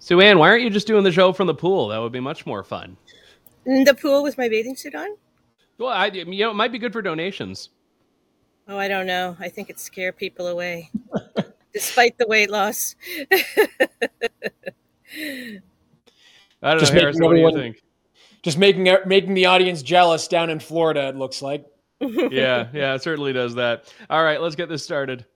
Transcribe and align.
Sue 0.00 0.20
Ann, 0.22 0.38
why 0.38 0.48
aren't 0.48 0.62
you 0.62 0.70
just 0.70 0.86
doing 0.86 1.04
the 1.04 1.12
show 1.12 1.32
from 1.32 1.46
the 1.46 1.54
pool? 1.54 1.88
That 1.88 1.98
would 1.98 2.10
be 2.10 2.20
much 2.20 2.46
more 2.46 2.64
fun. 2.64 2.96
In 3.66 3.84
the 3.84 3.94
pool 3.94 4.22
with 4.22 4.38
my 4.38 4.48
bathing 4.48 4.74
suit 4.74 4.94
on? 4.94 5.08
Well, 5.78 5.90
I, 5.90 6.06
you 6.06 6.24
know, 6.24 6.50
it 6.50 6.54
might 6.54 6.72
be 6.72 6.78
good 6.78 6.92
for 6.92 7.02
donations. 7.02 7.68
Oh, 8.66 8.78
I 8.78 8.88
don't 8.88 9.06
know. 9.06 9.36
I 9.38 9.50
think 9.50 9.68
it 9.68 9.78
scare 9.78 10.10
people 10.12 10.46
away, 10.46 10.90
despite 11.74 12.16
the 12.16 12.26
weight 12.26 12.50
loss. 12.50 12.96
I 13.30 13.40
don't 16.62 16.80
Just 16.80 16.94
know, 16.94 17.00
Harrison. 17.00 17.20
making 17.20 17.42
What 17.42 17.52
do 17.54 17.58
you 17.58 17.64
think? 17.64 17.82
Just 18.42 18.56
making 18.56 18.88
making 19.06 19.34
the 19.34 19.46
audience 19.46 19.82
jealous 19.82 20.28
down 20.28 20.48
in 20.48 20.60
Florida. 20.60 21.08
It 21.08 21.16
looks 21.16 21.42
like. 21.42 21.66
yeah, 22.00 22.68
yeah, 22.72 22.94
it 22.94 23.02
certainly 23.02 23.34
does 23.34 23.56
that. 23.56 23.92
All 24.08 24.24
right, 24.24 24.40
let's 24.40 24.56
get 24.56 24.70
this 24.70 24.82
started. 24.82 25.26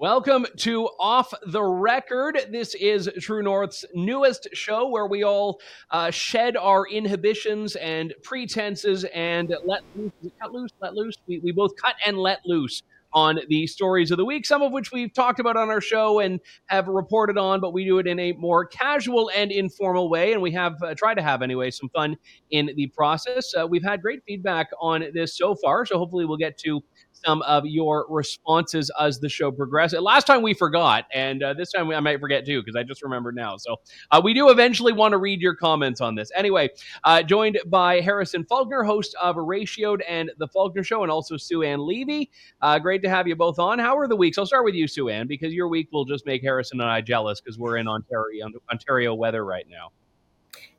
Welcome 0.00 0.46
to 0.60 0.88
Off 0.98 1.30
the 1.44 1.62
Record. 1.62 2.46
This 2.50 2.74
is 2.74 3.10
True 3.20 3.42
North's 3.42 3.84
newest 3.92 4.48
show 4.54 4.88
where 4.88 5.06
we 5.06 5.24
all 5.24 5.60
uh, 5.90 6.10
shed 6.10 6.56
our 6.56 6.86
inhibitions 6.86 7.76
and 7.76 8.14
pretenses 8.22 9.04
and 9.04 9.54
let 9.66 9.82
loose. 9.94 10.12
Cut 10.40 10.52
loose, 10.52 10.70
let 10.80 10.94
loose. 10.94 11.16
We, 11.26 11.40
we 11.40 11.52
both 11.52 11.72
cut 11.76 11.96
and 12.06 12.16
let 12.16 12.38
loose 12.46 12.82
on 13.12 13.40
the 13.48 13.66
stories 13.66 14.10
of 14.10 14.16
the 14.16 14.24
week, 14.24 14.46
some 14.46 14.62
of 14.62 14.72
which 14.72 14.90
we've 14.90 15.12
talked 15.12 15.38
about 15.38 15.58
on 15.58 15.68
our 15.68 15.80
show 15.80 16.20
and 16.20 16.40
have 16.66 16.88
reported 16.88 17.36
on, 17.36 17.60
but 17.60 17.72
we 17.72 17.84
do 17.84 17.98
it 17.98 18.06
in 18.06 18.18
a 18.18 18.32
more 18.32 18.64
casual 18.64 19.30
and 19.34 19.52
informal 19.52 20.08
way. 20.08 20.32
And 20.32 20.40
we 20.40 20.52
have 20.52 20.82
uh, 20.82 20.94
tried 20.94 21.14
to 21.14 21.22
have, 21.22 21.42
anyway, 21.42 21.70
some 21.70 21.88
fun 21.90 22.16
in 22.50 22.70
the 22.74 22.86
process. 22.86 23.52
Uh, 23.54 23.66
we've 23.66 23.84
had 23.84 24.00
great 24.00 24.22
feedback 24.26 24.68
on 24.80 25.04
this 25.12 25.36
so 25.36 25.54
far. 25.56 25.84
So 25.84 25.98
hopefully 25.98 26.24
we'll 26.24 26.38
get 26.38 26.56
to 26.58 26.80
some 27.24 27.42
of 27.42 27.66
your 27.66 28.06
responses 28.08 28.90
as 28.98 29.20
the 29.20 29.28
show 29.28 29.50
progresses. 29.50 30.00
Last 30.00 30.26
time 30.26 30.42
we 30.42 30.54
forgot, 30.54 31.06
and 31.12 31.42
uh, 31.42 31.54
this 31.54 31.72
time 31.72 31.90
I 31.90 32.00
might 32.00 32.20
forget 32.20 32.46
too 32.46 32.62
because 32.62 32.76
I 32.76 32.82
just 32.82 33.02
remembered 33.02 33.34
now. 33.34 33.56
So 33.56 33.76
uh, 34.10 34.20
we 34.22 34.34
do 34.34 34.50
eventually 34.50 34.92
want 34.92 35.12
to 35.12 35.18
read 35.18 35.40
your 35.40 35.54
comments 35.54 36.00
on 36.00 36.14
this. 36.14 36.30
Anyway, 36.34 36.70
uh, 37.04 37.22
joined 37.22 37.58
by 37.66 38.00
Harrison 38.00 38.44
Faulkner, 38.44 38.82
host 38.82 39.14
of 39.20 39.36
Ratioed 39.36 40.00
and 40.08 40.30
The 40.38 40.48
Faulkner 40.48 40.84
Show, 40.84 41.02
and 41.02 41.12
also 41.12 41.36
Sue 41.36 41.62
Ann 41.62 41.86
Levy. 41.86 42.30
Uh, 42.60 42.78
great 42.78 43.02
to 43.02 43.08
have 43.08 43.26
you 43.26 43.36
both 43.36 43.58
on. 43.58 43.78
How 43.78 43.96
are 43.98 44.08
the 44.08 44.16
weeks? 44.16 44.38
I'll 44.38 44.46
start 44.46 44.64
with 44.64 44.74
you, 44.74 44.88
Sue 44.88 45.08
Ann, 45.08 45.26
because 45.26 45.52
your 45.52 45.68
week 45.68 45.88
will 45.92 46.04
just 46.04 46.26
make 46.26 46.42
Harrison 46.42 46.80
and 46.80 46.90
I 46.90 47.00
jealous 47.00 47.40
because 47.40 47.58
we're 47.58 47.76
in 47.76 47.88
Ontario, 47.88 48.48
Ontario 48.70 49.14
weather 49.14 49.44
right 49.44 49.66
now. 49.68 49.90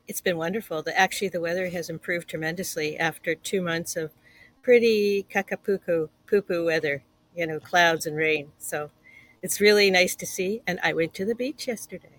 It's 0.08 0.22
been 0.22 0.38
wonderful. 0.38 0.82
The, 0.82 0.98
actually, 0.98 1.30
the 1.30 1.40
weather 1.40 1.70
has 1.70 1.90
improved 1.90 2.30
tremendously 2.30 2.98
after 2.98 3.34
two 3.36 3.62
months 3.62 3.96
of 3.96 4.12
pretty 4.62 5.26
kakapuku 5.34 6.10
poo 6.28 6.42
poo 6.42 6.66
weather, 6.66 7.04
you 7.36 7.48
know, 7.48 7.60
clouds 7.60 8.06
and 8.06 8.16
rain. 8.16 8.52
So 8.58 8.90
it's 9.42 9.60
really 9.60 9.90
nice 9.92 10.16
to 10.16 10.26
see. 10.26 10.62
And 10.68 10.80
I 10.84 10.94
went 10.94 11.14
to 11.16 11.26
the 11.26 11.36
beach 11.36 11.68
yesterday. 11.68 12.10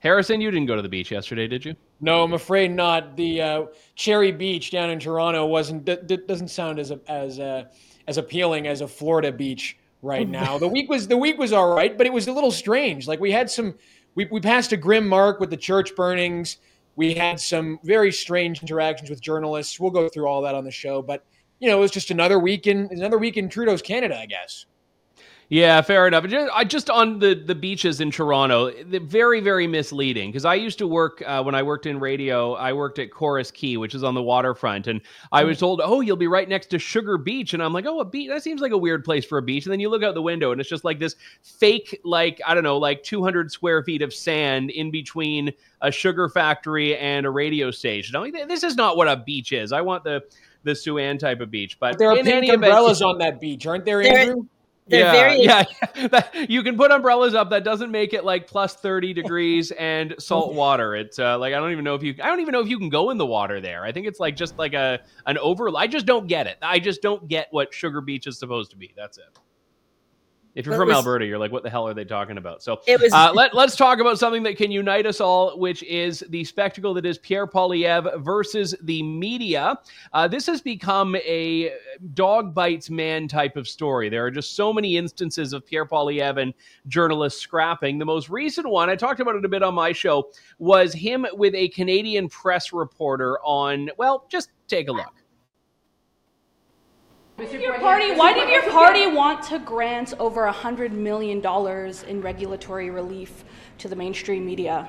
Harrison, 0.00 0.40
you 0.40 0.50
didn't 0.50 0.66
go 0.66 0.76
to 0.76 0.82
the 0.82 0.88
beach 0.88 1.10
yesterday, 1.10 1.48
did 1.48 1.64
you? 1.64 1.74
No, 2.00 2.22
I'm 2.22 2.34
afraid 2.34 2.70
not. 2.70 3.16
The 3.16 3.40
uh, 3.40 3.64
Cherry 3.94 4.32
Beach 4.32 4.70
down 4.70 4.90
in 4.90 4.98
Toronto 5.00 5.46
wasn't 5.46 5.86
d- 5.86 5.96
d- 6.04 6.18
doesn't 6.28 6.48
sound 6.48 6.78
as 6.78 6.92
as 7.08 7.40
uh, 7.40 7.64
as 8.06 8.18
appealing 8.18 8.66
as 8.66 8.82
a 8.82 8.88
Florida 8.88 9.32
beach 9.32 9.78
right 10.02 10.28
now. 10.40 10.58
the 10.58 10.68
week 10.68 10.90
was 10.90 11.08
the 11.08 11.16
week 11.16 11.38
was 11.38 11.54
all 11.54 11.74
right, 11.74 11.96
but 11.96 12.06
it 12.06 12.12
was 12.12 12.28
a 12.28 12.32
little 12.32 12.50
strange. 12.50 13.08
Like 13.08 13.18
we 13.20 13.32
had 13.32 13.48
some 13.48 13.74
we 14.14 14.26
we 14.26 14.40
passed 14.40 14.72
a 14.72 14.76
grim 14.76 15.08
mark 15.08 15.40
with 15.40 15.48
the 15.48 15.56
church 15.56 15.96
burnings. 15.96 16.58
We 16.96 17.14
had 17.14 17.40
some 17.40 17.78
very 17.82 18.12
strange 18.12 18.62
interactions 18.62 19.10
with 19.10 19.20
journalists. 19.20 19.80
We'll 19.80 19.90
go 19.90 20.08
through 20.08 20.26
all 20.26 20.42
that 20.42 20.54
on 20.54 20.64
the 20.64 20.70
show, 20.70 21.02
but 21.02 21.24
you 21.60 21.68
know, 21.68 21.78
it 21.78 21.80
was 21.80 21.90
just 21.90 22.10
another 22.10 22.38
week 22.38 22.66
in 22.66 22.88
another 22.90 23.18
week 23.18 23.36
in 23.36 23.48
Trudeau's 23.48 23.82
Canada, 23.82 24.18
I 24.18 24.26
guess. 24.26 24.66
Yeah, 25.54 25.82
fair 25.82 26.08
enough. 26.08 26.26
Just, 26.26 26.50
I 26.52 26.64
just 26.64 26.90
on 26.90 27.20
the 27.20 27.32
the 27.32 27.54
beaches 27.54 28.00
in 28.00 28.10
Toronto, 28.10 28.72
they're 28.86 28.98
very 28.98 29.38
very 29.38 29.68
misleading. 29.68 30.32
Because 30.32 30.44
I 30.44 30.56
used 30.56 30.78
to 30.78 30.88
work 30.88 31.22
uh, 31.24 31.44
when 31.44 31.54
I 31.54 31.62
worked 31.62 31.86
in 31.86 32.00
radio. 32.00 32.54
I 32.54 32.72
worked 32.72 32.98
at 32.98 33.12
Corus 33.12 33.52
Quay, 33.52 33.76
which 33.76 33.94
is 33.94 34.02
on 34.02 34.16
the 34.16 34.22
waterfront, 34.22 34.88
and 34.88 35.00
I 35.30 35.44
was 35.44 35.60
told, 35.60 35.80
"Oh, 35.80 36.00
you'll 36.00 36.16
be 36.16 36.26
right 36.26 36.48
next 36.48 36.70
to 36.70 36.80
Sugar 36.80 37.18
Beach," 37.18 37.54
and 37.54 37.62
I'm 37.62 37.72
like, 37.72 37.86
"Oh, 37.86 38.00
a 38.00 38.04
beach? 38.04 38.30
That 38.30 38.42
seems 38.42 38.60
like 38.60 38.72
a 38.72 38.76
weird 38.76 39.04
place 39.04 39.24
for 39.24 39.38
a 39.38 39.42
beach." 39.42 39.64
And 39.64 39.72
then 39.72 39.78
you 39.78 39.88
look 39.90 40.02
out 40.02 40.14
the 40.14 40.22
window, 40.22 40.50
and 40.50 40.60
it's 40.60 40.68
just 40.68 40.82
like 40.82 40.98
this 40.98 41.14
fake, 41.44 42.00
like 42.02 42.40
I 42.44 42.52
don't 42.52 42.64
know, 42.64 42.78
like 42.78 43.04
200 43.04 43.52
square 43.52 43.84
feet 43.84 44.02
of 44.02 44.12
sand 44.12 44.70
in 44.70 44.90
between 44.90 45.52
a 45.82 45.92
sugar 45.92 46.28
factory 46.28 46.96
and 46.96 47.26
a 47.26 47.30
radio 47.30 47.70
station. 47.70 48.16
I'm 48.16 48.22
like, 48.22 48.48
this 48.48 48.64
is 48.64 48.74
not 48.74 48.96
what 48.96 49.06
a 49.06 49.18
beach 49.18 49.52
is. 49.52 49.70
I 49.70 49.82
want 49.82 50.02
the 50.02 50.24
the 50.64 50.74
Sue 50.74 50.98
Ann 50.98 51.16
type 51.16 51.40
of 51.40 51.52
beach, 51.52 51.78
but 51.78 51.96
There 51.96 52.10
are 52.10 52.18
in 52.18 52.24
pink 52.24 52.36
any 52.38 52.48
event- 52.48 52.64
umbrellas 52.64 53.02
on 53.02 53.18
that 53.18 53.40
beach, 53.40 53.68
aren't 53.68 53.84
there, 53.84 54.02
There- 54.02 54.18
Andrew? 54.18 54.46
They're 54.86 55.00
yeah, 55.00 55.12
very 55.12 55.42
yeah, 55.42 55.64
yeah. 55.96 56.44
You 56.46 56.62
can 56.62 56.76
put 56.76 56.90
umbrellas 56.90 57.34
up. 57.34 57.48
That 57.50 57.64
doesn't 57.64 57.90
make 57.90 58.12
it 58.12 58.22
like 58.22 58.46
plus 58.46 58.74
thirty 58.74 59.14
degrees 59.14 59.70
and 59.72 60.14
salt 60.18 60.52
water. 60.52 60.94
It's 60.94 61.18
uh, 61.18 61.38
like 61.38 61.54
I 61.54 61.56
don't 61.58 61.72
even 61.72 61.84
know 61.84 61.94
if 61.94 62.02
you. 62.02 62.14
I 62.22 62.26
don't 62.26 62.40
even 62.40 62.52
know 62.52 62.60
if 62.60 62.68
you 62.68 62.78
can 62.78 62.90
go 62.90 63.08
in 63.08 63.16
the 63.16 63.24
water 63.24 63.62
there. 63.62 63.82
I 63.82 63.92
think 63.92 64.06
it's 64.06 64.20
like 64.20 64.36
just 64.36 64.58
like 64.58 64.74
a 64.74 65.00
an 65.24 65.38
over. 65.38 65.70
I 65.74 65.86
just 65.86 66.04
don't 66.04 66.26
get 66.26 66.46
it. 66.46 66.58
I 66.60 66.78
just 66.78 67.00
don't 67.00 67.26
get 67.28 67.48
what 67.50 67.72
Sugar 67.72 68.02
Beach 68.02 68.26
is 68.26 68.38
supposed 68.38 68.72
to 68.72 68.76
be. 68.76 68.92
That's 68.94 69.16
it. 69.16 69.38
If 70.54 70.66
you're 70.66 70.76
from 70.76 70.88
was- 70.88 70.96
Alberta, 70.96 71.26
you're 71.26 71.38
like, 71.38 71.50
what 71.50 71.64
the 71.64 71.70
hell 71.70 71.88
are 71.88 71.94
they 71.94 72.04
talking 72.04 72.38
about? 72.38 72.62
So 72.62 72.80
It 72.86 73.00
was 73.00 73.12
uh, 73.12 73.32
let, 73.34 73.54
let's 73.54 73.74
talk 73.74 73.98
about 73.98 74.18
something 74.18 74.44
that 74.44 74.56
can 74.56 74.70
unite 74.70 75.04
us 75.04 75.20
all, 75.20 75.58
which 75.58 75.82
is 75.82 76.22
the 76.28 76.44
spectacle 76.44 76.94
that 76.94 77.04
is 77.04 77.18
Pierre 77.18 77.46
Poilievre 77.46 78.22
versus 78.22 78.74
the 78.82 79.02
media. 79.02 79.76
Uh, 80.12 80.28
this 80.28 80.46
has 80.46 80.60
become 80.60 81.16
a 81.16 81.72
dog 82.14 82.54
bites 82.54 82.88
man 82.88 83.26
type 83.26 83.56
of 83.56 83.66
story. 83.66 84.08
There 84.08 84.24
are 84.24 84.30
just 84.30 84.54
so 84.54 84.72
many 84.72 84.96
instances 84.96 85.52
of 85.52 85.66
Pierre 85.66 85.86
Poilievre 85.86 86.40
and 86.40 86.54
journalists 86.86 87.40
scrapping. 87.40 87.98
The 87.98 88.04
most 88.04 88.28
recent 88.28 88.68
one, 88.68 88.88
I 88.88 88.94
talked 88.94 89.18
about 89.18 89.34
it 89.34 89.44
a 89.44 89.48
bit 89.48 89.64
on 89.64 89.74
my 89.74 89.90
show, 89.90 90.30
was 90.58 90.92
him 90.92 91.26
with 91.32 91.54
a 91.56 91.68
Canadian 91.68 92.28
press 92.28 92.72
reporter 92.72 93.38
on, 93.40 93.90
well, 93.98 94.26
just 94.28 94.50
take 94.68 94.88
a 94.88 94.92
look. 94.92 95.12
Your 97.36 97.80
party, 97.80 98.12
why 98.12 98.32
did 98.32 98.48
your 98.48 98.70
party 98.70 99.08
want 99.08 99.42
to 99.48 99.58
grant 99.58 100.14
over 100.20 100.46
$100 100.48 100.92
million 100.92 101.44
in 102.08 102.20
regulatory 102.22 102.90
relief 102.90 103.44
to 103.78 103.88
the 103.88 103.96
mainstream 103.96 104.46
media? 104.46 104.88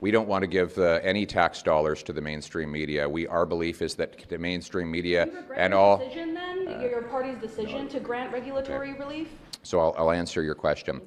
We 0.00 0.10
don't 0.10 0.28
want 0.28 0.42
to 0.42 0.46
give 0.46 0.76
uh, 0.76 1.00
any 1.02 1.24
tax 1.24 1.62
dollars 1.62 2.02
to 2.02 2.12
the 2.12 2.20
mainstream 2.20 2.70
media. 2.70 3.08
We, 3.08 3.26
our 3.26 3.46
belief 3.46 3.80
is 3.80 3.94
that 3.94 4.28
the 4.28 4.36
mainstream 4.36 4.90
media 4.90 5.24
Do 5.24 5.32
you 5.32 5.36
regret 5.38 5.58
and 5.58 5.72
your 5.72 5.80
all. 5.80 5.98
decision 5.98 6.34
then, 6.34 6.62
your 6.82 6.90
your 6.90 7.02
party's 7.02 7.38
decision 7.38 7.88
to 7.88 8.00
grant 8.00 8.30
regulatory 8.30 8.92
relief? 8.92 9.28
So 9.62 9.80
I'll, 9.80 9.94
I'll 9.96 10.10
answer 10.10 10.42
your 10.42 10.54
question. 10.54 11.00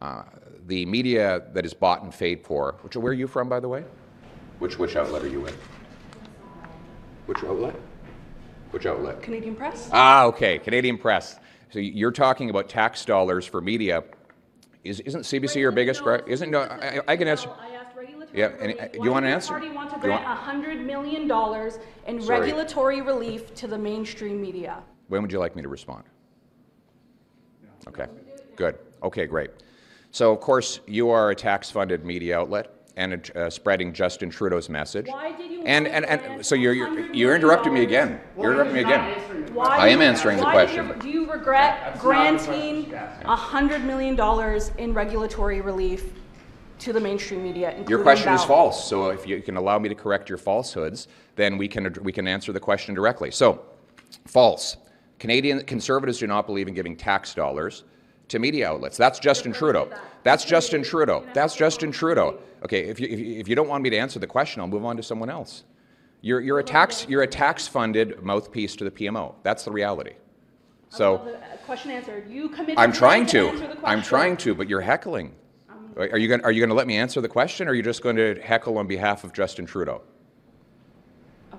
Uh, 0.00 0.22
the 0.66 0.86
media 0.86 1.42
that 1.52 1.66
is 1.66 1.74
bought 1.74 2.02
and 2.02 2.12
paid 2.12 2.42
for. 2.44 2.76
Which, 2.82 2.96
where 2.96 3.12
are 3.12 3.14
you 3.14 3.26
from, 3.26 3.48
by 3.48 3.60
the 3.60 3.68
way? 3.68 3.84
Which 4.58 4.78
which 4.78 4.96
outlet 4.96 5.22
are 5.22 5.28
you 5.28 5.46
in? 5.46 5.54
Which 7.26 7.44
outlet? 7.44 7.76
Which 8.70 8.86
outlet? 8.86 9.22
Canadian 9.22 9.54
Press? 9.54 9.88
Ah, 9.92 10.24
okay, 10.26 10.58
Canadian 10.58 10.98
Press. 10.98 11.38
So 11.70 11.78
you're 11.78 12.12
talking 12.12 12.50
about 12.50 12.68
tax 12.68 13.04
dollars 13.04 13.46
for 13.46 13.60
media. 13.60 14.04
Is, 14.84 15.00
isn't 15.00 15.22
CBC 15.22 15.56
your 15.56 15.72
biggest? 15.72 16.04
No, 16.04 16.20
Isn't 16.26 16.50
no? 16.50 16.60
I, 16.60 17.00
I 17.08 17.16
can 17.16 17.28
answer. 17.28 17.50
I 17.60 17.70
asked 17.74 17.96
regulatory 17.96 18.38
Yeah, 18.38 18.50
and, 18.60 18.78
uh, 18.78 18.88
do 18.88 19.00
you 19.02 19.10
want 19.10 19.26
an 19.26 19.32
answer? 19.32 19.54
party 19.54 19.70
want 19.70 19.92
to 19.92 19.98
grant 19.98 20.24
$100 20.24 20.84
million 20.84 21.22
in 22.06 22.22
Sorry. 22.22 22.40
regulatory 22.40 23.00
relief 23.00 23.54
to 23.56 23.66
the 23.66 23.76
mainstream 23.76 24.40
media? 24.40 24.82
When 25.08 25.22
would 25.22 25.32
you 25.32 25.38
like 25.38 25.56
me 25.56 25.62
to 25.62 25.68
respond? 25.68 26.04
Okay, 27.88 28.06
good. 28.56 28.78
Okay, 29.02 29.26
great. 29.26 29.50
So, 30.10 30.32
of 30.32 30.40
course, 30.40 30.80
you 30.86 31.10
are 31.10 31.30
a 31.30 31.34
tax-funded 31.34 32.04
media 32.04 32.38
outlet 32.38 32.72
and 32.98 33.30
uh, 33.36 33.48
spreading 33.48 33.92
Justin 33.92 34.28
Trudeau's 34.28 34.68
message. 34.68 35.06
Why 35.08 35.32
did 35.32 35.50
you 35.50 35.62
And 35.62 35.86
and 35.86 36.04
and 36.04 36.44
so 36.44 36.54
you're 36.56 36.74
you're, 36.74 37.14
you're 37.14 37.36
interrupting 37.36 37.72
me 37.72 37.86
million? 37.86 38.08
again. 38.08 38.20
You're 38.36 38.52
interrupting 38.52 38.74
me 38.74 38.80
again. 38.80 39.54
Why 39.54 39.76
I 39.78 39.88
am 39.88 40.02
answering 40.02 40.36
the 40.38 40.42
why 40.44 40.66
did 40.66 40.74
question. 40.74 40.88
you- 40.88 40.94
Do 41.02 41.08
you 41.08 41.30
regret 41.32 41.98
granting 42.00 42.86
$100 43.24 43.84
million 43.84 44.18
in 44.78 44.92
regulatory 44.94 45.60
relief 45.60 46.12
to 46.80 46.92
the 46.92 47.00
mainstream 47.00 47.42
media, 47.42 47.68
including 47.70 47.90
Your 47.90 48.02
question 48.02 48.32
is 48.34 48.40
Bell? 48.40 48.48
false. 48.48 48.88
So 48.88 49.10
if 49.10 49.26
you 49.26 49.40
can 49.42 49.56
allow 49.56 49.78
me 49.78 49.88
to 49.88 49.94
correct 49.94 50.28
your 50.28 50.38
falsehoods, 50.38 51.08
then 51.36 51.56
we 51.56 51.68
can 51.68 51.94
we 52.02 52.12
can 52.12 52.26
answer 52.26 52.52
the 52.52 52.60
question 52.60 52.94
directly. 52.94 53.30
So, 53.30 53.62
False. 54.26 54.76
Canadian 55.18 55.60
conservatives 55.64 56.18
do 56.18 56.26
not 56.28 56.46
believe 56.46 56.68
in 56.68 56.74
giving 56.74 56.96
tax 56.96 57.34
dollars 57.34 57.84
to 58.28 58.38
media 58.38 58.68
outlets. 58.68 58.96
That's 58.96 59.18
Justin 59.18 59.52
Trudeau. 59.52 59.90
That's 60.22 60.44
Justin 60.44 60.82
Trudeau. 60.82 61.24
That's 61.32 61.56
Justin 61.56 61.90
Trudeau. 61.90 62.38
Okay, 62.64 62.84
if 62.84 63.00
you, 63.00 63.08
if 63.08 63.48
you 63.48 63.54
don't 63.54 63.68
want 63.68 63.82
me 63.82 63.90
to 63.90 63.96
answer 63.96 64.18
the 64.18 64.26
question, 64.26 64.60
I'll 64.60 64.68
move 64.68 64.84
on 64.84 64.96
to 64.96 65.02
someone 65.02 65.30
else. 65.30 65.64
You're, 66.20 66.40
you're 66.40 66.58
a 66.58 66.64
tax 66.64 67.06
you're 67.08 67.22
a 67.22 67.26
tax 67.26 67.68
funded 67.68 68.22
mouthpiece 68.22 68.74
to 68.76 68.84
the 68.84 68.90
PMO. 68.90 69.34
That's 69.42 69.64
the 69.64 69.70
reality. 69.70 70.14
So 70.88 71.16
uh, 71.16 71.56
question 71.64 71.90
answered. 71.90 72.28
You 72.28 72.48
committed. 72.48 72.78
I'm 72.78 72.92
trying 72.92 73.26
to. 73.26 73.52
to. 73.52 73.78
I'm 73.84 74.02
trying 74.02 74.36
to, 74.38 74.54
but 74.54 74.68
you're 74.68 74.80
heckling. 74.80 75.34
Um, 75.68 75.92
are 75.96 76.18
you 76.18 76.26
going 76.26 76.40
are 76.42 76.50
you 76.50 76.60
going 76.60 76.70
to 76.70 76.74
let 76.74 76.86
me 76.86 76.96
answer 76.96 77.20
the 77.20 77.28
question 77.28 77.68
or 77.68 77.72
are 77.72 77.74
you 77.74 77.82
just 77.82 78.02
going 78.02 78.16
to 78.16 78.40
heckle 78.42 78.78
on 78.78 78.86
behalf 78.86 79.22
of 79.22 79.32
Justin 79.32 79.64
Trudeau? 79.64 80.02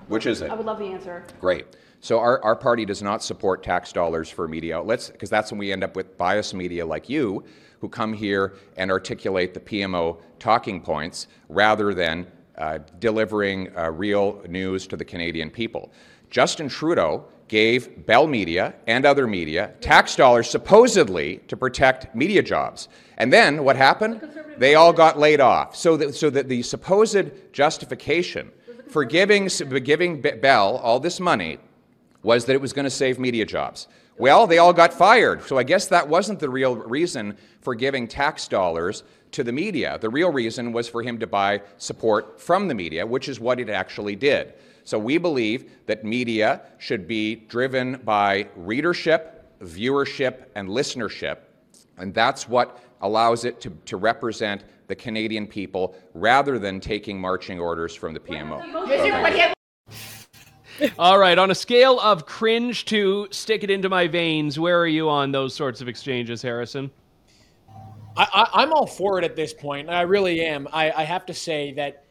Which 0.07 0.25
is 0.25 0.41
it? 0.41 0.49
I 0.49 0.55
would 0.55 0.65
love 0.65 0.79
the 0.79 0.87
answer. 0.87 1.23
Great. 1.39 1.67
So 2.01 2.19
our, 2.19 2.41
our 2.43 2.55
party 2.55 2.85
does 2.85 3.01
not 3.01 3.21
support 3.23 3.61
tax 3.61 3.91
dollars 3.91 4.29
for 4.29 4.47
media 4.47 4.77
outlets 4.77 5.09
because 5.09 5.29
that's 5.29 5.51
when 5.51 5.59
we 5.59 5.71
end 5.71 5.83
up 5.83 5.95
with 5.95 6.17
biased 6.17 6.53
media 6.53 6.85
like 6.85 7.09
you 7.09 7.43
who 7.81 7.89
come 7.89 8.13
here 8.13 8.55
and 8.77 8.91
articulate 8.91 9.53
the 9.53 9.59
PMO 9.59 10.17
talking 10.37 10.81
points 10.81 11.27
rather 11.49 11.93
than 11.93 12.27
uh, 12.57 12.79
delivering 12.99 13.75
uh, 13.77 13.89
real 13.91 14.41
news 14.47 14.87
to 14.87 14.97
the 14.97 15.05
Canadian 15.05 15.49
people. 15.49 15.91
Justin 16.29 16.69
Trudeau 16.69 17.25
gave 17.47 18.05
Bell 18.05 18.27
Media 18.27 18.75
and 18.87 19.05
other 19.05 19.25
media 19.27 19.73
tax 19.81 20.15
dollars 20.15 20.49
supposedly 20.49 21.37
to 21.47 21.57
protect 21.57 22.13
media 22.15 22.43
jobs. 22.43 22.89
And 23.17 23.33
then 23.33 23.63
what 23.63 23.75
happened? 23.75 24.21
They 24.57 24.75
all 24.75 24.93
got 24.93 25.17
laid 25.17 25.41
off. 25.41 25.75
So 25.75 25.97
that, 25.97 26.15
so 26.15 26.29
that 26.29 26.47
the 26.47 26.61
supposed 26.61 27.31
justification 27.53 28.51
for 28.89 29.03
giving, 29.03 29.47
giving 29.83 30.21
Bell 30.21 30.77
all 30.77 30.99
this 30.99 31.19
money 31.19 31.59
was 32.23 32.45
that 32.45 32.53
it 32.53 32.61
was 32.61 32.73
going 32.73 32.85
to 32.85 32.89
save 32.89 33.19
media 33.19 33.45
jobs. 33.45 33.87
Well, 34.17 34.47
they 34.47 34.57
all 34.57 34.73
got 34.73 34.93
fired. 34.93 35.43
So 35.43 35.57
I 35.57 35.63
guess 35.63 35.87
that 35.87 36.07
wasn't 36.07 36.39
the 36.39 36.49
real 36.49 36.75
reason 36.75 37.37
for 37.61 37.73
giving 37.73 38.07
tax 38.07 38.47
dollars 38.47 39.03
to 39.31 39.43
the 39.43 39.51
media. 39.51 39.97
The 39.99 40.09
real 40.09 40.31
reason 40.31 40.73
was 40.73 40.89
for 40.89 41.01
him 41.01 41.19
to 41.19 41.27
buy 41.27 41.61
support 41.77 42.41
from 42.41 42.67
the 42.67 42.75
media, 42.75 43.05
which 43.05 43.29
is 43.29 43.39
what 43.39 43.59
it 43.59 43.69
actually 43.69 44.15
did. 44.15 44.53
So 44.83 44.97
we 44.97 45.17
believe 45.17 45.71
that 45.85 46.03
media 46.03 46.61
should 46.79 47.07
be 47.07 47.35
driven 47.35 48.01
by 48.03 48.47
readership, 48.55 49.45
viewership, 49.61 50.45
and 50.55 50.67
listenership, 50.67 51.37
and 51.97 52.13
that's 52.13 52.49
what 52.49 52.81
allows 53.01 53.45
it 53.45 53.61
to, 53.61 53.69
to 53.85 53.97
represent 53.97 54.63
the 54.87 54.95
Canadian 54.95 55.45
people 55.45 55.95
rather 56.13 56.57
than 56.57 56.79
taking 56.79 57.21
marching 57.21 57.59
orders 57.59 57.93
from 57.93 58.13
the 58.13 58.19
PMO. 58.19 58.59
All 60.99 61.17
right, 61.17 61.37
on 61.37 61.51
a 61.51 61.55
scale 61.55 61.99
of 61.99 62.25
cringe 62.25 62.85
to 62.85 63.27
stick 63.31 63.63
it 63.63 63.69
into 63.69 63.89
my 63.89 64.07
veins, 64.07 64.59
where 64.59 64.79
are 64.79 64.87
you 64.87 65.09
on 65.09 65.31
those 65.31 65.53
sorts 65.53 65.81
of 65.81 65.87
exchanges, 65.87 66.41
Harrison? 66.41 66.91
I, 68.17 68.63
am 68.63 68.73
all 68.73 68.85
for 68.87 69.17
it 69.17 69.23
at 69.23 69.35
this 69.35 69.53
point. 69.53 69.89
I 69.89 70.01
really 70.01 70.41
am. 70.41 70.67
I, 70.73 70.91
I 70.91 71.03
have 71.03 71.25
to 71.27 71.33
say 71.33 71.71
that 71.73 72.03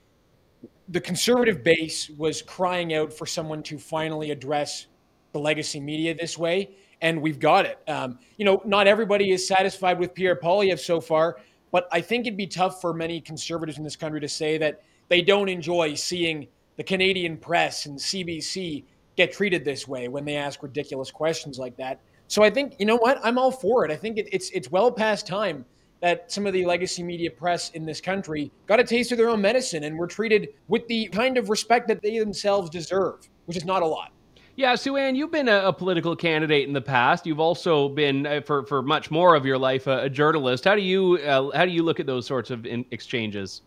the 0.88 1.00
conservative 1.00 1.62
base 1.62 2.08
was 2.10 2.40
crying 2.40 2.94
out 2.94 3.12
for 3.12 3.26
someone 3.26 3.62
to 3.64 3.78
finally 3.78 4.30
address 4.30 4.86
the 5.32 5.38
legacy 5.38 5.80
media 5.80 6.14
this 6.14 6.38
way, 6.38 6.70
and 7.02 7.20
we've 7.20 7.38
got 7.38 7.66
it. 7.66 7.78
Um, 7.88 8.18
you 8.38 8.44
know, 8.46 8.62
not 8.64 8.86
everybody 8.86 9.32
is 9.32 9.46
satisfied 9.46 9.98
with 9.98 10.14
Pierre 10.14 10.36
Poilievre 10.36 10.78
so 10.78 11.00
far, 11.00 11.38
but 11.70 11.86
I 11.92 12.00
think 12.00 12.26
it'd 12.26 12.38
be 12.38 12.46
tough 12.46 12.80
for 12.80 12.94
many 12.94 13.20
conservatives 13.20 13.76
in 13.76 13.84
this 13.84 13.96
country 13.96 14.20
to 14.20 14.28
say 14.28 14.56
that 14.58 14.82
they 15.08 15.20
don't 15.20 15.48
enjoy 15.48 15.94
seeing 15.94 16.48
the 16.78 16.84
Canadian 16.84 17.36
press 17.36 17.84
and 17.84 17.98
CBC 17.98 18.84
get 19.16 19.32
treated 19.32 19.64
this 19.64 19.86
way 19.86 20.08
when 20.08 20.24
they 20.24 20.36
ask 20.36 20.62
ridiculous 20.62 21.10
questions 21.10 21.58
like 21.58 21.76
that. 21.76 22.00
So 22.28 22.42
I 22.42 22.48
think 22.48 22.76
you 22.78 22.86
know 22.86 22.96
what 22.96 23.20
I'm 23.22 23.36
all 23.36 23.50
for 23.50 23.84
it. 23.84 23.90
I 23.90 23.96
think 23.96 24.16
it, 24.16 24.28
it's 24.32 24.48
it's 24.50 24.70
well 24.70 24.90
past 24.90 25.26
time 25.26 25.66
that 26.00 26.30
some 26.30 26.46
of 26.46 26.52
the 26.52 26.64
legacy 26.64 27.02
media 27.02 27.30
press 27.30 27.70
in 27.70 27.84
this 27.84 28.00
country 28.00 28.52
got 28.66 28.78
a 28.78 28.84
taste 28.84 29.10
of 29.10 29.18
their 29.18 29.28
own 29.28 29.40
medicine 29.40 29.84
and 29.84 29.98
were 29.98 30.06
treated 30.06 30.50
with 30.68 30.86
the 30.86 31.06
kind 31.08 31.36
of 31.36 31.50
respect 31.50 31.88
that 31.88 32.00
they 32.00 32.18
themselves 32.18 32.70
deserve, 32.70 33.28
which 33.46 33.56
is 33.56 33.64
not 33.64 33.82
a 33.82 33.86
lot. 33.86 34.12
Yeah, 34.54 34.74
Sue-Ann, 34.74 35.14
you've 35.14 35.30
been 35.30 35.48
a, 35.48 35.68
a, 35.68 35.72
political 35.72 36.16
candidate 36.16 36.66
in 36.66 36.74
the 36.74 36.80
past. 36.80 37.26
You've 37.26 37.38
also 37.38 37.88
been, 37.88 38.26
uh, 38.26 38.40
for 38.40 38.64
for 38.66 38.82
much 38.82 39.10
more 39.10 39.34
of 39.34 39.46
your 39.46 39.58
life, 39.58 39.86
a, 39.86 40.04
a 40.04 40.10
journalist. 40.10 40.64
How 40.64 40.74
do 40.74 40.82
you 40.82 41.16
uh, 41.18 41.56
how 41.56 41.64
do 41.64 41.72
you 41.72 41.82
look 41.82 41.98
at 42.00 42.06
those 42.06 42.26
sorts 42.26 42.50
of 42.50 42.66
in- 42.66 42.84
exchanges? 42.90 43.62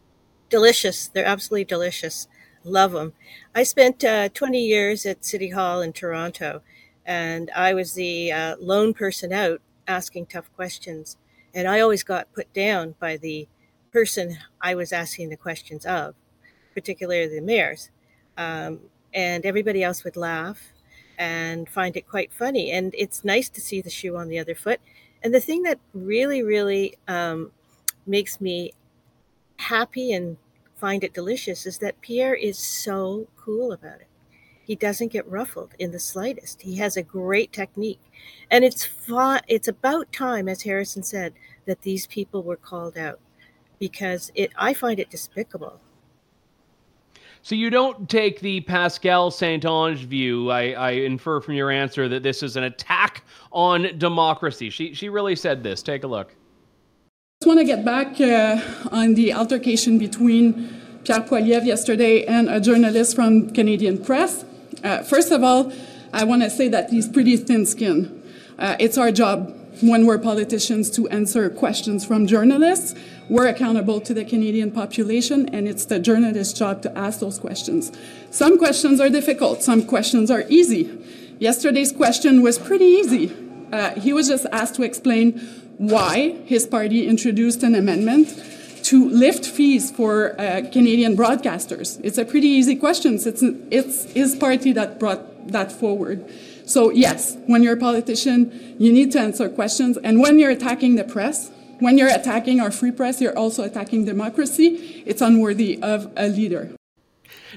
Delicious. 0.49 1.07
They're 1.07 1.25
absolutely 1.25 1.65
delicious. 1.65 2.27
Love 2.63 2.91
them. 2.91 3.13
I 3.55 3.63
spent 3.63 4.03
uh, 4.03 4.29
20 4.29 4.59
years 4.59 5.05
at 5.05 5.25
City 5.25 5.49
Hall 5.49 5.81
in 5.81 5.93
Toronto, 5.93 6.61
and 7.05 7.49
I 7.55 7.73
was 7.73 7.93
the 7.93 8.31
uh, 8.31 8.55
lone 8.59 8.93
person 8.93 9.33
out 9.33 9.61
asking 9.87 10.27
tough 10.27 10.53
questions. 10.55 11.17
And 11.53 11.67
I 11.67 11.79
always 11.79 12.03
got 12.03 12.31
put 12.33 12.53
down 12.53 12.95
by 12.99 13.17
the 13.17 13.47
person 13.91 14.37
I 14.61 14.75
was 14.75 14.93
asking 14.93 15.29
the 15.29 15.37
questions 15.37 15.85
of, 15.85 16.15
particularly 16.73 17.27
the 17.27 17.41
mayors. 17.41 17.89
Um, 18.37 18.79
and 19.13 19.45
everybody 19.45 19.83
else 19.83 20.03
would 20.03 20.15
laugh 20.15 20.71
and 21.17 21.67
find 21.67 21.97
it 21.97 22.07
quite 22.07 22.31
funny. 22.31 22.71
And 22.71 22.95
it's 22.97 23.23
nice 23.23 23.49
to 23.49 23.61
see 23.61 23.81
the 23.81 23.89
shoe 23.89 24.15
on 24.15 24.29
the 24.29 24.39
other 24.39 24.55
foot. 24.55 24.79
And 25.23 25.33
the 25.33 25.41
thing 25.41 25.63
that 25.63 25.79
really, 25.93 26.41
really 26.41 26.97
um, 27.07 27.51
makes 28.05 28.39
me 28.39 28.71
happy 29.57 30.13
and 30.13 30.37
find 30.81 31.03
it 31.03 31.13
delicious 31.13 31.67
is 31.67 31.77
that 31.77 32.01
Pierre 32.01 32.33
is 32.33 32.57
so 32.57 33.27
cool 33.37 33.71
about 33.71 34.01
it. 34.01 34.07
He 34.63 34.75
doesn't 34.75 35.11
get 35.11 35.29
ruffled 35.29 35.75
in 35.77 35.91
the 35.91 35.99
slightest. 35.99 36.63
He 36.63 36.77
has 36.77 36.97
a 36.97 37.03
great 37.03 37.53
technique. 37.53 38.01
And 38.49 38.65
it's 38.65 38.83
fun, 38.83 39.41
it's 39.47 39.67
about 39.67 40.11
time, 40.11 40.49
as 40.49 40.63
Harrison 40.63 41.03
said, 41.03 41.33
that 41.67 41.83
these 41.83 42.07
people 42.07 42.41
were 42.41 42.57
called 42.57 42.97
out 42.97 43.19
because 43.79 44.31
it 44.33 44.51
I 44.57 44.73
find 44.73 44.99
it 44.99 45.11
despicable. 45.11 45.79
So 47.43 47.55
you 47.55 47.69
don't 47.69 48.09
take 48.09 48.39
the 48.39 48.61
Pascale 48.61 49.31
Saint-Onge 49.31 50.05
view. 50.05 50.51
I, 50.51 50.71
I, 50.71 50.91
infer 50.91 51.41
from 51.41 51.55
your 51.55 51.71
answer 51.71 52.07
that 52.07 52.21
this 52.21 52.43
is 52.43 52.55
an 52.55 52.65
attack 52.65 53.23
on 53.51 53.97
democracy. 53.97 54.69
She 54.69 54.93
she 54.93 55.09
really 55.09 55.35
said 55.35 55.63
this. 55.63 55.81
Take 55.81 56.03
a 56.03 56.07
look. 56.07 56.35
I 57.41 57.43
just 57.43 57.55
want 57.55 57.59
to 57.67 57.75
get 57.75 57.83
back 57.83 58.21
uh, 58.21 58.61
on 58.91 59.15
the 59.15 59.33
altercation 59.33 59.97
between 59.97 60.79
Pierre 61.03 61.21
Poilievre 61.21 61.65
yesterday 61.65 62.23
and 62.23 62.47
a 62.47 62.61
journalist 62.61 63.15
from 63.15 63.49
Canadian 63.49 63.97
Press. 63.97 64.45
Uh, 64.83 65.01
first 65.01 65.31
of 65.31 65.43
all, 65.43 65.73
I 66.13 66.23
want 66.23 66.43
to 66.43 66.51
say 66.51 66.67
that 66.67 66.91
he's 66.91 67.07
pretty 67.09 67.37
thin 67.37 67.65
skinned. 67.65 68.21
Uh, 68.59 68.75
it's 68.79 68.95
our 68.95 69.11
job 69.11 69.57
when 69.81 70.05
we're 70.05 70.19
politicians 70.19 70.91
to 70.91 71.09
answer 71.09 71.49
questions 71.49 72.05
from 72.05 72.27
journalists. 72.27 72.93
We're 73.27 73.47
accountable 73.47 74.01
to 74.01 74.13
the 74.13 74.23
Canadian 74.23 74.69
population, 74.69 75.49
and 75.49 75.67
it's 75.67 75.85
the 75.85 75.97
journalist's 75.97 76.53
job 76.53 76.83
to 76.83 76.95
ask 76.95 77.21
those 77.21 77.39
questions. 77.39 77.91
Some 78.29 78.59
questions 78.59 78.99
are 78.99 79.09
difficult, 79.09 79.63
some 79.63 79.87
questions 79.87 80.29
are 80.29 80.43
easy. 80.47 80.95
Yesterday's 81.39 81.91
question 81.91 82.43
was 82.43 82.59
pretty 82.59 82.85
easy. 82.85 83.35
Uh, 83.73 83.99
he 83.99 84.13
was 84.13 84.27
just 84.27 84.45
asked 84.51 84.75
to 84.75 84.83
explain 84.83 85.41
why 85.81 86.37
his 86.45 86.67
party 86.67 87.07
introduced 87.07 87.63
an 87.63 87.73
amendment 87.73 88.29
to 88.83 89.09
lift 89.09 89.45
fees 89.45 89.89
for 89.89 90.39
uh, 90.39 90.61
Canadian 90.71 91.17
broadcasters? 91.17 91.99
It's 92.03 92.19
a 92.19 92.25
pretty 92.25 92.47
easy 92.47 92.75
question. 92.75 93.15
It's, 93.15 93.41
it's 93.71 94.03
his 94.11 94.35
party 94.35 94.73
that 94.73 94.99
brought 94.99 95.47
that 95.47 95.71
forward. 95.71 96.23
So, 96.65 96.91
yes, 96.91 97.35
when 97.47 97.63
you're 97.63 97.73
a 97.73 97.79
politician, 97.79 98.75
you 98.77 98.93
need 98.93 99.11
to 99.13 99.19
answer 99.19 99.49
questions. 99.49 99.97
And 99.97 100.21
when 100.21 100.37
you're 100.37 100.51
attacking 100.51 100.95
the 100.95 101.03
press, 101.03 101.49
when 101.79 101.97
you're 101.97 102.13
attacking 102.13 102.59
our 102.59 102.69
free 102.69 102.91
press, 102.91 103.19
you're 103.19 103.37
also 103.37 103.63
attacking 103.63 104.05
democracy. 104.05 105.03
It's 105.07 105.21
unworthy 105.21 105.81
of 105.81 106.11
a 106.15 106.27
leader. 106.27 106.75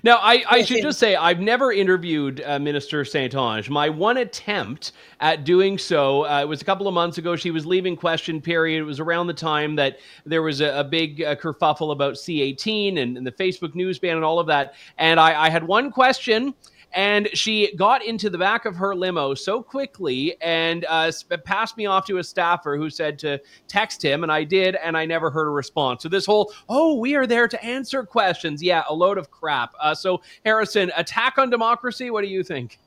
Now, 0.02 0.18
I, 0.20 0.44
I 0.48 0.62
should 0.62 0.82
just 0.82 0.98
say 0.98 1.14
I've 1.14 1.40
never 1.40 1.72
interviewed 1.72 2.42
uh, 2.44 2.58
Minister 2.58 3.04
Saint-Onge. 3.04 3.68
My 3.68 3.88
one 3.88 4.16
attempt 4.18 4.92
at 5.20 5.44
doing 5.44 5.78
so 5.78 6.24
uh, 6.26 6.44
was 6.46 6.62
a 6.62 6.64
couple 6.64 6.88
of 6.88 6.94
months 6.94 7.18
ago. 7.18 7.36
She 7.36 7.50
was 7.50 7.64
leaving 7.64 7.96
question 7.96 8.40
period. 8.40 8.80
It 8.80 8.84
was 8.84 9.00
around 9.00 9.26
the 9.26 9.34
time 9.34 9.76
that 9.76 9.98
there 10.26 10.42
was 10.42 10.60
a, 10.60 10.80
a 10.80 10.84
big 10.84 11.22
uh, 11.22 11.36
kerfuffle 11.36 11.92
about 11.92 12.14
C18 12.14 13.00
and, 13.00 13.16
and, 13.16 13.26
the 13.26 13.32
Facebook 13.32 13.74
news 13.74 13.98
ban 13.98 14.16
and 14.16 14.24
all 14.24 14.38
of 14.38 14.46
that. 14.48 14.74
And 14.98 15.20
I, 15.20 15.46
I 15.46 15.50
had 15.50 15.64
one 15.64 15.90
question 15.90 16.54
and 16.94 17.28
she 17.34 17.74
got 17.76 18.04
into 18.04 18.30
the 18.30 18.38
back 18.38 18.64
of 18.64 18.76
her 18.76 18.94
limo 18.94 19.34
so 19.34 19.62
quickly 19.62 20.40
and 20.40 20.86
uh, 20.88 21.10
passed 21.44 21.76
me 21.76 21.86
off 21.86 22.06
to 22.06 22.18
a 22.18 22.24
staffer 22.24 22.76
who 22.76 22.88
said 22.88 23.18
to 23.18 23.40
text 23.66 24.02
him, 24.02 24.22
and 24.22 24.30
I 24.30 24.44
did, 24.44 24.76
and 24.76 24.96
I 24.96 25.04
never 25.04 25.30
heard 25.30 25.48
a 25.48 25.50
response. 25.50 26.02
So 26.02 26.08
this 26.08 26.24
whole 26.24 26.52
"oh, 26.68 26.94
we 26.94 27.14
are 27.16 27.26
there 27.26 27.48
to 27.48 27.62
answer 27.64 28.04
questions," 28.04 28.62
yeah, 28.62 28.84
a 28.88 28.94
load 28.94 29.18
of 29.18 29.30
crap. 29.30 29.74
Uh, 29.80 29.94
so 29.94 30.22
Harrison, 30.44 30.92
attack 30.96 31.38
on 31.38 31.50
democracy. 31.50 32.10
What 32.10 32.22
do 32.22 32.28
you 32.28 32.42
think? 32.42 32.78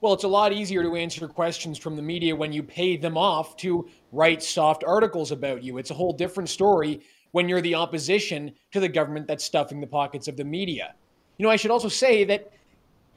Well, 0.00 0.12
it's 0.12 0.24
a 0.24 0.28
lot 0.28 0.52
easier 0.52 0.82
to 0.82 0.96
answer 0.96 1.26
questions 1.26 1.78
from 1.78 1.96
the 1.96 2.02
media 2.02 2.36
when 2.36 2.52
you 2.52 2.62
pay 2.62 2.96
them 2.96 3.16
off 3.16 3.56
to 3.58 3.88
write 4.12 4.42
soft 4.42 4.84
articles 4.84 5.32
about 5.32 5.62
you. 5.62 5.78
It's 5.78 5.90
a 5.90 5.94
whole 5.94 6.12
different 6.12 6.50
story 6.50 7.00
when 7.32 7.48
you're 7.48 7.62
the 7.62 7.74
opposition 7.74 8.52
to 8.72 8.80
the 8.80 8.88
government 8.88 9.26
that's 9.26 9.44
stuffing 9.44 9.80
the 9.80 9.86
pockets 9.86 10.28
of 10.28 10.36
the 10.36 10.44
media. 10.44 10.94
You 11.38 11.44
know, 11.44 11.50
I 11.50 11.56
should 11.56 11.70
also 11.70 11.88
say 11.88 12.22
that 12.24 12.52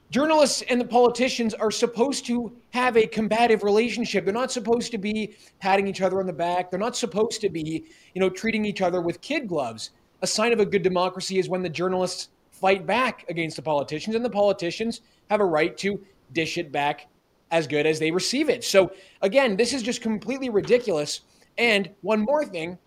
journalists 0.09 0.63
and 0.69 0.79
the 0.79 0.85
politicians 0.85 1.53
are 1.53 1.71
supposed 1.71 2.25
to 2.27 2.51
have 2.71 2.97
a 2.97 3.07
combative 3.07 3.63
relationship. 3.63 4.23
They're 4.25 4.33
not 4.33 4.51
supposed 4.51 4.91
to 4.91 4.97
be 4.97 5.35
patting 5.59 5.87
each 5.87 6.01
other 6.01 6.19
on 6.19 6.27
the 6.27 6.33
back. 6.33 6.69
They're 6.71 6.79
not 6.79 6.95
supposed 6.95 7.41
to 7.41 7.49
be, 7.49 7.85
you 8.13 8.21
know, 8.21 8.29
treating 8.29 8.65
each 8.65 8.81
other 8.81 9.01
with 9.01 9.21
kid 9.21 9.47
gloves. 9.47 9.91
A 10.21 10.27
sign 10.27 10.53
of 10.53 10.59
a 10.59 10.65
good 10.65 10.83
democracy 10.83 11.39
is 11.39 11.49
when 11.49 11.61
the 11.61 11.69
journalists 11.69 12.29
fight 12.51 12.85
back 12.85 13.25
against 13.29 13.55
the 13.55 13.61
politicians 13.61 14.15
and 14.15 14.25
the 14.25 14.29
politicians 14.29 15.01
have 15.29 15.41
a 15.41 15.45
right 15.45 15.77
to 15.77 16.01
dish 16.33 16.57
it 16.57 16.71
back 16.71 17.07
as 17.51 17.67
good 17.67 17.85
as 17.85 17.99
they 17.99 18.11
receive 18.11 18.49
it. 18.49 18.63
So 18.63 18.91
again, 19.21 19.55
this 19.55 19.73
is 19.73 19.83
just 19.83 20.01
completely 20.01 20.49
ridiculous. 20.49 21.21
And 21.57 21.89
one 22.01 22.21
more 22.21 22.45
thing, 22.45 22.77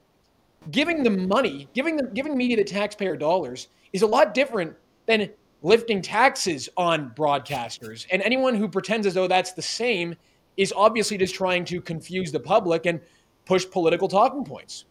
giving 0.70 1.02
the 1.02 1.10
money, 1.10 1.68
giving 1.74 1.98
giving 2.14 2.36
media 2.36 2.56
the 2.56 2.64
taxpayer 2.64 3.16
dollars 3.16 3.68
is 3.92 4.02
a 4.02 4.06
lot 4.06 4.34
different 4.34 4.74
than 5.06 5.30
lifting 5.62 6.02
taxes 6.02 6.68
on 6.76 7.10
broadcasters. 7.10 8.06
And 8.10 8.22
anyone 8.22 8.54
who 8.54 8.68
pretends 8.68 9.06
as 9.06 9.14
though 9.14 9.28
that's 9.28 9.52
the 9.52 9.62
same 9.62 10.16
is 10.56 10.72
obviously 10.74 11.18
just 11.18 11.34
trying 11.34 11.64
to 11.66 11.80
confuse 11.80 12.32
the 12.32 12.40
public 12.40 12.86
and 12.86 13.00
push 13.44 13.64
political 13.70 14.08
talking 14.08 14.44
points. 14.44 14.84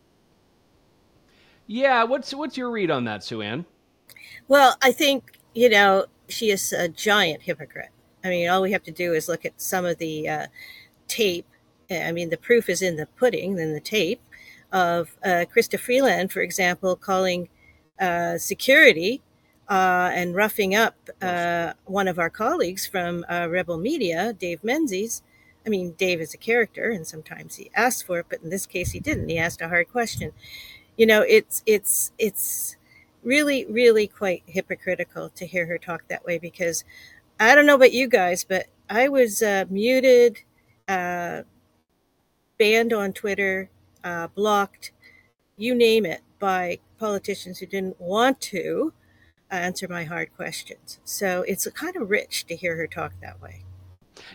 Yeah, 1.68 2.04
what's 2.04 2.34
what's 2.34 2.58
your 2.58 2.72
read 2.72 2.90
on 2.90 3.04
that, 3.06 3.24
Sue-Ann? 3.24 3.66
Well, 4.48 4.76
I 4.82 4.92
think, 4.92 5.38
you 5.54 5.70
know, 5.70 6.06
she 6.28 6.50
is 6.50 6.74
a 6.74 6.88
giant 6.88 7.44
hypocrite. 7.44 7.90
I 8.24 8.30
mean, 8.30 8.50
all 8.50 8.62
we 8.62 8.72
have 8.72 8.84
to 8.84 8.92
do 8.92 9.14
is 9.14 9.28
look 9.28 9.46
at 9.46 9.62
some 9.62 9.86
of 9.86 9.98
the 9.98 10.28
uh, 10.28 10.48
tape. 11.08 11.46
I 11.92 12.12
mean, 12.12 12.30
the 12.30 12.38
proof 12.38 12.70
is 12.70 12.82
in 12.82 12.96
the 12.96 13.06
pudding, 13.06 13.58
in 13.58 13.74
the 13.74 13.80
tape 13.80 14.22
of 14.72 15.16
uh, 15.24 15.46
Chrystia 15.54 15.80
Freeland, 15.80 16.32
for 16.32 16.42
example, 16.42 16.96
calling 16.96 17.50
uh, 18.00 18.38
security 18.38 19.22
uh, 19.70 20.10
and 20.14 20.36
roughing 20.36 20.74
up 20.74 20.96
uh, 21.22 21.74
one 21.86 22.08
of 22.08 22.18
our 22.18 22.30
colleagues 22.30 22.88
from 22.88 23.24
uh, 23.30 23.48
Rebel 23.50 23.78
Media, 23.78 24.34
Dave 24.34 24.64
Menzies. 24.64 25.22
I 25.66 25.70
mean, 25.70 25.92
Dave 25.92 26.20
is 26.22 26.34
a 26.34 26.38
character, 26.38 26.90
and 26.90 27.06
sometimes 27.06 27.56
he 27.56 27.70
asks 27.76 28.02
for 28.02 28.20
it, 28.20 28.26
but 28.30 28.42
in 28.42 28.50
this 28.50 28.66
case, 28.66 28.92
he 28.92 29.00
didn't. 29.00 29.30
He 29.30 29.38
asked 29.38 29.62
a 29.62 29.70
hard 29.70 29.90
question. 29.92 30.32
You 30.98 31.06
know, 31.06 31.22
it's 31.22 31.62
it's 31.66 32.12
it's 32.18 32.76
really 33.24 33.66
really 33.66 34.08
quite 34.08 34.44
hypocritical 34.48 35.30
to 35.30 35.46
hear 35.46 35.68
her 35.68 35.78
talk 35.78 36.08
that 36.08 36.26
way 36.26 36.40
because 36.40 36.84
I 37.40 37.54
don't 37.54 37.66
know 37.66 37.76
about 37.76 37.94
you 37.94 38.08
guys, 38.08 38.44
but 38.44 38.68
I 38.90 39.08
was 39.08 39.42
uh, 39.44 39.66
muted, 39.70 40.40
uh, 40.88 41.44
banned 42.58 42.92
on 42.92 43.14
Twitter, 43.14 43.70
uh, 44.04 44.28
blocked, 44.28 44.92
you 45.58 45.76
name 45.76 46.06
it, 46.06 46.22
by 46.40 46.80
politicians 46.98 47.60
who 47.60 47.66
didn't 47.68 48.00
want 48.02 48.42
to 48.42 48.94
answer 49.58 49.88
my 49.88 50.04
hard 50.04 50.36
questions. 50.36 51.00
So 51.04 51.44
it's 51.48 51.68
kind 51.72 51.96
of 51.96 52.10
rich 52.10 52.46
to 52.48 52.56
hear 52.56 52.76
her 52.76 52.88
talk 52.88 53.14
that 53.22 53.42
way. 53.42 53.64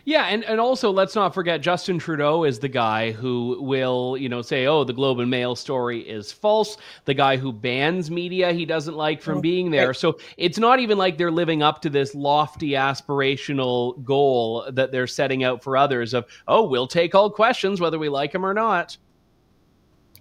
Yeah, 0.04 0.24
and, 0.24 0.44
and 0.44 0.60
also 0.60 0.90
let's 0.90 1.14
not 1.14 1.34
forget 1.34 1.60
Justin 1.60 1.98
Trudeau 1.98 2.44
is 2.44 2.58
the 2.58 2.68
guy 2.68 3.12
who 3.12 3.58
will, 3.60 4.16
you 4.16 4.28
know, 4.28 4.42
say, 4.42 4.66
oh, 4.66 4.84
the 4.84 4.92
Globe 4.92 5.20
and 5.20 5.30
Mail 5.30 5.54
story 5.54 6.00
is 6.00 6.32
false. 6.32 6.76
The 7.04 7.14
guy 7.14 7.36
who 7.36 7.52
bans 7.52 8.10
media 8.10 8.52
he 8.52 8.66
doesn't 8.66 8.96
like 8.96 9.22
from 9.22 9.40
being 9.40 9.70
there. 9.70 9.94
So 9.94 10.18
it's 10.36 10.58
not 10.58 10.80
even 10.80 10.98
like 10.98 11.16
they're 11.16 11.30
living 11.30 11.62
up 11.62 11.80
to 11.82 11.90
this 11.90 12.14
lofty 12.14 12.70
aspirational 12.70 14.02
goal 14.04 14.66
that 14.72 14.90
they're 14.90 15.06
setting 15.06 15.44
out 15.44 15.62
for 15.62 15.76
others 15.76 16.14
of, 16.14 16.26
oh, 16.48 16.66
we'll 16.66 16.86
take 16.86 17.14
all 17.14 17.30
questions 17.30 17.80
whether 17.80 17.98
we 17.98 18.08
like 18.08 18.32
them 18.32 18.44
or 18.44 18.54
not. 18.54 18.96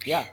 Yeah. 0.04 0.26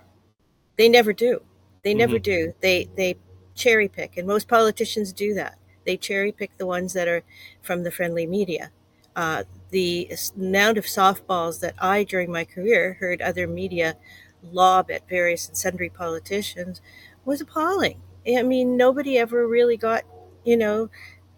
They 0.77 0.89
never 0.89 1.13
do. 1.13 1.41
They 1.83 1.93
never 1.93 2.15
mm-hmm. 2.15 2.23
do. 2.23 2.53
They 2.61 2.89
they 2.95 3.15
cherry 3.55 3.87
pick, 3.87 4.17
and 4.17 4.27
most 4.27 4.47
politicians 4.47 5.13
do 5.13 5.33
that. 5.35 5.57
They 5.85 5.97
cherry 5.97 6.31
pick 6.31 6.57
the 6.57 6.65
ones 6.65 6.93
that 6.93 7.07
are 7.07 7.23
from 7.61 7.83
the 7.83 7.91
friendly 7.91 8.27
media. 8.27 8.71
Uh, 9.15 9.43
the 9.71 10.11
amount 10.37 10.77
of 10.77 10.85
softballs 10.85 11.59
that 11.59 11.75
I, 11.79 12.03
during 12.03 12.31
my 12.31 12.45
career, 12.45 12.97
heard 12.99 13.21
other 13.21 13.47
media 13.47 13.97
lob 14.43 14.89
at 14.89 15.07
various 15.07 15.47
and 15.47 15.57
sundry 15.57 15.89
politicians 15.89 16.81
was 17.25 17.41
appalling. 17.41 18.01
I 18.27 18.43
mean, 18.43 18.77
nobody 18.77 19.17
ever 19.17 19.47
really 19.47 19.77
got, 19.77 20.03
you 20.43 20.57
know, 20.57 20.89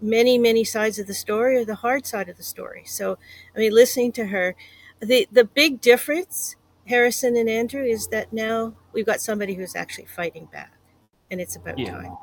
many, 0.02 0.38
many 0.38 0.64
sides 0.64 1.00
of 1.00 1.08
the 1.08 1.14
story 1.14 1.58
or 1.58 1.66
the 1.66 1.76
hard 1.76 2.06
side 2.06 2.30
of 2.30 2.38
the 2.38 2.44
story. 2.44 2.84
So, 2.86 3.18
I 3.56 3.60
mean, 3.60 3.74
listening 3.74 4.12
to 4.14 4.28
her, 4.28 4.56
the, 5.00 5.28
the 5.32 5.46
big 5.46 5.82
difference, 5.82 6.56
Harrison 6.88 7.36
and 7.38 7.50
Andrew, 7.50 7.84
is 7.84 8.08
that 8.08 8.34
now 8.34 8.74
we've 8.92 9.06
got 9.06 9.22
somebody 9.22 9.56
who's 9.56 9.76
actually 9.76 10.06
fighting 10.06 10.46
back 10.52 10.73
and 11.34 11.42
it's 11.42 11.58
about 11.58 11.78
yeah. 11.78 11.92
time. 11.92 12.18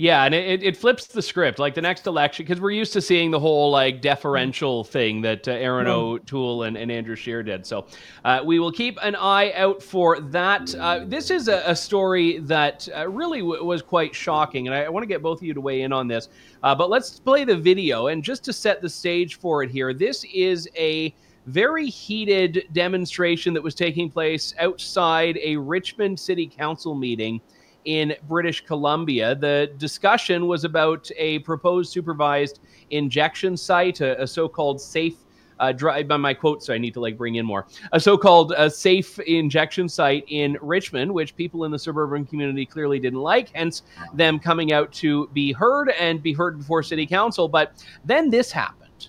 Yeah, 0.00 0.22
and 0.22 0.32
it, 0.32 0.62
it 0.62 0.76
flips 0.76 1.08
the 1.08 1.20
script. 1.20 1.58
Like 1.58 1.74
the 1.74 1.82
next 1.82 2.06
election, 2.06 2.46
because 2.46 2.60
we're 2.60 2.70
used 2.70 2.92
to 2.92 3.00
seeing 3.00 3.32
the 3.32 3.40
whole 3.40 3.72
like 3.72 4.00
deferential 4.00 4.84
thing 4.84 5.20
that 5.22 5.48
uh, 5.48 5.52
Erin 5.52 5.88
O'Toole 5.88 6.62
and, 6.62 6.76
and 6.76 6.88
Andrew 6.88 7.16
Scheer 7.16 7.42
did. 7.42 7.66
So 7.66 7.84
uh, 8.24 8.40
we 8.44 8.60
will 8.60 8.70
keep 8.70 8.96
an 9.02 9.16
eye 9.16 9.50
out 9.54 9.82
for 9.82 10.20
that. 10.20 10.72
Uh, 10.76 11.00
this 11.04 11.32
is 11.32 11.48
a, 11.48 11.64
a 11.66 11.74
story 11.74 12.38
that 12.38 12.88
uh, 12.96 13.08
really 13.08 13.40
w- 13.40 13.64
was 13.64 13.82
quite 13.82 14.14
shocking, 14.14 14.68
and 14.68 14.74
I, 14.74 14.84
I 14.84 14.88
want 14.88 15.02
to 15.02 15.08
get 15.08 15.20
both 15.20 15.38
of 15.38 15.42
you 15.42 15.52
to 15.52 15.60
weigh 15.60 15.82
in 15.82 15.92
on 15.92 16.06
this. 16.06 16.28
Uh, 16.62 16.76
but 16.76 16.90
let's 16.90 17.18
play 17.18 17.42
the 17.42 17.56
video, 17.56 18.06
and 18.06 18.22
just 18.22 18.44
to 18.44 18.52
set 18.52 18.80
the 18.80 18.88
stage 18.88 19.40
for 19.40 19.64
it 19.64 19.70
here, 19.70 19.92
this 19.92 20.24
is 20.32 20.68
a 20.76 21.12
very 21.46 21.88
heated 21.88 22.68
demonstration 22.72 23.52
that 23.52 23.62
was 23.62 23.74
taking 23.74 24.08
place 24.08 24.54
outside 24.60 25.40
a 25.42 25.56
Richmond 25.56 26.20
City 26.20 26.46
Council 26.46 26.94
meeting 26.94 27.40
in 27.88 28.14
British 28.28 28.66
Columbia. 28.66 29.34
The 29.34 29.72
discussion 29.78 30.46
was 30.46 30.64
about 30.64 31.10
a 31.16 31.38
proposed 31.38 31.90
supervised 31.90 32.60
injection 32.90 33.56
site, 33.56 34.02
a, 34.02 34.22
a 34.22 34.26
so-called 34.26 34.78
safe 34.78 35.16
uh, 35.58 35.72
drive 35.72 36.06
by 36.06 36.18
my 36.18 36.34
quote, 36.34 36.62
so 36.62 36.74
I 36.74 36.78
need 36.78 36.92
to 36.92 37.00
like 37.00 37.16
bring 37.16 37.36
in 37.36 37.46
more. 37.46 37.66
A 37.92 37.98
so-called 37.98 38.52
uh, 38.52 38.68
safe 38.68 39.18
injection 39.20 39.88
site 39.88 40.24
in 40.28 40.58
Richmond, 40.60 41.12
which 41.12 41.34
people 41.34 41.64
in 41.64 41.70
the 41.70 41.78
suburban 41.78 42.26
community 42.26 42.66
clearly 42.66 42.98
didn't 42.98 43.20
like, 43.20 43.48
hence 43.54 43.82
them 44.12 44.38
coming 44.38 44.70
out 44.70 44.92
to 44.92 45.26
be 45.28 45.52
heard 45.52 45.88
and 45.98 46.22
be 46.22 46.34
heard 46.34 46.58
before 46.58 46.82
city 46.82 47.06
council. 47.06 47.48
But 47.48 47.82
then 48.04 48.28
this 48.28 48.52
happened. 48.52 49.08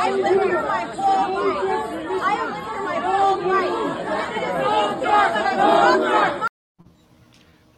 I 0.00 0.10
live 0.10 0.42
here 0.42 0.62
my 0.62 0.84
whole 0.96 1.44
life. 1.44 1.78
I 2.20 2.32
have 2.32 2.50
lived 2.54 2.68
here 2.68 2.82
my 2.84 2.96
whole 5.60 6.00
life. 6.00 6.47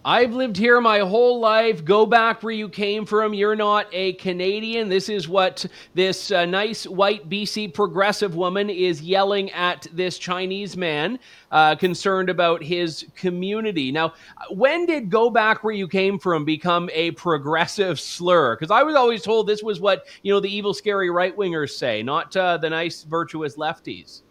I've 0.02 0.32
lived 0.32 0.56
here 0.56 0.80
my 0.80 1.00
whole 1.00 1.40
life. 1.40 1.84
Go 1.84 2.06
back 2.06 2.42
where 2.42 2.54
you 2.54 2.70
came 2.70 3.04
from. 3.04 3.34
You're 3.34 3.54
not 3.54 3.86
a 3.92 4.14
Canadian. 4.14 4.88
This 4.88 5.10
is 5.10 5.28
what 5.28 5.66
this 5.92 6.30
uh, 6.30 6.46
nice 6.46 6.86
white 6.86 7.28
BC 7.28 7.74
progressive 7.74 8.34
woman 8.34 8.70
is 8.70 9.02
yelling 9.02 9.50
at 9.50 9.86
this 9.92 10.16
Chinese 10.16 10.74
man 10.74 11.18
uh, 11.50 11.74
concerned 11.74 12.30
about 12.30 12.62
his 12.62 13.04
community. 13.14 13.92
Now, 13.92 14.14
when 14.50 14.86
did 14.86 15.10
go 15.10 15.28
back 15.28 15.62
where 15.62 15.74
you 15.74 15.86
came 15.86 16.18
from 16.18 16.46
become 16.46 16.88
a 16.94 17.10
progressive 17.10 18.00
slur? 18.00 18.56
Because 18.56 18.70
I 18.70 18.82
was 18.82 18.94
always 18.94 19.20
told 19.20 19.46
this 19.46 19.62
was 19.62 19.80
what, 19.80 20.06
you 20.22 20.32
know, 20.32 20.40
the 20.40 20.54
evil, 20.54 20.72
scary 20.72 21.10
right 21.10 21.36
wingers 21.36 21.72
say, 21.72 22.02
not 22.02 22.34
uh, 22.34 22.56
the 22.56 22.70
nice, 22.70 23.02
virtuous 23.02 23.56
lefties. 23.58 24.22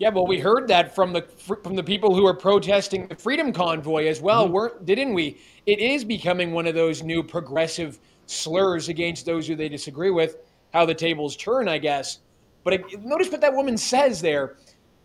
Yeah, 0.00 0.08
well, 0.08 0.26
we 0.26 0.40
heard 0.40 0.66
that 0.68 0.94
from 0.94 1.12
the 1.12 1.20
from 1.62 1.76
the 1.76 1.82
people 1.82 2.14
who 2.14 2.26
are 2.26 2.32
protesting 2.32 3.06
the 3.06 3.14
Freedom 3.14 3.52
Convoy 3.52 4.06
as 4.06 4.22
well, 4.22 4.44
mm-hmm. 4.44 4.54
weren't 4.54 4.86
didn't 4.86 5.12
we? 5.12 5.38
It 5.66 5.78
is 5.78 6.06
becoming 6.06 6.52
one 6.52 6.66
of 6.66 6.74
those 6.74 7.02
new 7.02 7.22
progressive 7.22 8.00
slurs 8.24 8.88
against 8.88 9.26
those 9.26 9.46
who 9.46 9.54
they 9.54 9.68
disagree 9.68 10.10
with. 10.10 10.38
How 10.72 10.86
the 10.86 10.94
tables 10.94 11.36
turn, 11.36 11.68
I 11.68 11.76
guess. 11.76 12.20
But 12.64 12.74
I, 12.74 12.78
notice 13.00 13.28
what 13.28 13.42
that 13.42 13.54
woman 13.54 13.76
says 13.76 14.22
there. 14.22 14.56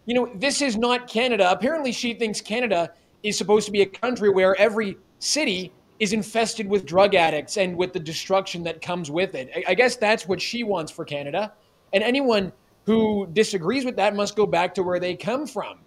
You 0.05 0.13
know, 0.13 0.31
this 0.35 0.61
is 0.61 0.77
not 0.77 1.09
Canada. 1.09 1.51
Apparently, 1.51 1.91
she 1.91 2.13
thinks 2.13 2.39
Canada 2.39 2.93
is 3.21 3.37
supposed 3.37 3.65
to 3.65 3.73
be 3.73 3.81
a 3.81 3.85
country 3.85 4.29
where 4.29 4.55
every 4.55 4.97
city 5.19 5.73
is 5.99 6.13
infested 6.13 6.69
with 6.69 6.85
drug 6.85 7.15
addicts 7.15 7.57
and 7.57 7.75
with 7.75 7.91
the 7.91 7.99
destruction 7.99 8.63
that 8.63 8.81
comes 8.81 9.11
with 9.11 9.35
it. 9.35 9.49
I, 9.53 9.71
I 9.71 9.73
guess 9.73 9.97
that's 9.97 10.25
what 10.25 10.41
she 10.41 10.63
wants 10.63 10.89
for 10.89 11.03
Canada. 11.03 11.51
And 11.91 12.01
anyone 12.01 12.53
who 12.85 13.27
disagrees 13.33 13.83
with 13.83 13.95
that 13.97 14.15
must 14.15 14.35
go 14.35 14.45
back 14.45 14.73
to 14.75 14.83
where 14.83 14.99
they 14.99 15.15
come 15.15 15.45
from. 15.47 15.79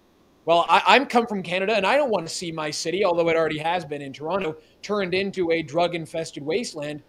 Well, 0.45 0.65
I, 0.69 0.97
am 0.97 1.07
come 1.07 1.27
from 1.27 1.43
Canada, 1.43 1.75
and 1.75 1.87
I 1.87 1.97
don't 1.97 2.11
want 2.11 2.27
to 2.27 2.33
see 2.33 2.51
my 2.51 2.71
city, 2.71 3.05
although 3.05 3.29
it 3.29 3.37
already 3.37 3.59
has 3.59 3.85
been 3.85 4.01
in 4.01 4.13
Toronto, 4.15 4.57
turned 4.81 5.13
into 5.13 5.51
a 5.53 5.63
drug-infested 5.63 6.43
wasteland. 6.43 7.03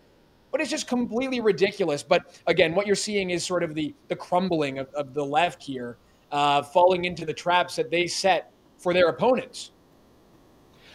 but 0.52 0.60
it's 0.60 0.70
just 0.70 0.88
completely 0.88 1.40
ridiculous. 1.40 2.04
But 2.04 2.42
again, 2.48 2.76
what 2.76 2.86
you're 2.86 2.96
seeing 2.96 3.30
is 3.30 3.46
sort 3.46 3.64
of 3.64 3.76
the 3.76 3.96
the 4.10 4.16
crumbling 4.16 4.80
of, 4.80 4.90
of 4.94 5.14
the 5.14 5.24
left 5.24 5.64
here, 5.64 5.98
uh, 6.32 6.64
falling 6.64 7.06
into 7.06 7.26
the 7.26 7.34
traps 7.34 7.76
that 7.78 7.90
they 7.90 8.08
set 8.08 8.52
for 8.78 8.94
their 8.94 9.08
opponents. 9.08 9.72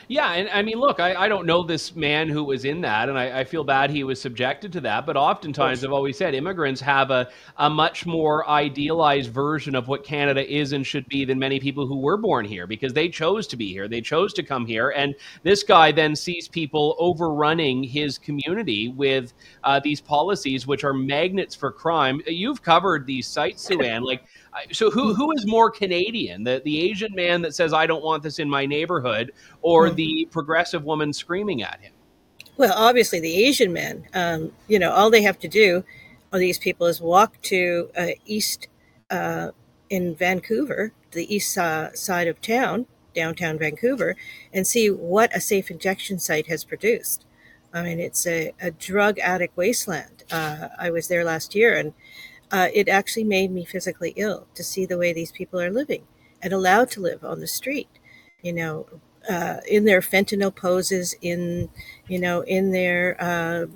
Yeah, 0.09 0.33
and 0.33 0.51
I 0.51 0.61
mean, 0.61 0.79
look, 0.79 1.01
I, 1.01 1.15
I 1.15 1.29
don't 1.29 1.47
know 1.47 1.63
this 1.63 1.97
man 1.97 2.29
who 2.29 2.45
was 2.45 2.67
in 2.67 2.83
that, 2.83 3.09
and 3.09 3.19
I, 3.19 3.41
I 3.41 3.45
feel 3.45 3.65
bad 3.65 3.91
he 3.91 4.05
was 4.05 4.21
subjected 4.21 4.71
to 4.75 4.81
that. 4.83 5.07
But 5.07 5.17
oftentimes, 5.17 5.83
I've 5.83 5.93
always 5.93 6.19
said 6.19 6.35
immigrants 6.35 6.81
have 6.83 7.11
a, 7.11 7.31
a 7.57 7.71
much 7.71 8.05
more 8.05 8.47
idealized 8.49 9.31
version 9.31 9.75
of 9.75 9.89
what 9.89 10.05
Canada 10.05 10.47
is 10.47 10.73
and 10.73 10.87
should 10.87 11.09
be 11.09 11.25
than 11.25 11.39
many 11.39 11.59
people 11.59 11.87
who 11.87 11.99
were 11.99 12.19
born 12.19 12.45
here 12.45 12.67
because 12.67 12.93
they 12.93 13.09
chose 13.09 13.47
to 13.47 13.57
be 13.57 13.73
here. 13.73 13.89
They 13.89 14.03
chose 14.03 14.35
to 14.35 14.43
come 14.43 14.67
here. 14.67 14.91
And 14.91 15.15
this 15.43 15.63
guy 15.63 15.91
then 15.91 16.15
sees 16.15 16.49
people 16.49 16.97
overrunning 16.99 17.83
his 17.83 18.19
community 18.19 18.89
with 18.89 19.33
uh, 19.63 19.81
these 19.81 20.03
policies, 20.03 20.67
which 20.67 20.85
are 20.85 20.93
magnets 20.93 21.55
for 21.55 21.73
crime. 21.73 22.21
You've 22.27 22.63
covered 22.63 23.07
these 23.07 23.27
sites, 23.27 23.63
Sue-Ann. 23.63 24.03
Like, 24.03 24.25
so 24.71 24.89
who 24.91 25.15
who 25.15 25.33
is 25.33 25.47
more 25.49 25.69
Canadian? 25.71 26.45
The 26.45 26.63
the 26.65 26.89
Asian 26.91 27.13
man 27.15 27.43
that 27.43 27.57
says 27.57 27.73
I 27.73 27.87
don't 27.87 28.05
want 28.05 28.23
this 28.23 28.39
in 28.39 28.51
my 28.51 28.67
neighborhood, 28.67 29.33
or. 29.63 29.94
The 29.95 30.29
progressive 30.31 30.85
woman 30.85 31.13
screaming 31.13 31.63
at 31.63 31.81
him? 31.81 31.93
Well, 32.57 32.73
obviously 32.75 33.21
the 33.21 33.45
Asian 33.45 33.73
men. 33.73 34.07
Um, 34.15 34.53
you 34.69 34.79
know, 34.79 34.93
all 34.93 35.11
they 35.11 35.23
have 35.23 35.39
to 35.41 35.49
do, 35.49 35.85
all 36.33 36.39
these 36.39 36.59
people, 36.59 36.87
is 36.87 37.01
walk 37.01 37.41
to 37.43 37.91
uh, 37.97 38.07
east 38.27 38.69
uh, 39.11 39.51
in 39.91 40.15
Vancouver, 40.15 40.93
the 41.13 41.33
east 41.35 41.59
uh, 41.59 41.93
side 41.95 42.29
of 42.29 42.41
town, 42.41 42.87
downtown 43.15 43.59
Vancouver, 43.59 44.17
and 44.53 44.67
see 44.67 44.89
what 44.91 45.35
a 45.37 45.41
safe 45.41 45.71
injection 45.71 46.19
site 46.19 46.47
has 46.47 46.65
produced. 46.65 47.25
I 47.73 47.83
mean, 47.83 47.99
it's 47.99 48.27
a, 48.27 48.53
a 48.61 48.71
drug 48.71 49.19
addict 49.19 49.57
wasteland. 49.57 50.25
Uh, 50.31 50.69
I 50.79 50.91
was 50.91 51.09
there 51.09 51.25
last 51.25 51.55
year, 51.55 51.77
and 51.77 51.93
uh, 52.53 52.69
it 52.73 52.89
actually 52.89 53.25
made 53.25 53.51
me 53.51 53.65
physically 53.65 54.13
ill 54.17 54.47
to 54.55 54.63
see 54.63 54.87
the 54.87 54.99
way 54.99 55.13
these 55.13 55.33
people 55.33 55.61
are 55.61 55.71
living 55.71 56.05
and 56.41 56.53
allowed 56.53 56.91
to 56.93 57.01
live 57.01 57.25
on 57.25 57.41
the 57.41 57.49
street. 57.49 57.89
You 58.43 58.53
know, 58.53 58.87
uh, 59.29 59.61
in 59.69 59.85
their 59.85 60.01
fentanyl 60.01 60.55
poses, 60.55 61.15
in 61.21 61.69
you 62.09 62.19
know, 62.19 62.43
in 62.43 62.71
their 62.71 63.17
uh, 63.21 63.67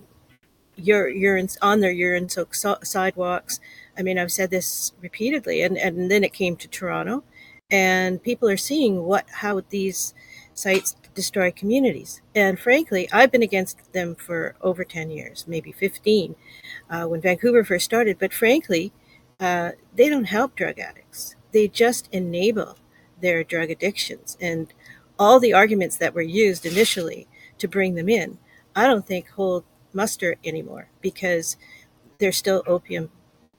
urine 0.76 1.48
on 1.62 1.80
their 1.80 1.92
urine 1.92 2.28
soaked 2.28 2.56
so- 2.56 2.78
sidewalks. 2.82 3.60
I 3.98 4.02
mean, 4.02 4.18
I've 4.18 4.32
said 4.32 4.50
this 4.50 4.92
repeatedly, 5.00 5.62
and 5.62 5.76
and 5.76 6.10
then 6.10 6.24
it 6.24 6.32
came 6.32 6.56
to 6.56 6.68
Toronto, 6.68 7.24
and 7.70 8.22
people 8.22 8.48
are 8.48 8.56
seeing 8.56 9.04
what 9.04 9.26
how 9.30 9.60
these 9.70 10.14
sites 10.54 10.96
destroy 11.14 11.50
communities. 11.50 12.20
And 12.34 12.58
frankly, 12.58 13.08
I've 13.12 13.32
been 13.32 13.42
against 13.42 13.92
them 13.92 14.14
for 14.14 14.56
over 14.60 14.84
10 14.84 15.10
years, 15.10 15.44
maybe 15.48 15.72
15, 15.72 16.34
uh, 16.90 17.04
when 17.06 17.20
Vancouver 17.20 17.64
first 17.64 17.84
started. 17.84 18.18
But 18.18 18.32
frankly, 18.32 18.92
uh, 19.40 19.72
they 19.94 20.08
don't 20.08 20.24
help 20.24 20.54
drug 20.56 20.78
addicts, 20.78 21.36
they 21.52 21.68
just 21.68 22.08
enable 22.12 22.76
their 23.20 23.42
drug 23.42 23.70
addictions. 23.70 24.36
And 24.40 24.72
all 25.18 25.40
the 25.40 25.52
arguments 25.52 25.96
that 25.96 26.14
were 26.14 26.22
used 26.22 26.64
initially 26.64 27.26
to 27.58 27.68
bring 27.68 27.94
them 27.94 28.08
in, 28.08 28.38
I 28.74 28.86
don't 28.86 29.06
think 29.06 29.28
hold 29.30 29.64
muster 29.92 30.36
anymore 30.44 30.88
because 31.00 31.56
there's 32.18 32.36
still 32.36 32.62
opium 32.66 33.10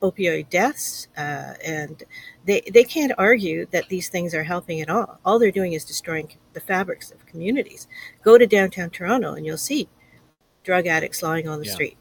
opioid 0.02 0.50
deaths, 0.50 1.08
uh, 1.18 1.54
and 1.64 2.04
they 2.46 2.62
they 2.74 2.84
can't 2.84 3.12
argue 3.18 3.66
that 3.72 3.90
these 3.90 4.10
things 4.10 4.34
are 4.34 4.44
helping 4.44 4.82
at 4.82 4.90
all. 4.90 5.20
All 5.26 5.40
they're 5.40 5.52
doing 5.52 5.74
is 5.74 5.86
destroying 5.86 6.32
the 6.54 6.62
fabrics 6.62 7.12
of 7.12 7.26
communities. 7.26 7.88
Go 8.24 8.38
to 8.38 8.48
downtown 8.48 8.90
Toronto, 8.90 9.34
and 9.34 9.46
you'll 9.46 9.58
see 9.58 9.90
drug 10.64 10.88
addicts 10.88 11.22
lying 11.22 11.48
on 11.48 11.60
the 11.60 11.66
yeah. 11.66 11.74
street. 11.74 11.98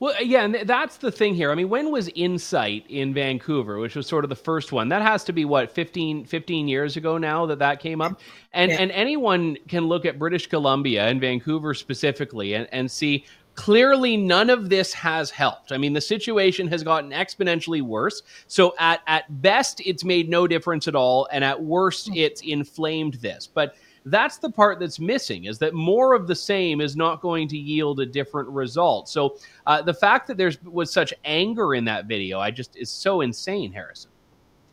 Well, 0.00 0.14
yeah, 0.22 0.44
and 0.44 0.54
that's 0.64 0.96
the 0.96 1.12
thing 1.12 1.34
here. 1.34 1.52
I 1.52 1.54
mean, 1.54 1.68
when 1.68 1.92
was 1.92 2.08
Insite 2.08 2.86
in 2.88 3.12
Vancouver, 3.12 3.78
which 3.78 3.94
was 3.94 4.06
sort 4.06 4.24
of 4.24 4.30
the 4.30 4.34
first 4.34 4.72
one? 4.72 4.88
That 4.88 5.02
has 5.02 5.24
to 5.24 5.32
be 5.32 5.44
what 5.44 5.70
15, 5.70 6.24
15 6.24 6.68
years 6.68 6.96
ago 6.96 7.18
now 7.18 7.44
that 7.44 7.58
that 7.58 7.80
came 7.80 8.00
up. 8.00 8.18
And 8.54 8.70
yeah. 8.70 8.78
and 8.78 8.90
anyone 8.92 9.58
can 9.68 9.84
look 9.84 10.06
at 10.06 10.18
British 10.18 10.46
Columbia 10.46 11.06
and 11.06 11.20
Vancouver 11.20 11.74
specifically 11.74 12.54
and, 12.54 12.66
and 12.72 12.90
see 12.90 13.24
Clearly, 13.56 14.16
none 14.16 14.48
of 14.48 14.70
this 14.70 14.94
has 14.94 15.30
helped. 15.30 15.72
I 15.72 15.76
mean, 15.76 15.92
the 15.92 16.00
situation 16.00 16.66
has 16.68 16.82
gotten 16.82 17.10
exponentially 17.10 17.82
worse. 17.82 18.22
So, 18.46 18.74
at, 18.78 19.00
at 19.06 19.42
best, 19.42 19.82
it's 19.84 20.02
made 20.02 20.30
no 20.30 20.46
difference 20.46 20.88
at 20.88 20.94
all. 20.94 21.28
And 21.30 21.44
at 21.44 21.62
worst, 21.62 22.08
hmm. 22.08 22.14
it's 22.14 22.40
inflamed 22.40 23.14
this. 23.14 23.46
But 23.46 23.74
that's 24.06 24.38
the 24.38 24.50
part 24.50 24.80
that's 24.80 24.98
missing 24.98 25.44
is 25.44 25.58
that 25.58 25.74
more 25.74 26.14
of 26.14 26.26
the 26.26 26.34
same 26.34 26.80
is 26.80 26.96
not 26.96 27.20
going 27.20 27.48
to 27.48 27.58
yield 27.58 28.00
a 28.00 28.06
different 28.06 28.48
result. 28.48 29.08
So, 29.08 29.36
uh, 29.66 29.82
the 29.82 29.94
fact 29.94 30.26
that 30.28 30.36
there's 30.36 30.62
was 30.64 30.92
such 30.92 31.12
anger 31.24 31.74
in 31.74 31.84
that 31.84 32.06
video, 32.06 32.40
I 32.40 32.50
just 32.50 32.76
is 32.76 32.90
so 32.90 33.20
insane, 33.20 33.72
Harrison. 33.72 34.10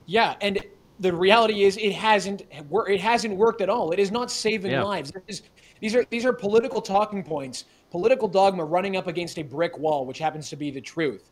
Yeah. 0.05 0.35
And 0.41 0.63
the 0.99 1.13
reality 1.13 1.63
is 1.63 1.77
it 1.77 1.93
hasn't 1.93 2.43
it 2.51 3.01
hasn't 3.01 3.35
worked 3.35 3.61
at 3.61 3.69
all. 3.69 3.91
It 3.91 3.99
is 3.99 4.11
not 4.11 4.31
saving 4.31 4.71
yeah. 4.71 4.83
lives. 4.83 5.11
these 5.79 5.95
are 5.95 6.05
these 6.09 6.25
are 6.25 6.33
political 6.33 6.81
talking 6.81 7.23
points 7.23 7.65
political 7.91 8.27
dogma 8.27 8.63
running 8.63 8.97
up 8.97 9.07
against 9.07 9.37
a 9.39 9.43
brick 9.43 9.77
wall, 9.77 10.05
which 10.05 10.19
happens 10.19 10.49
to 10.49 10.55
be 10.55 10.71
the 10.71 10.81
truth. 10.81 11.31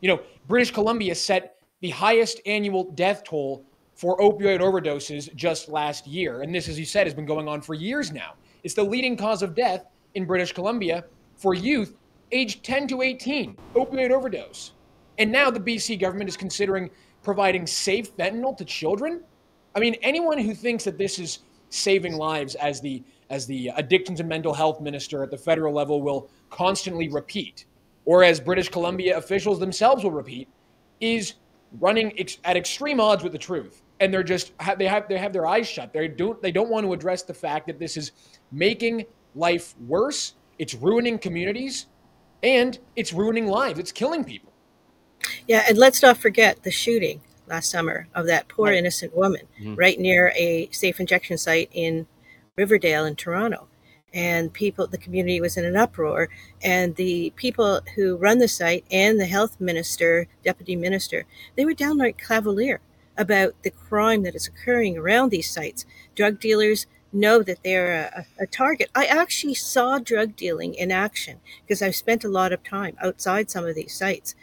You 0.00 0.08
know, 0.08 0.20
British 0.48 0.70
Columbia 0.70 1.14
set 1.14 1.56
the 1.80 1.90
highest 1.90 2.40
annual 2.46 2.90
death 2.92 3.24
toll 3.24 3.64
for 3.94 4.18
opioid 4.18 4.60
overdoses 4.60 5.34
just 5.34 5.68
last 5.68 6.06
year. 6.06 6.42
And 6.42 6.54
this, 6.54 6.68
as 6.68 6.78
you 6.78 6.84
said, 6.84 7.06
has 7.06 7.14
been 7.14 7.26
going 7.26 7.48
on 7.48 7.60
for 7.60 7.74
years 7.74 8.12
now. 8.12 8.34
It's 8.62 8.74
the 8.74 8.82
leading 8.82 9.16
cause 9.16 9.42
of 9.42 9.54
death 9.54 9.86
in 10.14 10.24
British 10.24 10.52
Columbia 10.52 11.04
for 11.36 11.54
youth 11.54 11.96
aged 12.32 12.64
10 12.64 12.88
to 12.88 13.02
18, 13.02 13.56
opioid 13.74 14.10
overdose. 14.10 14.72
And 15.18 15.30
now 15.30 15.50
the 15.50 15.60
BC 15.60 16.00
government 16.00 16.28
is 16.28 16.36
considering 16.36 16.90
providing 17.22 17.66
safe 17.66 18.16
fentanyl 18.16 18.56
to 18.56 18.64
children. 18.64 19.22
I 19.74 19.80
mean, 19.80 19.94
anyone 20.02 20.38
who 20.38 20.54
thinks 20.54 20.84
that 20.84 20.98
this 20.98 21.18
is 21.18 21.40
saving 21.70 22.14
lives 22.16 22.54
as 22.56 22.80
the 22.80 23.02
as 23.30 23.46
the 23.46 23.68
addictions 23.74 24.20
and 24.20 24.28
mental 24.28 24.52
health 24.52 24.82
minister 24.82 25.22
at 25.22 25.30
the 25.30 25.36
federal 25.36 25.72
level 25.72 26.02
will 26.02 26.28
constantly 26.50 27.08
repeat, 27.08 27.64
or 28.04 28.22
as 28.22 28.38
British 28.38 28.68
Columbia 28.68 29.16
officials 29.16 29.58
themselves 29.58 30.04
will 30.04 30.10
repeat, 30.10 30.46
is 31.00 31.34
running 31.80 32.16
ex- 32.18 32.36
at 32.44 32.56
extreme 32.56 33.00
odds 33.00 33.24
with 33.24 33.32
the 33.32 33.38
truth. 33.38 33.82
And 34.04 34.12
they're 34.12 34.22
just 34.22 34.52
they 34.76 34.86
have 34.86 35.08
they 35.08 35.16
have 35.16 35.32
their 35.32 35.46
eyes 35.46 35.66
shut. 35.66 35.94
They 35.94 36.08
don't 36.08 36.40
they 36.42 36.52
don't 36.52 36.68
want 36.68 36.84
to 36.84 36.92
address 36.92 37.22
the 37.22 37.32
fact 37.32 37.66
that 37.68 37.78
this 37.78 37.96
is 37.96 38.12
making 38.52 39.06
life 39.34 39.74
worse. 39.86 40.34
It's 40.58 40.74
ruining 40.74 41.18
communities, 41.18 41.86
and 42.42 42.78
it's 42.96 43.14
ruining 43.14 43.46
lives. 43.46 43.78
It's 43.78 43.92
killing 43.92 44.22
people. 44.22 44.52
Yeah, 45.48 45.64
and 45.66 45.78
let's 45.78 46.02
not 46.02 46.18
forget 46.18 46.64
the 46.64 46.70
shooting 46.70 47.22
last 47.46 47.70
summer 47.70 48.08
of 48.14 48.26
that 48.26 48.46
poor 48.48 48.66
right. 48.66 48.76
innocent 48.76 49.16
woman 49.16 49.40
mm-hmm. 49.58 49.74
right 49.74 49.98
near 49.98 50.34
a 50.36 50.68
safe 50.70 51.00
injection 51.00 51.38
site 51.38 51.70
in 51.72 52.06
Riverdale 52.56 53.06
in 53.06 53.16
Toronto. 53.16 53.68
And 54.12 54.52
people, 54.52 54.86
the 54.86 54.98
community 54.98 55.40
was 55.40 55.56
in 55.56 55.64
an 55.64 55.76
uproar. 55.76 56.28
And 56.62 56.94
the 56.94 57.32
people 57.36 57.80
who 57.96 58.16
run 58.16 58.38
the 58.38 58.48
site 58.48 58.84
and 58.90 59.18
the 59.18 59.26
health 59.26 59.60
minister, 59.60 60.28
deputy 60.44 60.76
minister, 60.76 61.24
they 61.56 61.64
were 61.64 61.74
downright 61.74 62.18
cavalier 62.18 62.80
about 63.16 63.54
the 63.62 63.70
crime 63.70 64.22
that 64.22 64.34
is 64.34 64.46
occurring 64.46 64.98
around 64.98 65.30
these 65.30 65.50
sites. 65.50 65.86
Drug 66.14 66.40
dealers 66.40 66.86
know 67.12 67.42
that 67.42 67.62
they're 67.62 68.10
a, 68.16 68.42
a, 68.42 68.46
target. 68.46 68.90
I 68.94 69.06
actually 69.06 69.54
saw 69.54 69.98
drug 69.98 70.34
dealing 70.34 70.74
in 70.74 70.90
action 70.90 71.38
because 71.62 71.80
I've 71.80 71.94
spent 71.94 72.24
a 72.24 72.28
lot 72.28 72.52
of 72.52 72.64
time 72.64 72.96
outside 73.00 73.50
some 73.50 73.64
of 73.64 73.76
these 73.76 73.96
sites 73.96 74.34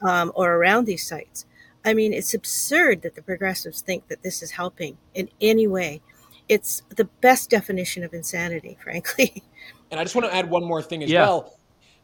um, 0.00 0.30
or 0.36 0.54
around 0.54 0.84
these 0.84 1.06
sites. 1.06 1.46
I 1.84 1.92
mean, 1.92 2.12
it's 2.12 2.34
absurd 2.34 3.02
that 3.02 3.16
the 3.16 3.22
progressives 3.22 3.80
think 3.80 4.06
that 4.08 4.22
this 4.22 4.42
is 4.42 4.52
helping 4.52 4.96
in 5.14 5.28
any 5.40 5.66
way 5.66 6.02
it's 6.50 6.82
the 6.96 7.04
best 7.04 7.48
definition 7.48 8.02
of 8.02 8.12
insanity, 8.12 8.76
frankly. 8.82 9.42
And 9.90 9.98
I 9.98 10.02
just 10.02 10.14
want 10.14 10.26
to 10.26 10.34
add 10.34 10.50
one 10.50 10.64
more 10.64 10.82
thing 10.82 11.02
as 11.02 11.10
yeah. 11.10 11.22
well. 11.22 11.56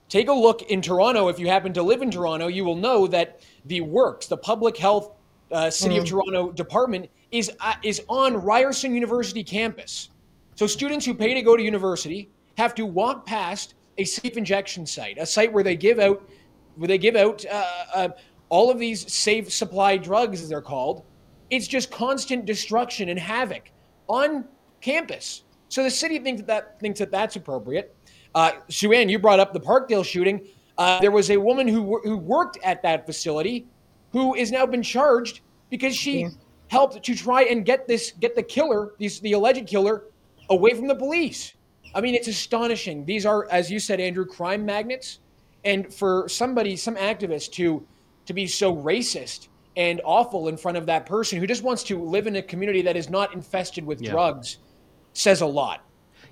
Take 0.09 0.29
a 0.29 0.33
look 0.33 0.63
in 0.63 0.81
Toronto. 0.81 1.27
If 1.29 1.41
you 1.41 1.49
happen 1.49 1.73
to 1.73 1.83
live 1.83 2.01
in 2.01 2.13
Toronto, 2.13 2.47
you 2.47 2.65
will 2.65 2.77
know 2.77 3.09
that 3.09 3.41
the 3.65 3.81
Works, 3.81 4.29
the 4.29 4.37
public 4.37 4.77
health 4.77 5.11
uh, 5.53 5.71
City 5.71 5.97
mm. 5.97 6.01
of 6.01 6.05
Toronto 6.07 6.53
department, 6.53 7.09
is 7.31 7.51
uh, 7.61 7.75
is 7.83 8.03
on 8.09 8.37
Ryerson 8.37 8.95
University 8.95 9.45
campus. 9.45 10.11
So 10.55 10.67
students 10.67 11.05
who 11.05 11.15
pay 11.15 11.35
to 11.35 11.43
go 11.43 11.57
to 11.57 11.63
university 11.63 12.31
have 12.57 12.75
to 12.77 12.87
walk 12.87 13.27
past 13.27 13.75
a 13.99 14.05
safe 14.05 14.37
injection 14.37 14.87
site, 14.87 15.19
a 15.19 15.27
site 15.27 15.53
where 15.53 15.65
they 15.65 15.77
give 15.77 15.99
out 15.99 16.29
where 16.77 16.89
they 16.89 16.99
give 16.99 17.17
out 17.17 17.45
uh, 17.47 17.65
uh 17.95 18.09
all 18.49 18.71
of 18.71 18.79
these 18.79 19.13
safe 19.13 19.53
supply 19.53 19.97
drugs, 19.97 20.41
as 20.41 20.49
they're 20.49 20.63
called. 20.63 21.05
It's 21.51 21.67
just 21.67 21.91
constant 21.91 22.45
destruction 22.45 23.09
and 23.09 23.19
havoc 23.19 23.71
on 24.09 24.45
campus. 24.81 25.43
So 25.69 25.83
the 25.83 25.91
city 25.91 26.19
thinks 26.19 26.43
that, 26.43 26.79
thinks 26.81 26.99
that 27.01 27.11
that's 27.11 27.37
appropriate. 27.37 27.95
Uh, 28.35 28.53
you 28.69 29.19
brought 29.19 29.41
up 29.41 29.53
the 29.53 29.61
Parkdale 29.61 30.05
shooting. 30.05 30.47
Uh, 30.79 31.01
there 31.01 31.11
was 31.11 31.31
a 31.31 31.37
woman 31.37 31.67
who 31.67 32.01
who 32.05 32.19
worked 32.19 32.59
at 32.63 32.83
that 32.83 33.07
facility 33.07 33.67
who 34.17 34.35
is 34.35 34.51
now 34.51 34.65
been 34.65 34.83
charged 34.83 35.41
because 35.69 35.95
she 35.95 36.23
yeah. 36.23 36.29
helped 36.69 37.05
to 37.05 37.15
try 37.15 37.43
and 37.43 37.67
get 37.67 37.87
this 37.87 38.13
get 38.13 38.35
the 38.35 38.43
killer, 38.43 38.95
these 38.97 39.21
the 39.21 39.33
alleged 39.33 39.67
killer, 39.67 40.05
away 40.49 40.73
from 40.73 40.87
the 40.87 40.95
police. 40.95 41.53
I 41.95 42.01
mean, 42.01 42.15
it's 42.15 42.27
astonishing. 42.27 43.05
These 43.05 43.27
are, 43.27 43.47
as 43.51 43.71
you 43.71 43.79
said, 43.79 44.01
Andrew, 44.01 44.25
crime 44.25 44.65
magnets, 44.65 45.19
And 45.65 45.93
for 45.93 46.31
somebody, 46.31 46.77
some 46.77 46.97
activist 46.97 47.53
to 47.53 47.87
to 48.25 48.33
be 48.33 48.47
so 48.47 48.75
racist 48.75 49.49
and 49.77 50.01
awful 50.03 50.49
in 50.49 50.57
front 50.57 50.79
of 50.79 50.87
that 50.87 51.05
person 51.05 51.39
who 51.39 51.47
just 51.47 51.63
wants 51.63 51.83
to 51.85 52.03
live 52.03 52.27
in 52.27 52.37
a 52.37 52.43
community 52.43 52.81
that 52.81 52.97
is 52.97 53.11
not 53.11 53.35
infested 53.35 53.85
with 53.85 54.01
yeah. 54.01 54.13
drugs 54.13 54.57
says 55.13 55.43
a 55.43 55.47
lot. 55.47 55.85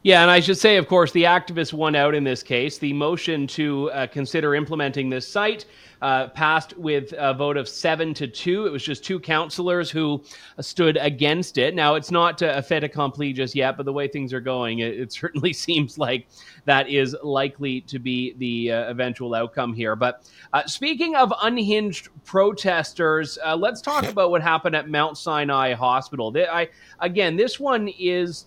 Yeah, 0.04 0.20
and 0.20 0.30
I 0.30 0.40
should 0.40 0.58
say, 0.58 0.76
of 0.76 0.86
course, 0.86 1.12
the 1.12 1.22
activists 1.22 1.72
won 1.72 1.96
out 1.96 2.14
in 2.14 2.24
this 2.24 2.42
case. 2.42 2.76
The 2.76 2.92
motion 2.92 3.46
to 3.46 3.90
uh, 3.92 4.06
consider 4.06 4.54
implementing 4.54 5.08
this 5.08 5.26
site 5.26 5.64
uh, 6.02 6.28
passed 6.28 6.76
with 6.76 7.14
a 7.16 7.32
vote 7.32 7.56
of 7.56 7.66
seven 7.66 8.12
to 8.12 8.28
two. 8.28 8.66
It 8.66 8.70
was 8.70 8.82
just 8.82 9.02
two 9.02 9.18
councillors 9.18 9.90
who 9.90 10.22
stood 10.60 10.98
against 10.98 11.56
it. 11.56 11.74
Now, 11.74 11.94
it's 11.94 12.10
not 12.10 12.42
a 12.42 12.60
fait 12.60 12.84
accompli 12.84 13.32
just 13.32 13.54
yet, 13.54 13.78
but 13.78 13.86
the 13.86 13.94
way 13.94 14.06
things 14.06 14.34
are 14.34 14.42
going, 14.42 14.80
it, 14.80 15.00
it 15.00 15.12
certainly 15.20 15.54
seems 15.54 15.96
like 15.96 16.26
that 16.66 16.86
is 16.90 17.16
likely 17.22 17.80
to 17.80 17.98
be 17.98 18.34
the 18.34 18.72
uh, 18.72 18.90
eventual 18.90 19.34
outcome 19.34 19.72
here. 19.72 19.96
But 19.96 20.30
uh, 20.52 20.66
speaking 20.66 21.16
of 21.16 21.32
unhinged 21.40 22.10
protesters, 22.26 23.38
uh, 23.42 23.56
let's 23.56 23.80
talk 23.80 24.04
about 24.06 24.30
what 24.30 24.42
happened 24.42 24.76
at 24.76 24.90
Mount 24.90 25.16
Sinai 25.16 25.72
Hospital. 25.72 26.30
I, 26.36 26.68
again, 27.00 27.36
this 27.36 27.58
one 27.58 27.88
is 27.88 28.44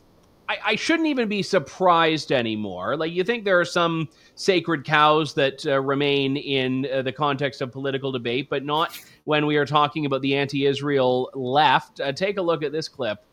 I, 0.50 0.58
I, 0.66 0.76
shouldn't 0.76 1.08
even 1.08 1.28
be 1.28 1.44
surprised 1.44 2.32
anymore. 2.32 2.96
Like 2.96 3.12
you 3.12 3.24
think 3.24 3.44
there 3.44 3.60
are 3.60 3.66
some 3.66 4.08
sacred 4.36 4.86
cows 4.86 5.34
that 5.34 5.66
uh, 5.66 5.82
remain 5.82 6.38
in 6.38 6.88
uh, 6.92 7.02
the 7.02 7.12
context 7.12 7.62
of 7.62 7.72
political 7.72 8.12
debate, 8.12 8.50
but 8.50 8.64
not 8.64 8.98
when 9.26 9.46
we 9.46 9.58
are 9.58 9.66
talking 9.66 10.06
about 10.06 10.22
the 10.22 10.36
anti-Israel 10.36 11.30
left. 11.34 12.00
Uh, 12.00 12.12
take 12.12 12.38
a 12.38 12.42
look 12.42 12.64
at 12.64 12.72
this 12.72 12.88
clip. 12.88 13.24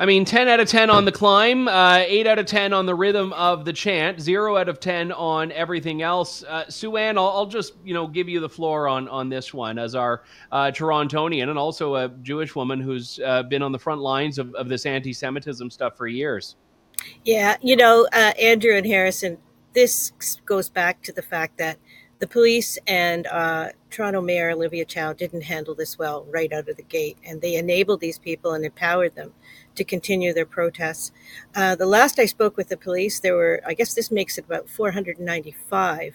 I 0.00 0.06
mean, 0.06 0.24
10 0.24 0.48
out 0.48 0.60
of 0.60 0.66
10 0.66 0.88
on 0.88 1.04
the 1.04 1.12
climb, 1.12 1.68
uh, 1.68 1.98
8 2.06 2.26
out 2.26 2.38
of 2.38 2.46
10 2.46 2.72
on 2.72 2.86
the 2.86 2.94
rhythm 2.94 3.34
of 3.34 3.66
the 3.66 3.72
chant, 3.74 4.18
0 4.18 4.56
out 4.56 4.66
of 4.66 4.80
10 4.80 5.12
on 5.12 5.52
everything 5.52 6.00
else. 6.00 6.42
Uh, 6.42 6.64
Sue-Ann, 6.70 7.18
I'll, 7.18 7.28
I'll, 7.28 7.44
just, 7.44 7.74
you 7.84 7.92
know, 7.92 8.06
give 8.06 8.26
you 8.26 8.40
the 8.40 8.48
floor 8.48 8.88
on, 8.88 9.08
on 9.08 9.28
this 9.28 9.52
one 9.52 9.78
as 9.78 9.94
our 9.94 10.22
uh, 10.52 10.70
Torontonian 10.74 11.50
and 11.50 11.58
also 11.58 11.96
a 11.96 12.08
Jewish 12.22 12.56
woman 12.56 12.80
who's 12.80 13.20
uh, 13.26 13.42
been 13.42 13.60
on 13.60 13.72
the 13.72 13.78
front 13.78 14.00
lines 14.00 14.38
of, 14.38 14.54
of 14.54 14.70
this 14.70 14.86
anti-Semitism 14.86 15.70
stuff 15.70 15.98
for 15.98 16.06
years. 16.06 16.56
Yeah, 17.26 17.58
you 17.60 17.76
know, 17.76 18.08
uh, 18.14 18.32
Andrew 18.40 18.74
and 18.74 18.86
Harrison, 18.86 19.36
this 19.74 20.12
goes 20.46 20.70
back 20.70 21.02
to 21.02 21.12
the 21.12 21.22
fact 21.22 21.58
that 21.58 21.76
the 22.20 22.26
police 22.26 22.78
and 22.86 23.26
uh, 23.26 23.68
Toronto 23.90 24.20
Mayor 24.20 24.50
Olivia 24.50 24.84
Chow 24.84 25.12
didn't 25.12 25.42
handle 25.42 25.74
this 25.74 25.98
well 25.98 26.24
right 26.30 26.52
out 26.52 26.68
of 26.68 26.76
the 26.76 26.82
gate, 26.82 27.18
and 27.24 27.40
they 27.40 27.56
enabled 27.56 28.00
these 28.00 28.18
people 28.18 28.52
and 28.52 28.64
empowered 28.64 29.14
them 29.16 29.32
to 29.74 29.84
continue 29.84 30.32
their 30.32 30.46
protests. 30.46 31.12
Uh, 31.54 31.74
the 31.74 31.86
last 31.86 32.18
I 32.18 32.26
spoke 32.26 32.56
with 32.56 32.68
the 32.68 32.76
police, 32.76 33.20
there 33.20 33.34
were, 33.34 33.60
I 33.66 33.74
guess 33.74 33.94
this 33.94 34.10
makes 34.10 34.38
it 34.38 34.44
about 34.44 34.68
495 34.68 36.14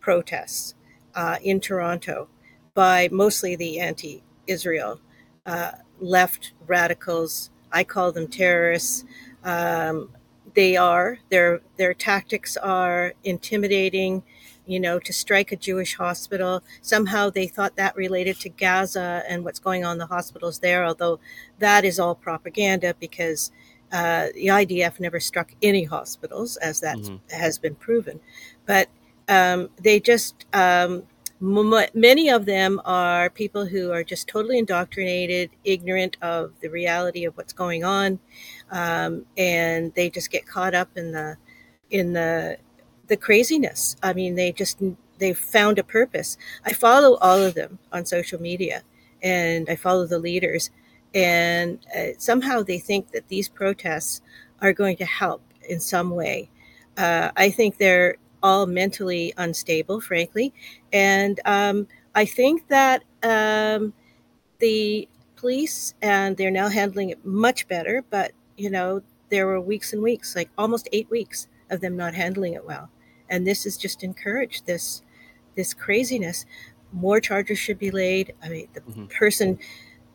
protests 0.00 0.74
uh, 1.14 1.36
in 1.42 1.60
Toronto 1.60 2.28
by 2.74 3.08
mostly 3.10 3.56
the 3.56 3.80
anti 3.80 4.22
Israel 4.46 5.00
uh, 5.44 5.72
left 6.00 6.52
radicals. 6.66 7.50
I 7.72 7.84
call 7.84 8.12
them 8.12 8.28
terrorists. 8.28 9.04
Um, 9.44 10.10
they 10.54 10.76
are, 10.76 11.18
their, 11.28 11.60
their 11.76 11.94
tactics 11.94 12.56
are 12.56 13.14
intimidating 13.24 14.22
you 14.68 14.78
know, 14.78 14.98
to 14.98 15.12
strike 15.12 15.50
a 15.50 15.56
Jewish 15.56 15.96
hospital. 15.96 16.62
Somehow 16.82 17.30
they 17.30 17.46
thought 17.46 17.76
that 17.76 17.96
related 17.96 18.38
to 18.40 18.50
Gaza 18.50 19.22
and 19.26 19.44
what's 19.44 19.58
going 19.58 19.84
on 19.84 19.92
in 19.92 19.98
the 19.98 20.06
hospitals 20.06 20.58
there, 20.58 20.84
although 20.84 21.18
that 21.58 21.84
is 21.84 21.98
all 21.98 22.14
propaganda 22.14 22.94
because 23.00 23.50
uh, 23.90 24.26
the 24.34 24.48
IDF 24.48 25.00
never 25.00 25.18
struck 25.18 25.52
any 25.62 25.84
hospitals, 25.84 26.58
as 26.58 26.80
that 26.80 26.98
mm-hmm. 26.98 27.16
has 27.34 27.58
been 27.58 27.74
proven. 27.74 28.20
But 28.66 28.88
um, 29.26 29.70
they 29.80 30.00
just, 30.00 30.44
um, 30.52 31.04
m- 31.40 31.88
many 31.94 32.28
of 32.28 32.44
them 32.44 32.82
are 32.84 33.30
people 33.30 33.64
who 33.64 33.90
are 33.90 34.04
just 34.04 34.28
totally 34.28 34.58
indoctrinated, 34.58 35.50
ignorant 35.64 36.18
of 36.20 36.52
the 36.60 36.68
reality 36.68 37.24
of 37.24 37.34
what's 37.38 37.54
going 37.54 37.84
on, 37.84 38.18
um, 38.70 39.24
and 39.38 39.94
they 39.94 40.10
just 40.10 40.30
get 40.30 40.46
caught 40.46 40.74
up 40.74 40.90
in 40.94 41.12
the 41.12 41.38
in 41.90 42.12
the 42.12 42.58
the 43.08 43.16
craziness. 43.16 43.96
I 44.02 44.12
mean, 44.12 44.36
they 44.36 44.52
just 44.52 44.80
they 45.18 45.32
found 45.34 45.78
a 45.78 45.84
purpose. 45.84 46.36
I 46.64 46.72
follow 46.72 47.16
all 47.16 47.42
of 47.42 47.54
them 47.54 47.78
on 47.92 48.06
social 48.06 48.40
media, 48.40 48.82
and 49.22 49.68
I 49.68 49.76
follow 49.76 50.06
the 50.06 50.18
leaders, 50.18 50.70
and 51.14 51.78
uh, 51.96 52.08
somehow 52.18 52.62
they 52.62 52.78
think 52.78 53.12
that 53.12 53.28
these 53.28 53.48
protests 53.48 54.20
are 54.60 54.72
going 54.72 54.96
to 54.98 55.04
help 55.04 55.42
in 55.68 55.80
some 55.80 56.10
way. 56.10 56.50
Uh, 56.96 57.30
I 57.36 57.50
think 57.50 57.78
they're 57.78 58.16
all 58.42 58.66
mentally 58.66 59.34
unstable, 59.36 60.00
frankly, 60.00 60.52
and 60.92 61.40
um, 61.44 61.88
I 62.14 62.24
think 62.24 62.68
that 62.68 63.02
um, 63.22 63.92
the 64.58 65.08
police 65.36 65.94
and 66.02 66.36
they're 66.36 66.50
now 66.50 66.68
handling 66.68 67.10
it 67.10 67.24
much 67.24 67.66
better. 67.68 68.04
But 68.10 68.32
you 68.56 68.70
know, 68.70 69.02
there 69.30 69.46
were 69.46 69.60
weeks 69.60 69.92
and 69.92 70.02
weeks, 70.02 70.36
like 70.36 70.50
almost 70.58 70.88
eight 70.92 71.10
weeks, 71.10 71.48
of 71.70 71.80
them 71.80 71.96
not 71.96 72.14
handling 72.14 72.54
it 72.54 72.64
well 72.64 72.90
and 73.30 73.46
this 73.46 73.64
has 73.64 73.76
just 73.76 74.02
encouraged 74.02 74.66
this 74.66 75.02
this 75.54 75.74
craziness. 75.74 76.46
More 76.92 77.20
charges 77.20 77.58
should 77.58 77.78
be 77.78 77.90
laid. 77.90 78.34
I 78.42 78.48
mean 78.48 78.68
the 78.72 78.80
mm-hmm. 78.80 79.06
person 79.06 79.58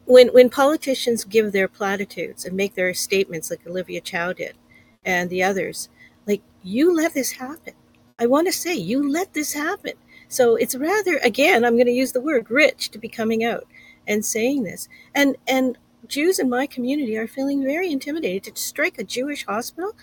when 0.06 0.30
when 0.30 0.49
politicians 0.49 1.23
give 1.23 1.52
their 1.52 1.67
platitudes 1.67 2.45
and 2.45 2.56
make 2.56 2.76
their 2.76 2.93
statements 2.93 3.49
like 3.49 3.65
olivia 3.65 4.02
chow 4.02 4.34
did 4.34 4.58
and 5.06 5.30
the 5.30 5.43
others 5.43 5.89
like 6.28 6.41
you 6.62 6.95
let 6.95 7.13
this 7.13 7.32
happen. 7.32 7.73
I 8.19 8.28
want 8.28 8.47
to 8.47 8.54
say 8.54 8.76
you 8.76 9.10
let 9.10 9.34
this 9.34 9.54
happen. 9.54 9.93
So 10.28 10.56
it's 10.56 10.76
rather 10.76 11.17
again 11.17 11.63
i'm 11.63 11.76
going 11.76 11.86
to 11.88 11.91
use 11.91 12.12
the 12.12 12.21
word 12.21 12.49
rich 12.49 12.89
to 12.91 12.99
be 12.99 13.08
coming 13.08 13.43
out 13.43 13.65
and 14.08 14.26
saying 14.26 14.63
this. 14.63 14.89
And 15.15 15.38
and 15.47 15.78
jews 16.08 16.39
in 16.39 16.49
my 16.49 16.65
community 16.67 17.17
are 17.17 17.28
feeling 17.28 17.63
very 17.63 17.91
intimidated. 17.91 18.56
To 18.56 18.62
strike 18.62 18.97
a 18.99 19.04
jewish 19.04 19.45
hospital 19.45 19.93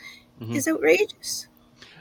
mm-hmm. 0.40 0.54
is 0.54 0.68
outrageous 0.68 1.48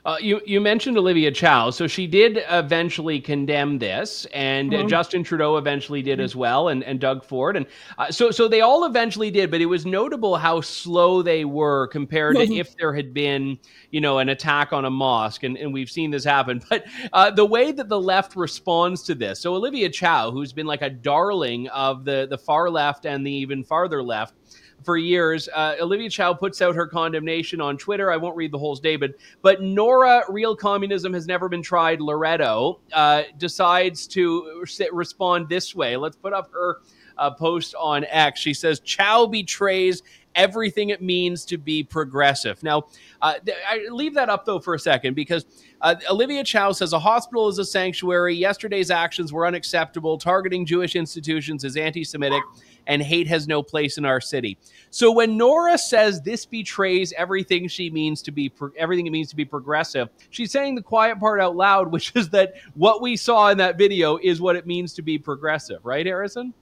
uh, 0.10 0.18
you 0.18 0.42
you 0.44 0.60
mentioned 0.60 0.98
Olivia 0.98 1.30
Chow, 1.30 1.70
so 1.70 1.86
she 1.86 2.08
did 2.08 2.44
eventually 2.50 3.20
condemn 3.20 3.78
this, 3.78 4.26
and 4.34 4.72
mm-hmm. 4.72 4.88
Justin 4.88 5.24
Trudeau 5.24 5.58
eventually 5.58 6.02
did 6.02 6.18
mm-hmm. 6.18 6.26
as 6.26 6.36
well, 6.36 6.70
and, 6.70 6.84
and 6.84 7.00
Doug 7.00 7.24
Ford, 7.24 7.56
and 7.56 7.68
uh, 8.00 8.10
so 8.10 8.32
so 8.32 8.48
they 8.48 8.62
all 8.62 8.86
eventually 8.86 9.30
did, 9.30 9.52
but 9.52 9.62
it 9.62 9.68
was 9.68 9.86
notable 9.86 10.36
how 10.36 10.62
slow 10.62 11.22
they 11.22 11.46
were 11.46 11.86
compared 11.90 12.38
mm-hmm. 12.38 12.54
to 12.54 12.60
if 12.60 12.76
there 12.78 12.92
had 12.92 13.14
been 13.14 13.60
you 13.92 14.02
know 14.02 14.18
an 14.18 14.30
attack 14.30 14.74
on 14.74 14.86
a 14.86 14.90
mosque, 14.90 15.44
and, 15.44 15.58
and 15.58 15.72
we've 15.72 15.92
seen 15.92 16.10
this 16.10 16.24
happen. 16.24 16.60
But 16.70 16.86
uh, 17.14 17.32
the 17.32 17.46
way 17.46 17.72
that 17.72 17.90
the 17.90 18.00
left 18.00 18.36
responds 18.36 19.04
to 19.04 19.16
this, 19.16 19.40
so 19.40 19.54
Olivia 19.54 19.90
Chow, 19.90 20.32
who's 20.32 20.54
been 20.54 20.68
like 20.68 20.82
a 20.82 20.90
darling 20.90 21.68
of 21.70 22.04
the 22.04 22.26
the 22.28 22.38
far 22.38 22.72
left 22.72 23.06
and 23.06 23.26
the 23.26 23.32
even 23.32 23.64
farther 23.64 24.02
left 24.02 24.34
for 24.84 24.98
years. 24.98 25.50
Uh, 25.54 25.76
Olivia 25.80 26.10
Chow 26.10 26.34
puts 26.34 26.62
out 26.62 26.76
her 26.76 26.88
condemnation 26.88 27.62
on 27.62 27.78
Twitter. 27.78 28.12
I 28.12 28.18
won't 28.18 28.36
read 28.36 28.52
the 28.52 28.58
whole 28.58 28.76
statement, 28.76 29.16
but 29.42 29.62
Nora, 29.62 30.24
real 30.30 30.56
communism 30.56 31.14
has 31.14 31.28
never 31.28 31.50
been 31.50 31.64
tried. 31.64 32.00
Loreto 32.00 32.80
uh, 32.94 33.24
decides 33.38 34.08
to 34.08 34.64
respond 34.92 35.50
this 35.50 35.76
way. 35.76 35.98
Let's 35.98 36.18
put 36.18 36.34
up 36.34 36.52
her 36.54 36.82
uh, 37.18 37.32
post 37.32 37.76
on 37.76 38.06
X. 38.06 38.40
She 38.40 38.54
says, 38.54 38.80
Chow 38.80 39.26
betrays 39.26 40.02
everything 40.36 40.90
it 40.90 41.02
means 41.02 41.44
to 41.46 41.58
be 41.58 41.84
progressive. 41.84 42.62
Now, 42.64 42.86
uh, 43.22 43.36
I 43.68 43.88
leave 43.90 44.14
that 44.14 44.30
up 44.30 44.46
though 44.46 44.60
for 44.60 44.74
a 44.74 44.80
second 44.80 45.16
because 45.16 45.46
uh, 45.82 45.96
Olivia 46.10 46.44
Chow 46.44 46.72
says 46.72 46.94
a 46.94 47.00
hospital 47.00 47.48
is 47.48 47.60
a 47.60 47.66
sanctuary. 47.66 48.36
Yesterday's 48.36 48.92
actions 48.92 49.34
were 49.34 49.46
unacceptable. 49.46 50.18
Targeting 50.18 50.66
Jewish 50.66 50.96
institutions 50.96 51.64
is 51.64 51.78
anti 51.78 52.04
Semitic 52.04 52.44
and 52.90 53.04
hate 53.04 53.28
has 53.28 53.48
no 53.48 53.64
place 53.64 53.98
in 53.98 54.04
our 54.04 54.20
city. 54.20 54.58
So 54.90 55.12
when 55.12 55.38
Nora 55.38 55.78
says 55.78 56.22
this 56.22 56.46
betrays 56.46 57.14
everything 57.16 57.68
she 57.68 57.90
means 57.92 58.22
to 58.24 58.32
be 58.32 58.50
pro- 58.50 58.72
everything 58.76 59.06
it 59.06 59.12
means 59.12 59.30
to 59.30 59.36
be 59.36 59.46
progressive, 59.46 60.10
she's 60.32 60.52
saying 60.52 60.76
the 60.76 60.82
quiet 60.82 61.20
part 61.20 61.40
out 61.40 61.56
loud, 61.56 61.92
which 61.94 62.12
is 62.16 62.30
that 62.30 62.56
what 62.74 63.02
we 63.02 63.16
saw 63.16 63.50
in 63.50 63.58
that 63.60 63.78
video 63.78 64.18
is 64.22 64.42
what 64.42 64.58
it 64.58 64.66
means 64.68 64.94
to 64.96 65.02
be 65.02 65.18
progressive, 65.18 65.86
right, 65.86 66.06
Harrison? 66.06 66.54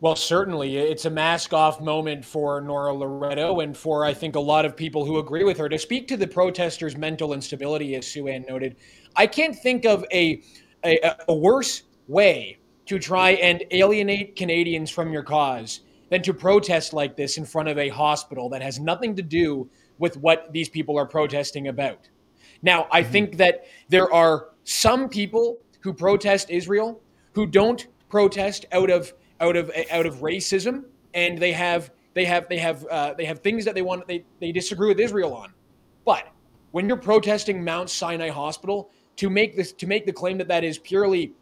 Well, 0.00 0.16
certainly. 0.16 0.78
It's 0.78 1.04
a 1.04 1.10
mask 1.10 1.52
off 1.52 1.80
moment 1.80 2.24
for 2.24 2.60
Nora 2.62 2.94
Loreto 2.94 3.60
and 3.60 3.76
for, 3.76 4.04
I 4.04 4.14
think, 4.14 4.34
a 4.34 4.40
lot 4.40 4.64
of 4.64 4.74
people 4.74 5.04
who 5.04 5.18
agree 5.18 5.44
with 5.44 5.58
her. 5.58 5.68
To 5.68 5.78
speak 5.78 6.08
to 6.08 6.16
the 6.16 6.26
protesters' 6.26 6.96
mental 6.96 7.34
instability, 7.34 7.94
as 7.96 8.06
Sue-Ann 8.06 8.46
noted, 8.48 8.76
I 9.14 9.26
can't 9.26 9.54
think 9.54 9.84
of 9.84 10.06
a, 10.10 10.42
a, 10.84 11.16
a 11.28 11.34
worse 11.34 11.82
way 12.08 12.59
to 12.90 12.98
try 12.98 13.30
and 13.34 13.62
alienate 13.70 14.34
Canadians 14.34 14.90
from 14.90 15.12
your 15.12 15.22
cause 15.22 15.82
than 16.08 16.20
to 16.22 16.34
protest 16.34 16.92
like 16.92 17.16
this 17.16 17.38
in 17.38 17.44
front 17.44 17.68
of 17.68 17.78
a 17.78 17.88
hospital 17.88 18.48
that 18.48 18.60
has 18.60 18.80
nothing 18.80 19.14
to 19.14 19.22
do 19.22 19.70
with 19.98 20.16
what 20.16 20.52
these 20.52 20.68
people 20.68 20.98
are 20.98 21.06
protesting 21.06 21.68
about. 21.68 22.08
Now, 22.62 22.88
I 22.90 23.02
mm-hmm. 23.02 23.12
think 23.12 23.36
that 23.36 23.66
there 23.88 24.12
are 24.12 24.48
some 24.64 25.08
people 25.08 25.60
who 25.78 25.92
protest 25.92 26.50
Israel 26.50 27.00
who 27.32 27.46
don't 27.46 27.86
protest 28.08 28.66
out 28.72 28.90
of 28.90 29.14
out 29.40 29.54
of 29.54 29.70
out 29.92 30.04
of 30.04 30.16
racism, 30.16 30.82
and 31.14 31.38
they 31.38 31.52
have 31.52 31.92
they 32.14 32.24
have 32.24 32.48
they 32.48 32.58
have 32.58 32.84
uh, 32.86 33.14
they 33.14 33.24
have 33.24 33.38
things 33.38 33.64
that 33.66 33.76
they 33.76 33.82
want 33.82 34.04
they 34.08 34.24
they 34.40 34.50
disagree 34.50 34.88
with 34.88 34.98
Israel 34.98 35.32
on. 35.32 35.52
But 36.04 36.26
when 36.72 36.88
you're 36.88 36.96
protesting 36.96 37.62
Mount 37.62 37.88
Sinai 37.88 38.30
Hospital 38.30 38.90
to 39.14 39.30
make 39.30 39.54
this 39.54 39.72
to 39.74 39.86
make 39.86 40.06
the 40.06 40.12
claim 40.12 40.38
that 40.38 40.48
that 40.48 40.64
is 40.64 40.76
purely 40.76 41.34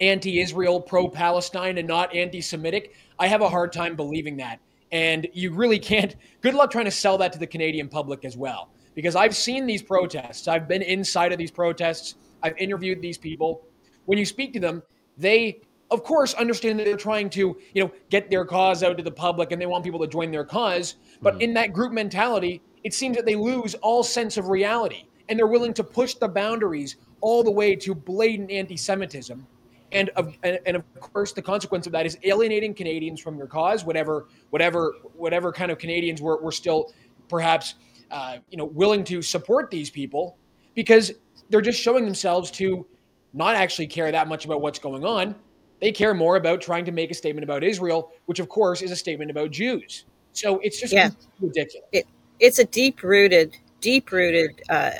anti-Israel, 0.00 0.80
pro-Palestine, 0.80 1.78
and 1.78 1.86
not 1.86 2.14
anti-Semitic, 2.14 2.94
I 3.18 3.28
have 3.28 3.40
a 3.40 3.48
hard 3.48 3.72
time 3.72 3.96
believing 3.96 4.36
that. 4.38 4.60
And 4.90 5.26
you 5.32 5.52
really 5.52 5.78
can't. 5.78 6.16
Good 6.40 6.54
luck 6.54 6.70
trying 6.70 6.84
to 6.84 6.90
sell 6.90 7.18
that 7.18 7.32
to 7.32 7.38
the 7.38 7.46
Canadian 7.46 7.88
public 7.88 8.24
as 8.24 8.36
well, 8.36 8.70
because 8.94 9.16
I've 9.16 9.34
seen 9.34 9.66
these 9.66 9.82
protests. 9.82 10.48
I've 10.48 10.68
been 10.68 10.82
inside 10.82 11.32
of 11.32 11.38
these 11.38 11.50
protests. 11.50 12.16
I've 12.42 12.56
interviewed 12.58 13.00
these 13.00 13.18
people. 13.18 13.62
When 14.06 14.18
you 14.18 14.26
speak 14.26 14.52
to 14.54 14.60
them, 14.60 14.82
they 15.16 15.60
of 15.92 16.02
course 16.02 16.32
understand 16.34 16.78
that 16.78 16.84
they're 16.84 16.96
trying 16.96 17.28
to 17.28 17.56
you 17.74 17.84
know 17.84 17.92
get 18.10 18.30
their 18.30 18.44
cause 18.44 18.82
out 18.82 18.96
to 18.96 19.02
the 19.02 19.10
public 19.10 19.52
and 19.52 19.60
they 19.60 19.66
want 19.66 19.84
people 19.84 20.00
to 20.00 20.06
join 20.06 20.30
their 20.30 20.44
cause 20.44 20.96
but 21.20 21.34
mm 21.34 21.42
in 21.42 21.54
that 21.54 21.72
group 21.72 21.92
mentality 21.92 22.62
it 22.84 22.94
seems 22.94 23.16
that 23.16 23.26
they 23.26 23.34
lose 23.34 23.74
all 23.76 24.02
sense 24.02 24.36
of 24.36 24.48
reality 24.48 25.04
and 25.28 25.38
they're 25.38 25.46
willing 25.46 25.74
to 25.74 25.82
push 25.82 26.14
the 26.14 26.28
boundaries 26.28 26.96
all 27.20 27.42
the 27.42 27.50
way 27.50 27.74
to 27.74 27.94
blatant 27.94 28.50
anti-semitism 28.50 29.44
and 29.92 30.08
of 30.10 30.36
and, 30.42 30.76
of 30.76 31.00
course 31.00 31.32
the 31.32 31.42
consequence 31.42 31.86
of 31.86 31.92
that 31.92 32.06
is 32.06 32.18
alienating 32.24 32.74
canadians 32.74 33.20
from 33.20 33.36
your 33.36 33.46
cause 33.46 33.84
whatever 33.84 34.26
whatever 34.50 34.94
whatever 35.14 35.52
kind 35.52 35.70
of 35.70 35.78
canadians 35.78 36.20
were, 36.20 36.40
were 36.42 36.52
still 36.52 36.92
perhaps 37.28 37.74
uh, 38.10 38.38
you 38.50 38.58
know 38.58 38.64
willing 38.64 39.04
to 39.04 39.22
support 39.22 39.70
these 39.70 39.90
people 39.90 40.36
because 40.74 41.12
they're 41.48 41.60
just 41.60 41.80
showing 41.80 42.04
themselves 42.04 42.50
to 42.50 42.86
not 43.32 43.54
actually 43.54 43.86
care 43.86 44.10
that 44.12 44.28
much 44.28 44.44
about 44.44 44.60
what's 44.60 44.78
going 44.78 45.04
on. 45.04 45.34
They 45.80 45.92
care 45.92 46.14
more 46.14 46.36
about 46.36 46.60
trying 46.60 46.84
to 46.84 46.92
make 46.92 47.10
a 47.10 47.14
statement 47.14 47.44
about 47.44 47.64
Israel, 47.64 48.12
which 48.26 48.38
of 48.38 48.48
course 48.48 48.82
is 48.82 48.90
a 48.90 48.96
statement 48.96 49.30
about 49.30 49.50
Jews. 49.50 50.04
So 50.32 50.58
it's 50.60 50.80
just 50.80 50.92
yeah. 50.92 51.10
ridiculous. 51.40 51.88
It, 51.92 52.06
it's 52.40 52.58
a 52.58 52.64
deep 52.64 53.02
rooted, 53.02 53.56
deep 53.80 54.12
rooted 54.12 54.62
uh, 54.68 54.90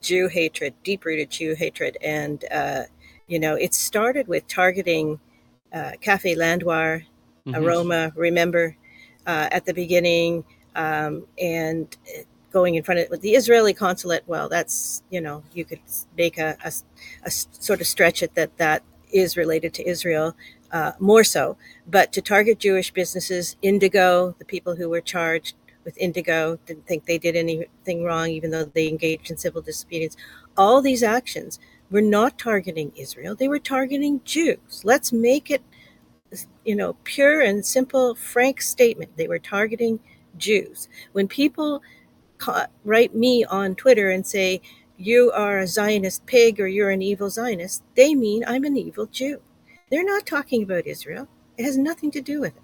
Jew 0.00 0.28
hatred, 0.28 0.74
deep 0.82 1.04
rooted 1.04 1.30
Jew 1.30 1.54
hatred. 1.54 1.96
And, 2.02 2.44
uh, 2.50 2.82
you 3.26 3.38
know, 3.38 3.54
it 3.54 3.74
started 3.74 4.28
with 4.28 4.46
targeting 4.46 5.20
uh, 5.72 5.92
Cafe 6.00 6.34
Landwer, 6.36 7.04
mm-hmm. 7.46 7.54
Aroma, 7.54 8.12
remember, 8.14 8.76
uh, 9.26 9.48
at 9.50 9.64
the 9.64 9.74
beginning. 9.74 10.44
Um, 10.76 11.26
and 11.40 11.96
going 12.52 12.74
in 12.74 12.82
front 12.82 13.00
of 13.00 13.20
the 13.20 13.34
Israeli 13.34 13.74
consulate, 13.74 14.22
well, 14.26 14.48
that's, 14.48 15.02
you 15.10 15.20
know, 15.20 15.42
you 15.52 15.64
could 15.64 15.80
make 16.16 16.38
a, 16.38 16.56
a, 16.64 16.72
a 17.24 17.30
sort 17.30 17.80
of 17.80 17.86
stretch 17.86 18.22
it 18.22 18.34
that 18.34 18.56
that 18.58 18.82
is 19.12 19.36
related 19.36 19.72
to 19.74 19.88
Israel 19.88 20.36
uh, 20.72 20.92
more 20.98 21.24
so. 21.24 21.56
But 21.86 22.12
to 22.12 22.20
target 22.20 22.58
Jewish 22.58 22.92
businesses, 22.92 23.56
Indigo, 23.62 24.34
the 24.38 24.44
people 24.44 24.74
who 24.74 24.88
were 24.88 25.00
charged 25.00 25.54
with 25.84 25.96
Indigo 25.98 26.58
didn't 26.66 26.86
think 26.86 27.04
they 27.04 27.18
did 27.18 27.36
anything 27.36 28.04
wrong, 28.04 28.28
even 28.28 28.50
though 28.50 28.64
they 28.64 28.88
engaged 28.88 29.30
in 29.30 29.36
civil 29.36 29.62
disobedience. 29.62 30.16
All 30.56 30.80
these 30.80 31.02
actions 31.02 31.58
were 31.94 32.02
not 32.02 32.36
targeting 32.40 32.90
Israel, 32.96 33.36
they 33.36 33.46
were 33.46 33.60
targeting 33.60 34.20
Jews. 34.24 34.82
Let's 34.82 35.12
make 35.12 35.48
it, 35.48 35.62
you 36.64 36.74
know, 36.74 36.94
pure 37.04 37.40
and 37.40 37.64
simple, 37.64 38.16
frank 38.16 38.60
statement. 38.60 39.16
They 39.16 39.28
were 39.28 39.38
targeting 39.38 40.00
Jews. 40.36 40.88
When 41.12 41.28
people 41.28 41.82
write 42.84 43.14
me 43.14 43.44
on 43.44 43.76
Twitter 43.76 44.10
and 44.10 44.26
say, 44.26 44.60
you 44.96 45.30
are 45.36 45.60
a 45.60 45.68
Zionist 45.68 46.26
pig 46.26 46.60
or 46.60 46.66
you're 46.66 46.90
an 46.90 47.00
evil 47.00 47.30
Zionist, 47.30 47.84
they 47.94 48.16
mean 48.16 48.44
I'm 48.44 48.64
an 48.64 48.76
evil 48.76 49.06
Jew. 49.06 49.40
They're 49.88 50.02
not 50.02 50.26
talking 50.26 50.64
about 50.64 50.88
Israel. 50.88 51.28
It 51.56 51.64
has 51.64 51.78
nothing 51.78 52.10
to 52.10 52.20
do 52.20 52.40
with 52.40 52.56
it. 52.56 52.62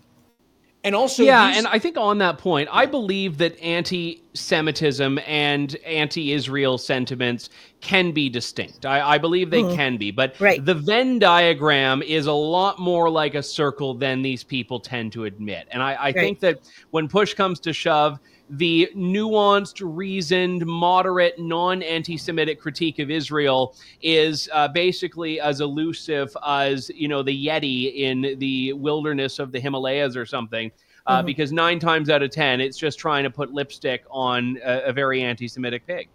And 0.82 0.94
also, 0.94 1.22
yeah, 1.22 1.48
these- 1.48 1.58
and 1.58 1.66
I 1.66 1.78
think 1.78 1.98
on 1.98 2.18
that 2.18 2.38
point, 2.38 2.68
I 2.72 2.86
believe 2.86 3.38
that 3.38 3.58
anti 3.60 4.22
Semitism 4.32 5.18
and 5.26 5.76
anti 5.84 6.32
Israel 6.32 6.78
sentiments 6.78 7.50
can 7.80 8.12
be 8.12 8.28
distinct. 8.28 8.86
I, 8.86 9.14
I 9.14 9.18
believe 9.18 9.50
they 9.50 9.62
mm-hmm. 9.62 9.76
can 9.76 9.96
be, 9.96 10.10
but 10.10 10.38
right. 10.40 10.64
the 10.64 10.74
Venn 10.74 11.18
diagram 11.18 12.00
is 12.02 12.26
a 12.26 12.32
lot 12.32 12.78
more 12.78 13.10
like 13.10 13.34
a 13.34 13.42
circle 13.42 13.94
than 13.94 14.22
these 14.22 14.44
people 14.44 14.78
tend 14.78 15.12
to 15.12 15.24
admit. 15.24 15.66
And 15.72 15.82
I, 15.82 15.92
I 15.92 16.04
right. 16.04 16.14
think 16.14 16.40
that 16.40 16.60
when 16.90 17.08
push 17.08 17.34
comes 17.34 17.58
to 17.60 17.72
shove, 17.72 18.20
the 18.50 18.90
nuanced, 18.96 19.80
reasoned, 19.84 20.66
moderate, 20.66 21.38
non 21.38 21.82
anti 21.82 22.16
Semitic 22.16 22.60
critique 22.60 22.98
of 22.98 23.10
Israel 23.10 23.76
is 24.02 24.48
uh, 24.52 24.66
basically 24.68 25.40
as 25.40 25.60
elusive 25.60 26.36
as, 26.46 26.90
you 26.94 27.06
know, 27.06 27.22
the 27.22 27.46
Yeti 27.46 27.94
in 27.94 28.36
the 28.38 28.72
wilderness 28.72 29.38
of 29.38 29.52
the 29.52 29.60
Himalayas 29.60 30.16
or 30.16 30.26
something. 30.26 30.70
Uh, 31.06 31.18
mm-hmm. 31.18 31.26
Because 31.26 31.52
nine 31.52 31.78
times 31.78 32.10
out 32.10 32.22
of 32.22 32.30
10, 32.30 32.60
it's 32.60 32.76
just 32.76 32.98
trying 32.98 33.22
to 33.24 33.30
put 33.30 33.52
lipstick 33.52 34.02
on 34.10 34.58
a, 34.64 34.86
a 34.86 34.92
very 34.92 35.22
anti 35.22 35.46
Semitic 35.46 35.86
pig. 35.86 36.08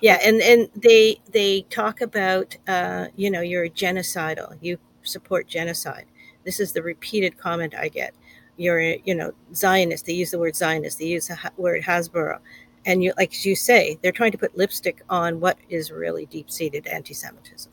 Yeah, 0.00 0.18
and, 0.24 0.40
and 0.40 0.68
they 0.74 1.20
they 1.30 1.62
talk 1.70 2.00
about 2.00 2.56
uh, 2.66 3.06
you 3.14 3.30
know 3.30 3.40
you're 3.40 3.68
genocidal, 3.68 4.56
you 4.60 4.78
support 5.02 5.46
genocide. 5.46 6.06
This 6.44 6.58
is 6.58 6.72
the 6.72 6.82
repeated 6.82 7.38
comment 7.38 7.74
I 7.76 7.88
get 7.88 8.12
you're 8.58 8.80
you 8.80 9.14
know 9.14 9.32
Zionist. 9.54 10.04
They 10.06 10.12
use 10.12 10.30
the 10.30 10.38
word 10.38 10.54
Zionist. 10.54 10.98
They 10.98 11.06
use 11.06 11.28
the 11.28 11.38
word 11.56 11.82
Hasbara, 11.82 12.38
and 12.84 13.02
you 13.02 13.12
like 13.16 13.44
you 13.44 13.56
say, 13.56 13.98
they're 14.02 14.12
trying 14.12 14.32
to 14.32 14.38
put 14.38 14.56
lipstick 14.56 15.02
on 15.08 15.40
what 15.40 15.56
is 15.68 15.90
really 15.90 16.26
deep-seated 16.26 16.86
anti-Semitism. 16.86 17.72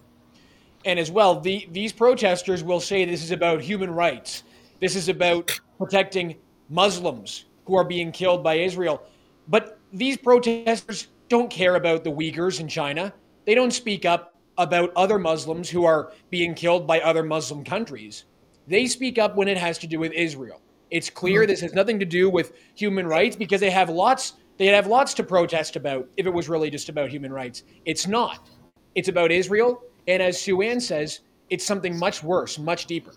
And 0.85 0.99
as 0.99 1.09
well, 1.09 1.39
the, 1.39 1.67
these 1.71 1.91
protesters 1.91 2.63
will 2.63 2.79
say 2.79 3.05
this 3.05 3.23
is 3.23 3.31
about 3.31 3.59
human 3.59 3.89
rights. 3.89 4.43
This 4.79 4.95
is 4.95 5.09
about 5.09 5.59
protecting 5.79 6.35
Muslims 6.69 7.45
who 7.65 7.75
are 7.75 7.83
being 7.83 8.11
killed 8.11 8.43
by 8.43 8.55
Israel. 8.55 9.01
But 9.47 9.79
these 9.91 10.15
protesters 10.15 11.07
don't 11.27 11.49
care 11.49 11.75
about 11.75 12.03
the 12.03 12.11
Uyghurs 12.11 12.59
in 12.59 12.67
China. 12.67 13.11
They 13.45 13.55
don't 13.55 13.71
speak 13.71 14.05
up 14.05 14.35
about 14.59 14.91
other 14.95 15.17
Muslims 15.17 15.69
who 15.69 15.85
are 15.85 16.13
being 16.29 16.53
killed 16.53 16.85
by 16.85 16.99
other 17.01 17.23
Muslim 17.23 17.63
countries. 17.63 18.25
They 18.67 18.85
speak 18.85 19.17
up 19.17 19.35
when 19.35 19.47
it 19.47 19.57
has 19.57 19.79
to 19.79 19.87
do 19.87 19.99
with 19.99 20.11
Israel. 20.11 20.61
It's 20.91 21.09
clear 21.09 21.41
mm-hmm. 21.41 21.49
this 21.49 21.61
has 21.61 21.73
nothing 21.73 21.99
to 21.99 22.05
do 22.05 22.29
with 22.29 22.53
human 22.75 23.07
rights 23.07 23.35
because 23.35 23.61
they 23.61 23.71
have 23.71 23.89
lots 23.89 24.33
they 24.57 24.67
have 24.67 24.87
lots 24.87 25.13
to 25.15 25.23
protest 25.23 25.75
about 25.75 26.07
if 26.15 26.25
it 26.25 26.33
was 26.33 26.47
really 26.47 26.69
just 26.69 26.87
about 26.87 27.09
human 27.09 27.33
rights. 27.33 27.63
It's 27.83 28.07
not. 28.07 28.49
It's 28.95 29.09
about 29.09 29.31
Israel, 29.31 29.83
and 30.07 30.23
as 30.23 30.39
Sue 30.39 30.61
Ann 30.61 30.79
says, 30.79 31.19
it's 31.49 31.65
something 31.65 31.99
much 31.99 32.23
worse, 32.23 32.57
much 32.57 32.85
deeper. 32.85 33.13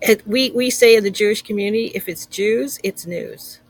It, 0.00 0.26
we 0.26 0.50
we 0.52 0.70
say 0.70 0.96
in 0.96 1.04
the 1.04 1.10
Jewish 1.10 1.42
community, 1.42 1.92
if 1.94 2.08
it's 2.08 2.26
Jews, 2.26 2.78
it's 2.82 3.06
news. 3.06 3.60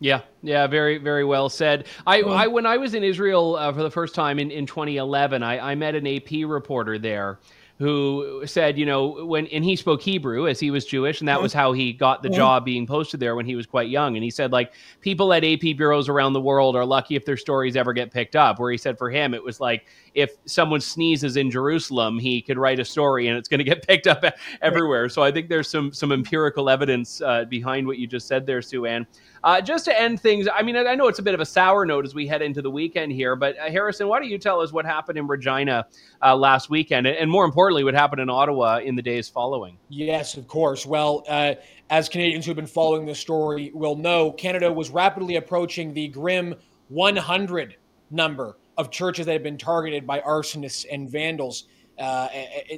Yeah, 0.00 0.22
yeah, 0.42 0.66
very, 0.66 0.98
very 0.98 1.24
well 1.24 1.48
said. 1.48 1.86
I, 2.06 2.22
I 2.22 2.46
when 2.48 2.66
I 2.66 2.76
was 2.76 2.94
in 2.94 3.04
Israel 3.04 3.54
uh, 3.56 3.72
for 3.72 3.82
the 3.84 3.90
first 3.90 4.16
time 4.16 4.40
in, 4.40 4.50
in 4.50 4.66
2011, 4.66 5.42
I, 5.44 5.70
I 5.70 5.74
met 5.76 5.94
an 5.94 6.06
AP 6.06 6.44
reporter 6.44 6.98
there 6.98 7.38
who 7.78 8.42
said, 8.46 8.78
you 8.78 8.86
know, 8.86 9.24
when 9.24 9.46
and 9.48 9.64
he 9.64 9.74
spoke 9.74 10.00
Hebrew 10.02 10.46
as 10.46 10.60
he 10.60 10.70
was 10.70 10.84
Jewish, 10.84 11.20
and 11.20 11.28
that 11.28 11.42
was 11.42 11.52
how 11.52 11.72
he 11.72 11.92
got 11.92 12.22
the 12.22 12.28
job 12.30 12.64
being 12.64 12.86
posted 12.86 13.18
there 13.18 13.34
when 13.34 13.44
he 13.44 13.56
was 13.56 13.66
quite 13.66 13.88
young. 13.88 14.16
And 14.16 14.22
he 14.22 14.30
said, 14.30 14.52
like, 14.52 14.72
people 15.00 15.32
at 15.32 15.44
AP 15.44 15.76
bureaus 15.76 16.08
around 16.08 16.32
the 16.32 16.40
world 16.40 16.76
are 16.76 16.84
lucky 16.84 17.16
if 17.16 17.24
their 17.24 17.36
stories 17.36 17.74
ever 17.76 17.92
get 17.92 18.12
picked 18.12 18.36
up. 18.36 18.60
Where 18.60 18.70
he 18.70 18.78
said 18.78 18.98
for 18.98 19.10
him, 19.10 19.34
it 19.34 19.42
was 19.42 19.60
like 19.60 19.86
if 20.14 20.32
someone 20.46 20.80
sneezes 20.80 21.36
in 21.36 21.50
Jerusalem, 21.50 22.18
he 22.18 22.40
could 22.40 22.58
write 22.58 22.78
a 22.78 22.84
story 22.84 23.28
and 23.28 23.36
it's 23.36 23.48
going 23.48 23.58
to 23.58 23.64
get 23.64 23.86
picked 23.88 24.06
up 24.06 24.24
everywhere. 24.60 25.08
So 25.08 25.22
I 25.22 25.32
think 25.32 25.48
there's 25.48 25.68
some 25.68 25.92
some 25.92 26.12
empirical 26.12 26.70
evidence 26.70 27.20
uh, 27.20 27.44
behind 27.46 27.86
what 27.86 27.98
you 27.98 28.06
just 28.06 28.28
said 28.28 28.46
there, 28.46 28.62
Sue 28.62 28.86
Ann. 28.86 29.06
Uh, 29.44 29.60
just 29.60 29.84
to 29.84 30.00
end 30.00 30.20
things, 30.20 30.46
I 30.52 30.62
mean, 30.62 30.76
I 30.76 30.94
know 30.94 31.08
it's 31.08 31.18
a 31.18 31.22
bit 31.22 31.34
of 31.34 31.40
a 31.40 31.44
sour 31.44 31.84
note 31.84 32.04
as 32.04 32.14
we 32.14 32.28
head 32.28 32.42
into 32.42 32.62
the 32.62 32.70
weekend 32.70 33.10
here, 33.10 33.34
but 33.34 33.58
uh, 33.58 33.68
Harrison, 33.68 34.06
why 34.06 34.20
don't 34.20 34.28
you 34.28 34.38
tell 34.38 34.60
us 34.60 34.72
what 34.72 34.84
happened 34.84 35.18
in 35.18 35.26
Regina 35.26 35.84
uh, 36.22 36.36
last 36.36 36.70
weekend, 36.70 37.08
and, 37.08 37.28
more 37.28 37.44
importantly, 37.44 37.61
what 37.70 37.94
happened 37.94 38.20
in 38.20 38.28
Ottawa 38.28 38.78
in 38.78 38.96
the 38.96 39.02
days 39.02 39.28
following? 39.28 39.78
Yes, 39.88 40.36
of 40.36 40.48
course. 40.48 40.84
Well, 40.84 41.24
uh, 41.28 41.54
as 41.90 42.08
Canadians 42.08 42.44
who've 42.44 42.56
been 42.56 42.66
following 42.66 43.06
this 43.06 43.18
story 43.18 43.70
will 43.74 43.96
know, 43.96 44.32
Canada 44.32 44.72
was 44.72 44.90
rapidly 44.90 45.36
approaching 45.36 45.94
the 45.94 46.08
grim 46.08 46.54
100 46.88 47.76
number 48.10 48.56
of 48.76 48.90
churches 48.90 49.26
that 49.26 49.32
have 49.32 49.42
been 49.42 49.58
targeted 49.58 50.06
by 50.06 50.20
arsonists 50.20 50.84
and 50.90 51.08
vandals 51.08 51.68
uh, 51.98 52.28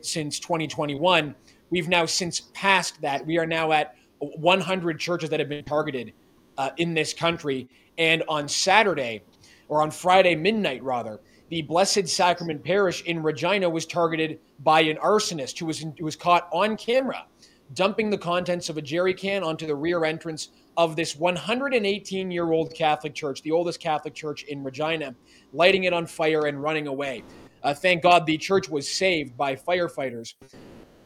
since 0.03 0.39
2021. 0.39 1.35
We've 1.71 1.89
now 1.89 2.05
since 2.05 2.41
passed 2.53 3.01
that. 3.01 3.25
We 3.27 3.39
are 3.39 3.47
now 3.47 3.73
at 3.73 3.97
100 4.19 5.01
churches 5.01 5.31
that 5.31 5.41
have 5.41 5.49
been 5.49 5.65
targeted 5.65 6.13
uh, 6.59 6.71
in 6.77 6.95
this 6.95 7.15
country. 7.15 7.69
And 7.97 8.23
on 8.29 8.49
Saturday, 8.49 9.23
or 9.69 9.83
on 9.83 9.91
Friday 9.91 10.35
midnight 10.35 10.83
rather, 10.83 11.21
the 11.55 11.63
Blessed 11.63 12.09
Sacrament 12.09 12.65
Parish 12.65 13.05
in 13.05 13.23
Regina 13.23 13.71
was 13.71 13.87
targeted 13.87 14.41
by 14.59 14.81
an 14.81 14.97
arsonist 14.97 15.57
who 15.57 15.67
was 15.67 15.83
in, 15.83 15.95
who 15.97 16.05
was 16.05 16.17
caught 16.17 16.49
on 16.51 16.77
camera 16.77 17.27
dumping 17.75 18.11
the 18.11 18.19
contents 18.19 18.69
of 18.69 18.77
a 18.77 18.83
jerry 18.83 19.15
can 19.15 19.45
onto 19.45 19.65
the 19.65 19.75
rear 19.75 20.05
entrance 20.05 20.49
of 20.77 20.97
this 20.97 21.15
118 21.15 22.33
year 22.33 22.51
old 22.51 22.75
Catholic 22.75 23.15
church, 23.15 23.41
the 23.43 23.53
oldest 23.53 23.79
Catholic 23.79 24.15
church 24.15 24.43
in 24.43 24.65
Regina, 24.65 25.15
lighting 25.53 25.85
it 25.85 25.93
on 25.93 26.09
fire 26.09 26.47
and 26.47 26.61
running 26.61 26.89
away. 26.89 27.23
Uh, 27.63 27.73
thank 27.73 28.03
God 28.03 28.27
the 28.27 28.37
church 28.37 28.69
was 28.69 28.91
saved 28.91 29.37
by 29.37 29.55
firefighters. 29.55 30.35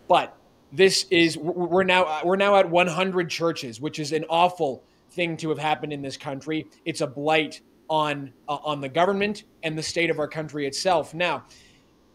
But 0.09 0.35
this 0.73 1.05
is 1.11 1.37
we're 1.37 1.85
now 1.85 2.23
we're 2.25 2.37
now 2.37 2.57
at 2.57 2.71
100 2.71 3.29
churches, 3.29 3.83
which 3.83 3.99
is 3.99 4.13
an 4.13 4.25
awful 4.31 4.83
thing 5.11 5.37
to 5.37 5.51
have 5.51 5.59
happened 5.59 5.93
in 5.93 6.01
this 6.01 6.17
country. 6.17 6.69
It's 6.87 7.03
a 7.03 7.07
blight 7.07 7.61
on 7.89 8.33
uh, 8.49 8.59
on 8.65 8.81
the 8.81 8.89
government 8.89 9.45
and 9.63 9.77
the 9.77 9.83
state 9.83 10.11
of 10.11 10.19
our 10.19 10.29
country 10.29 10.67
itself. 10.67 11.15
Now, 11.15 11.45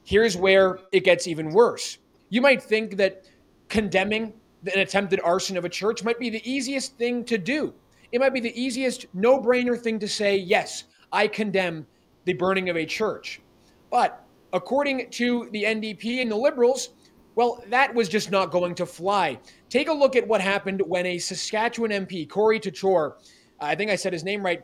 here's 0.04 0.38
where 0.38 0.80
it 0.92 1.04
gets 1.04 1.28
even 1.28 1.50
worse. 1.50 1.98
You 2.30 2.42
might 2.42 2.62
think 2.62 2.98
that 2.98 3.26
condemning 3.70 4.34
an 4.74 4.80
attempted 4.80 5.20
arson 5.24 5.58
of 5.58 5.66
a 5.66 5.70
church 5.70 6.04
might 6.04 6.20
be 6.20 6.30
the 6.30 6.42
easiest 6.50 6.98
thing 6.98 7.26
to 7.26 7.38
do. 7.38 7.74
It 8.12 8.20
might 8.20 8.34
be 8.34 8.40
the 8.40 8.60
easiest 8.60 9.08
no-brainer 9.14 9.80
thing 9.80 10.00
to 10.00 10.08
say, 10.08 10.38
"Yes, 10.38 10.86
I 11.12 11.28
condemn 11.28 11.88
the 12.26 12.34
burning 12.34 12.70
of 12.70 12.78
a 12.78 12.86
church." 12.86 13.42
But 13.90 14.24
according 14.54 15.10
to 15.12 15.50
the 15.52 15.66
NDP 15.66 16.22
and 16.22 16.32
the 16.32 16.36
Liberals, 16.36 16.90
well, 17.36 17.64
that 17.70 17.94
was 17.94 18.08
just 18.08 18.30
not 18.30 18.52
going 18.52 18.76
to 18.76 18.86
fly. 18.86 19.40
Take 19.70 19.90
a 19.90 19.94
look 19.94 20.16
at 20.16 20.28
what 20.28 20.40
happened 20.40 20.82
when 20.86 21.06
a 21.06 21.18
Saskatchewan 21.18 21.92
MP, 21.92 22.30
Corey 22.30 22.60
Tochor, 22.60 23.14
I 23.60 23.76
think 23.76 23.90
I 23.90 23.96
said 23.96 24.14
his 24.14 24.24
name 24.24 24.44
right, 24.44 24.64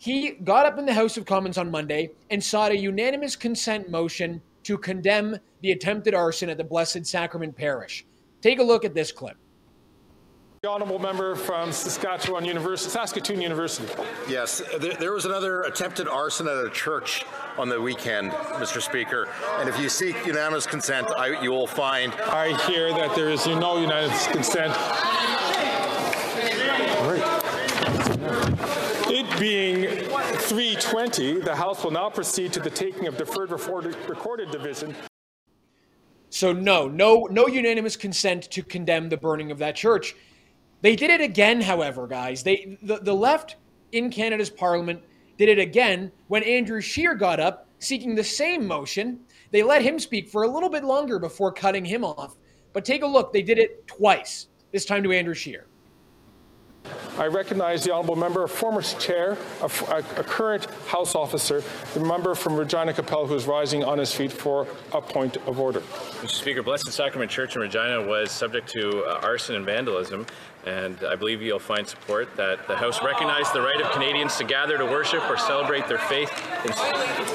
he 0.00 0.30
got 0.30 0.64
up 0.64 0.78
in 0.78 0.86
the 0.86 0.94
House 0.94 1.18
of 1.18 1.26
Commons 1.26 1.58
on 1.58 1.70
Monday 1.70 2.08
and 2.30 2.42
sought 2.42 2.72
a 2.72 2.76
unanimous 2.76 3.36
consent 3.36 3.90
motion 3.90 4.40
to 4.62 4.78
condemn 4.78 5.36
the 5.60 5.72
attempted 5.72 6.14
arson 6.14 6.48
at 6.48 6.56
the 6.56 6.64
Blessed 6.64 7.04
Sacrament 7.04 7.54
Parish. 7.54 8.06
Take 8.40 8.60
a 8.60 8.62
look 8.62 8.86
at 8.86 8.94
this 8.94 9.12
clip. 9.12 9.36
The 10.62 10.70
honourable 10.70 10.98
member 10.98 11.34
from 11.34 11.70
Saskatchewan 11.70 12.46
University, 12.46 12.90
Saskatoon 12.90 13.42
University. 13.42 13.92
Yes, 14.26 14.62
there, 14.78 14.94
there, 14.94 15.12
was 15.12 15.26
another 15.26 15.62
attempted 15.62 16.08
arson 16.08 16.48
at 16.48 16.64
a 16.64 16.70
church 16.70 17.26
on 17.58 17.68
the 17.68 17.78
weekend, 17.78 18.30
Mr. 18.32 18.80
Speaker. 18.80 19.28
And 19.58 19.68
if 19.68 19.78
you 19.78 19.90
seek 19.90 20.16
unanimous 20.24 20.66
consent, 20.66 21.08
I, 21.18 21.42
you 21.42 21.50
will 21.50 21.66
find. 21.66 22.14
I 22.14 22.56
hear 22.66 22.90
that 22.94 23.14
there 23.14 23.28
is 23.28 23.46
no 23.46 23.78
unanimous 23.78 24.26
consent. 24.28 24.72
It 29.20 29.38
being 29.38 29.86
320, 29.86 31.40
the 31.40 31.54
House 31.54 31.84
will 31.84 31.90
now 31.90 32.08
proceed 32.08 32.54
to 32.54 32.60
the 32.60 32.70
taking 32.70 33.06
of 33.06 33.18
deferred 33.18 33.50
recorded 33.50 34.50
division. 34.50 34.96
So 36.30 36.54
no, 36.54 36.88
no, 36.88 37.28
no 37.30 37.46
unanimous 37.46 37.96
consent 37.96 38.50
to 38.50 38.62
condemn 38.62 39.10
the 39.10 39.18
burning 39.18 39.50
of 39.50 39.58
that 39.58 39.76
church. 39.76 40.16
They 40.80 40.96
did 40.96 41.10
it 41.10 41.20
again, 41.20 41.60
however, 41.60 42.06
guys. 42.06 42.42
They 42.42 42.78
the, 42.80 42.96
the 42.96 43.12
left 43.12 43.56
in 43.92 44.08
Canada's 44.08 44.48
parliament 44.48 45.02
did 45.36 45.50
it 45.50 45.58
again 45.58 46.10
when 46.28 46.42
Andrew 46.42 46.80
Scheer 46.80 47.14
got 47.14 47.40
up 47.40 47.68
seeking 47.78 48.14
the 48.14 48.24
same 48.24 48.66
motion. 48.66 49.20
They 49.50 49.62
let 49.62 49.82
him 49.82 49.98
speak 49.98 50.30
for 50.30 50.44
a 50.44 50.48
little 50.48 50.70
bit 50.70 50.82
longer 50.82 51.18
before 51.18 51.52
cutting 51.52 51.84
him 51.84 52.06
off. 52.06 52.36
But 52.72 52.86
take 52.86 53.02
a 53.02 53.06
look, 53.06 53.34
they 53.34 53.42
did 53.42 53.58
it 53.58 53.86
twice, 53.86 54.46
this 54.72 54.86
time 54.86 55.02
to 55.02 55.12
Andrew 55.12 55.34
Scheer. 55.34 55.66
I 57.18 57.26
recognize 57.26 57.84
the 57.84 57.92
honourable 57.92 58.16
member, 58.16 58.44
a 58.44 58.48
former 58.48 58.82
chair, 58.82 59.36
a, 59.60 59.64
a, 59.64 60.24
current 60.24 60.66
House 60.86 61.14
officer, 61.14 61.62
the 61.94 62.00
member 62.00 62.34
from 62.34 62.56
Regina 62.56 62.92
Qu'Appelle 62.92 63.26
who 63.26 63.34
is 63.34 63.46
rising 63.46 63.84
on 63.84 63.98
his 63.98 64.14
feet 64.14 64.32
for 64.32 64.66
a 64.92 65.02
point 65.02 65.36
of 65.46 65.60
order. 65.60 65.80
Mr. 65.80 66.28
Speaker, 66.28 66.62
Blessed 66.62 66.90
Sacrament 66.92 67.30
Church 67.30 67.56
in 67.56 67.62
Regina 67.62 68.06
was 68.06 68.30
subject 68.30 68.68
to 68.70 69.04
uh, 69.04 69.20
arson 69.22 69.56
and 69.56 69.66
vandalism, 69.66 70.24
and 70.66 70.98
I 71.04 71.16
believe 71.16 71.40
you'll 71.40 71.58
find 71.58 71.86
support 71.86 72.34
that 72.36 72.66
the 72.68 72.76
House 72.76 73.02
recognized 73.02 73.54
the 73.54 73.62
right 73.62 73.80
of 73.80 73.90
Canadians 73.92 74.36
to 74.36 74.44
gather 74.44 74.76
to 74.76 74.84
worship 74.84 75.22
or 75.30 75.36
celebrate 75.36 75.88
their 75.88 75.98
faith. 75.98 76.30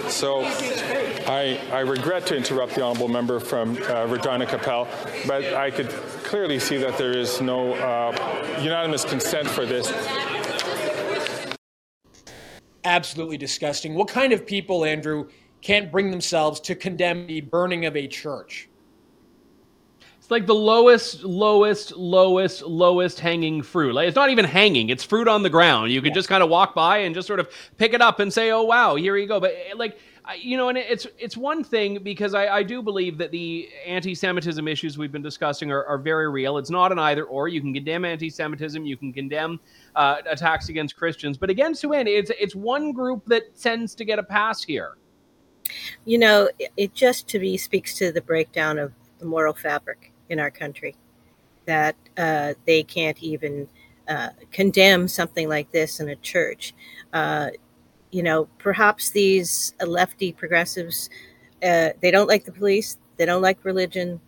So 0.09 0.43
I, 0.43 1.59
I 1.71 1.79
regret 1.79 2.27
to 2.27 2.37
interrupt 2.37 2.75
the 2.75 2.83
honourable 2.83 3.07
member 3.07 3.39
from 3.39 3.77
uh, 3.83 4.05
Regina 4.05 4.45
Qu'Appelle, 4.45 4.87
but 5.27 5.43
I 5.53 5.71
could 5.71 5.89
clearly 6.23 6.59
see 6.59 6.77
that 6.77 6.97
there 6.97 7.17
is 7.17 7.41
no 7.41 7.73
uh, 7.73 8.59
unanimous 8.61 9.03
consent 9.03 9.47
for 9.47 9.65
this. 9.65 9.91
Absolutely 12.83 13.37
disgusting. 13.37 13.95
What 13.95 14.07
kind 14.07 14.31
of 14.31 14.45
people, 14.45 14.85
Andrew, 14.85 15.29
can't 15.61 15.91
bring 15.91 16.11
themselves 16.11 16.59
to 16.61 16.75
condemn 16.75 17.25
the 17.25 17.41
burning 17.41 17.85
of 17.85 17.95
a 17.95 18.07
church? 18.07 18.69
It's 20.25 20.31
like 20.31 20.47
the 20.47 20.55
lowest, 20.55 21.23
lowest, 21.23 21.95
lowest, 21.95 22.63
lowest 22.63 23.19
hanging 23.19 23.61
fruit. 23.61 23.93
Like 23.93 24.07
it's 24.07 24.15
not 24.15 24.31
even 24.31 24.43
hanging; 24.43 24.89
it's 24.89 25.03
fruit 25.03 25.27
on 25.27 25.43
the 25.43 25.51
ground. 25.51 25.91
You 25.91 26.01
could 26.01 26.13
yeah. 26.13 26.15
just 26.15 26.29
kind 26.29 26.41
of 26.41 26.49
walk 26.49 26.73
by 26.73 26.97
and 26.97 27.13
just 27.13 27.27
sort 27.27 27.39
of 27.39 27.47
pick 27.77 27.93
it 27.93 28.01
up 28.01 28.19
and 28.19 28.33
say, 28.33 28.49
"Oh 28.49 28.63
wow, 28.63 28.95
here 28.95 29.17
you 29.17 29.27
go." 29.27 29.39
But 29.39 29.51
eh, 29.51 29.75
like 29.75 29.99
you 30.35 30.57
know, 30.57 30.69
and 30.69 30.79
it's 30.79 31.05
it's 31.19 31.37
one 31.37 31.63
thing 31.63 31.99
because 32.01 32.33
I, 32.33 32.47
I 32.47 32.63
do 32.63 32.81
believe 32.81 33.19
that 33.19 33.29
the 33.29 33.69
anti-Semitism 33.85 34.67
issues 34.67 34.97
we've 34.97 35.11
been 35.11 35.21
discussing 35.21 35.71
are, 35.71 35.85
are 35.85 35.99
very 35.99 36.27
real. 36.27 36.57
It's 36.57 36.71
not 36.71 36.91
an 36.91 36.97
either 36.97 37.25
or. 37.25 37.47
You 37.47 37.61
can 37.61 37.71
condemn 37.71 38.03
anti-Semitism, 38.03 38.83
you 38.83 38.97
can 38.97 39.13
condemn 39.13 39.59
uh, 39.95 40.21
attacks 40.27 40.69
against 40.69 40.95
Christians, 40.95 41.37
but 41.37 41.51
again, 41.51 41.75
Sue-Ann, 41.75 42.07
it's 42.07 42.31
it's 42.39 42.55
one 42.55 42.93
group 42.93 43.23
that 43.27 43.55
tends 43.61 43.93
to 43.93 44.03
get 44.03 44.17
a 44.17 44.23
pass 44.23 44.63
here. 44.63 44.97
You 46.03 46.17
know, 46.17 46.49
it 46.77 46.95
just 46.95 47.27
to 47.27 47.37
me 47.37 47.57
speaks 47.57 47.95
to 47.99 48.11
the 48.11 48.21
breakdown 48.21 48.79
of 48.79 48.91
the 49.19 49.25
moral 49.25 49.53
fabric 49.53 50.13
in 50.29 50.39
our 50.39 50.51
country 50.51 50.95
that 51.65 51.95
uh, 52.17 52.53
they 52.65 52.83
can't 52.83 53.21
even 53.21 53.67
uh, 54.07 54.29
condemn 54.51 55.07
something 55.07 55.49
like 55.49 55.71
this 55.71 55.99
in 55.99 56.09
a 56.09 56.15
church. 56.17 56.73
Uh, 57.13 57.49
you 58.11 58.23
know, 58.23 58.47
perhaps 58.59 59.09
these 59.09 59.73
lefty 59.85 60.31
progressives, 60.31 61.09
uh, 61.63 61.89
they 62.01 62.11
don't 62.11 62.27
like 62.27 62.45
the 62.45 62.51
police, 62.51 62.97
they 63.17 63.25
don't 63.25 63.41
like 63.41 63.65
religion, 63.65 64.21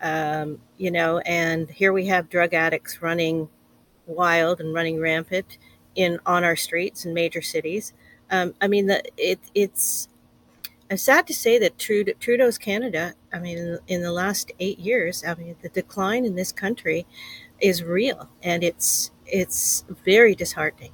um, 0.00 0.60
you 0.78 0.90
know, 0.90 1.18
and 1.20 1.68
here 1.70 1.92
we 1.92 2.06
have 2.06 2.28
drug 2.28 2.54
addicts 2.54 3.02
running 3.02 3.48
wild 4.06 4.60
and 4.60 4.74
running 4.74 5.00
rampant 5.00 5.58
in 5.94 6.18
on 6.26 6.44
our 6.44 6.56
streets 6.56 7.04
in 7.04 7.14
major 7.14 7.42
cities. 7.42 7.92
Um, 8.30 8.54
I 8.60 8.68
mean, 8.68 8.86
the, 8.86 9.02
it, 9.16 9.38
it's 9.54 10.08
sad 10.94 11.26
to 11.26 11.34
say 11.34 11.58
that 11.58 11.78
Trudeau's 11.78 12.58
Canada, 12.58 13.14
I 13.34 13.40
mean, 13.40 13.78
in 13.88 14.02
the 14.02 14.12
last 14.12 14.52
eight 14.60 14.78
years, 14.78 15.24
I 15.26 15.34
mean, 15.34 15.56
the 15.60 15.68
decline 15.70 16.24
in 16.24 16.36
this 16.36 16.52
country 16.52 17.04
is 17.60 17.82
real, 17.82 18.30
and 18.44 18.62
it's 18.62 19.10
it's 19.26 19.84
very 20.04 20.36
disheartening. 20.36 20.92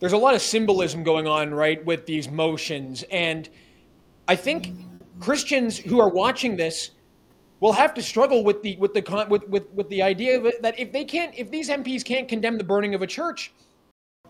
There's 0.00 0.12
a 0.12 0.18
lot 0.18 0.34
of 0.34 0.42
symbolism 0.42 1.02
going 1.02 1.26
on, 1.26 1.54
right, 1.54 1.84
with 1.84 2.04
these 2.04 2.28
motions, 2.28 3.04
and 3.10 3.48
I 4.28 4.36
think 4.36 4.72
Christians 5.18 5.78
who 5.78 5.98
are 5.98 6.10
watching 6.10 6.56
this 6.56 6.90
will 7.60 7.72
have 7.72 7.94
to 7.94 8.02
struggle 8.02 8.44
with 8.44 8.62
the 8.62 8.76
with 8.76 8.92
the 8.92 9.26
with 9.30 9.48
with, 9.48 9.70
with 9.72 9.88
the 9.88 10.02
idea 10.02 10.38
that 10.60 10.78
if 10.78 10.92
they 10.92 11.06
can't, 11.06 11.34
if 11.36 11.50
these 11.50 11.70
MPs 11.70 12.04
can't 12.04 12.28
condemn 12.28 12.58
the 12.58 12.64
burning 12.64 12.94
of 12.94 13.00
a 13.00 13.06
church, 13.06 13.54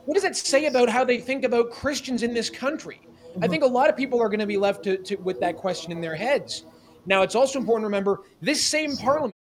what 0.05 0.15
does 0.15 0.23
that 0.23 0.37
say 0.37 0.67
about 0.67 0.89
how 0.89 1.05
they 1.05 1.19
think 1.19 1.45
about 1.45 1.73
Christians 1.73 2.23
in 2.23 2.33
this 2.33 2.49
country? 2.49 3.01
I 3.41 3.49
think 3.49 3.63
a 3.63 3.67
lot 3.67 3.89
of 3.89 3.97
people 3.97 4.21
are 4.21 4.29
going 4.29 4.41
to 4.41 4.47
be 4.47 4.57
left 4.57 4.83
to, 4.85 4.99
to, 4.99 5.17
with 5.17 5.41
that 5.41 5.57
question 5.57 5.93
in 5.93 6.01
their 6.01 6.17
heads. 6.17 6.65
Now, 7.07 7.23
it's 7.23 7.35
also 7.35 7.59
important 7.59 7.85
to 7.85 7.87
remember 7.87 8.23
this 8.41 8.63
same 8.63 8.97
parliament 8.97 9.35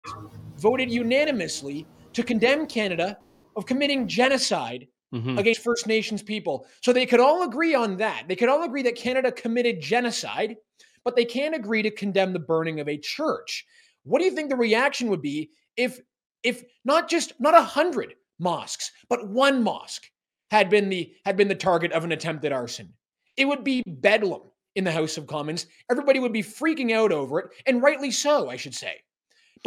voted 0.58 0.90
unanimously 0.90 1.86
to 2.12 2.22
condemn 2.22 2.66
Canada 2.66 3.18
of 3.56 3.66
committing 3.66 4.06
genocide 4.06 4.86
mm-hmm. 5.14 5.38
against 5.38 5.62
First 5.62 5.86
Nations 5.86 6.22
people. 6.22 6.66
So 6.82 6.92
they 6.92 7.06
could 7.06 7.20
all 7.20 7.42
agree 7.42 7.74
on 7.74 7.96
that. 7.96 8.24
They 8.28 8.36
could 8.36 8.48
all 8.48 8.62
agree 8.62 8.82
that 8.82 8.96
Canada 8.96 9.32
committed 9.32 9.80
genocide, 9.80 10.56
but 11.04 11.16
they 11.16 11.24
can't 11.24 11.54
agree 11.54 11.82
to 11.82 11.90
condemn 11.90 12.32
the 12.32 12.38
burning 12.38 12.80
of 12.80 12.88
a 12.88 12.98
church. 12.98 13.64
What 14.04 14.20
do 14.20 14.24
you 14.24 14.30
think 14.30 14.50
the 14.50 14.56
reaction 14.56 15.08
would 15.08 15.22
be 15.22 15.50
if 15.76 16.00
if 16.42 16.62
not 16.84 17.08
just 17.08 17.32
not 17.40 17.56
a 17.56 17.62
hundred 17.62 18.14
mosques, 18.38 18.92
but 19.08 19.28
one 19.28 19.62
mosque 19.62 20.04
had 20.50 20.70
been 20.70 20.88
the 20.88 21.12
had 21.24 21.36
been 21.36 21.48
the 21.48 21.54
target 21.54 21.92
of 21.92 22.04
an 22.04 22.12
attempted 22.12 22.52
arson? 22.52 22.92
It 23.36 23.46
would 23.46 23.64
be 23.64 23.82
bedlam 23.86 24.42
in 24.74 24.84
the 24.84 24.92
House 24.92 25.16
of 25.16 25.26
Commons. 25.26 25.66
Everybody 25.90 26.20
would 26.20 26.32
be 26.32 26.42
freaking 26.42 26.92
out 26.92 27.12
over 27.12 27.40
it, 27.40 27.46
and 27.66 27.82
rightly 27.82 28.10
so, 28.10 28.50
I 28.50 28.56
should 28.56 28.74
say. 28.74 29.00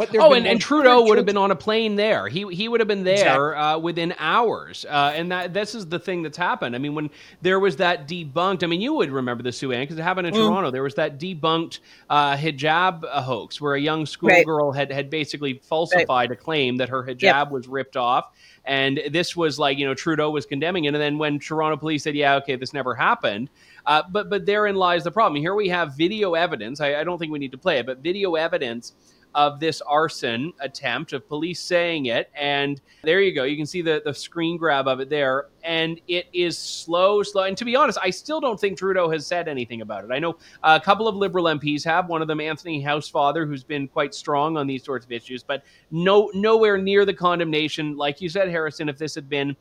But 0.00 0.16
oh, 0.18 0.32
and, 0.32 0.46
and 0.46 0.58
Trudeau 0.58 1.04
would 1.04 1.18
have 1.18 1.26
been 1.26 1.36
on 1.36 1.50
a 1.50 1.54
plane 1.54 1.94
there. 1.94 2.26
He 2.26 2.46
he 2.54 2.68
would 2.68 2.80
have 2.80 2.88
been 2.88 3.04
there 3.04 3.12
exactly. 3.52 3.54
uh, 3.54 3.78
within 3.80 4.14
hours. 4.18 4.86
Uh, 4.88 5.12
and 5.14 5.30
that 5.30 5.52
this 5.52 5.74
is 5.74 5.88
the 5.88 5.98
thing 5.98 6.22
that's 6.22 6.38
happened. 6.38 6.74
I 6.74 6.78
mean, 6.78 6.94
when 6.94 7.10
there 7.42 7.60
was 7.60 7.76
that 7.76 8.08
debunked, 8.08 8.62
I 8.62 8.66
mean, 8.66 8.80
you 8.80 8.94
would 8.94 9.10
remember 9.10 9.42
the 9.42 9.52
Sue-Ann 9.52 9.82
because 9.82 9.98
it 9.98 10.02
happened 10.02 10.28
in 10.28 10.32
mm. 10.32 10.38
Toronto. 10.38 10.70
There 10.70 10.82
was 10.82 10.94
that 10.94 11.20
debunked 11.20 11.80
uh, 12.08 12.34
hijab 12.34 13.04
uh, 13.04 13.20
hoax 13.20 13.60
where 13.60 13.74
a 13.74 13.78
young 13.78 14.06
schoolgirl 14.06 14.70
right. 14.70 14.78
had 14.78 14.90
had 14.90 15.10
basically 15.10 15.60
falsified 15.64 16.30
right. 16.30 16.38
a 16.38 16.42
claim 16.42 16.78
that 16.78 16.88
her 16.88 17.02
hijab 17.02 17.20
yep. 17.20 17.50
was 17.50 17.68
ripped 17.68 17.98
off. 17.98 18.32
And 18.64 19.02
this 19.10 19.36
was 19.36 19.58
like, 19.58 19.76
you 19.76 19.84
know, 19.84 19.92
Trudeau 19.92 20.30
was 20.30 20.46
condemning 20.46 20.84
it. 20.84 20.94
And 20.94 20.96
then 20.96 21.18
when 21.18 21.38
Toronto 21.38 21.76
police 21.76 22.04
said, 22.04 22.14
yeah, 22.14 22.36
okay, 22.36 22.56
this 22.56 22.72
never 22.72 22.94
happened. 22.94 23.50
Uh, 23.84 24.02
but 24.10 24.30
but 24.30 24.46
therein 24.46 24.76
lies 24.76 25.04
the 25.04 25.10
problem. 25.10 25.42
Here 25.42 25.54
we 25.54 25.68
have 25.68 25.94
video 25.94 26.32
evidence. 26.32 26.80
I, 26.80 27.00
I 27.00 27.04
don't 27.04 27.18
think 27.18 27.32
we 27.32 27.38
need 27.38 27.52
to 27.52 27.58
play 27.58 27.80
it, 27.80 27.84
but 27.84 27.98
video 27.98 28.36
evidence 28.36 28.94
of 29.34 29.60
this 29.60 29.80
arson 29.82 30.52
attempt 30.60 31.12
of 31.12 31.26
police 31.28 31.60
saying 31.60 32.06
it. 32.06 32.30
And 32.34 32.80
there 33.02 33.20
you 33.20 33.34
go. 33.34 33.44
You 33.44 33.56
can 33.56 33.66
see 33.66 33.82
the, 33.82 34.02
the 34.04 34.12
screen 34.12 34.56
grab 34.56 34.88
of 34.88 35.00
it 35.00 35.08
there. 35.08 35.46
And 35.62 36.00
it 36.08 36.26
is 36.32 36.58
slow, 36.58 37.22
slow. 37.22 37.44
And 37.44 37.56
to 37.56 37.64
be 37.64 37.76
honest, 37.76 37.98
I 38.02 38.10
still 38.10 38.40
don't 38.40 38.58
think 38.58 38.78
Trudeau 38.78 39.10
has 39.10 39.26
said 39.26 39.48
anything 39.48 39.82
about 39.82 40.04
it. 40.04 40.10
I 40.10 40.18
know 40.18 40.36
a 40.62 40.80
couple 40.80 41.06
of 41.06 41.14
Liberal 41.14 41.44
MPs 41.44 41.84
have, 41.84 42.08
one 42.08 42.22
of 42.22 42.28
them, 42.28 42.40
Anthony 42.40 42.82
Housefather, 42.82 43.46
who's 43.46 43.62
been 43.64 43.88
quite 43.88 44.14
strong 44.14 44.56
on 44.56 44.66
these 44.66 44.84
sorts 44.84 45.04
of 45.04 45.12
issues, 45.12 45.42
but 45.42 45.62
no 45.90 46.30
nowhere 46.34 46.78
near 46.78 47.04
the 47.04 47.14
condemnation, 47.14 47.96
like 47.96 48.20
you 48.20 48.28
said, 48.28 48.48
Harrison, 48.48 48.88
if 48.88 48.98
this 48.98 49.14
had 49.14 49.28
been 49.28 49.56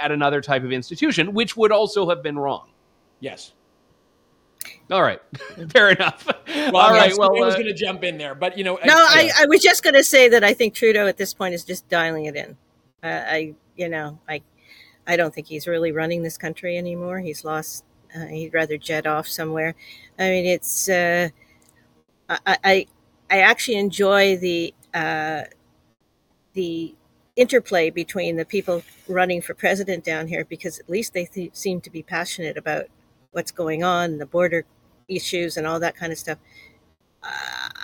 at 0.00 0.10
another 0.12 0.40
type 0.40 0.64
of 0.64 0.72
institution, 0.72 1.34
which 1.34 1.56
would 1.56 1.72
also 1.72 2.08
have 2.08 2.22
been 2.22 2.38
wrong. 2.38 2.70
Yes. 3.20 3.52
All 4.90 5.02
right, 5.02 5.20
fair 5.70 5.90
enough. 5.90 6.26
Well, 6.26 6.76
All 6.76 6.90
right, 6.90 7.10
yes, 7.10 7.18
well, 7.18 7.36
I 7.36 7.40
was 7.40 7.54
uh, 7.54 7.58
going 7.58 7.66
to 7.66 7.74
jump 7.74 8.04
in 8.04 8.18
there, 8.18 8.34
but 8.34 8.56
you 8.56 8.64
know, 8.64 8.78
No, 8.84 8.94
I, 8.94 9.30
I 9.38 9.46
was 9.46 9.62
just 9.62 9.82
going 9.82 9.94
to 9.94 10.04
say 10.04 10.28
that 10.28 10.44
I 10.44 10.54
think 10.54 10.74
Trudeau 10.74 11.06
at 11.06 11.16
this 11.16 11.34
point 11.34 11.54
is 11.54 11.64
just 11.64 11.88
dialing 11.88 12.26
it 12.26 12.36
in. 12.36 12.56
Uh, 13.02 13.22
I, 13.26 13.54
you 13.76 13.88
know, 13.88 14.18
I, 14.28 14.42
I 15.06 15.16
don't 15.16 15.34
think 15.34 15.46
he's 15.46 15.66
really 15.66 15.92
running 15.92 16.22
this 16.22 16.38
country 16.38 16.78
anymore. 16.78 17.20
He's 17.20 17.44
lost. 17.44 17.84
Uh, 18.14 18.26
he'd 18.26 18.54
rather 18.54 18.78
jet 18.78 19.06
off 19.06 19.26
somewhere. 19.26 19.74
I 20.18 20.22
mean, 20.30 20.46
it's. 20.46 20.88
Uh, 20.88 21.28
I, 22.28 22.38
I, 22.64 22.86
I 23.30 23.40
actually 23.40 23.78
enjoy 23.78 24.36
the, 24.36 24.72
uh, 24.94 25.42
the 26.54 26.94
interplay 27.36 27.90
between 27.90 28.36
the 28.36 28.44
people 28.44 28.82
running 29.08 29.42
for 29.42 29.54
president 29.54 30.04
down 30.04 30.28
here 30.28 30.44
because 30.44 30.78
at 30.78 30.88
least 30.88 31.12
they 31.12 31.26
th- 31.26 31.54
seem 31.54 31.80
to 31.80 31.90
be 31.90 32.02
passionate 32.02 32.56
about 32.56 32.86
what's 33.34 33.50
going 33.50 33.82
on, 33.84 34.18
the 34.18 34.26
border 34.26 34.64
issues, 35.08 35.56
and 35.56 35.66
all 35.66 35.78
that 35.80 35.96
kind 35.96 36.12
of 36.12 36.18
stuff. 36.18 36.38
Uh, 37.22 37.28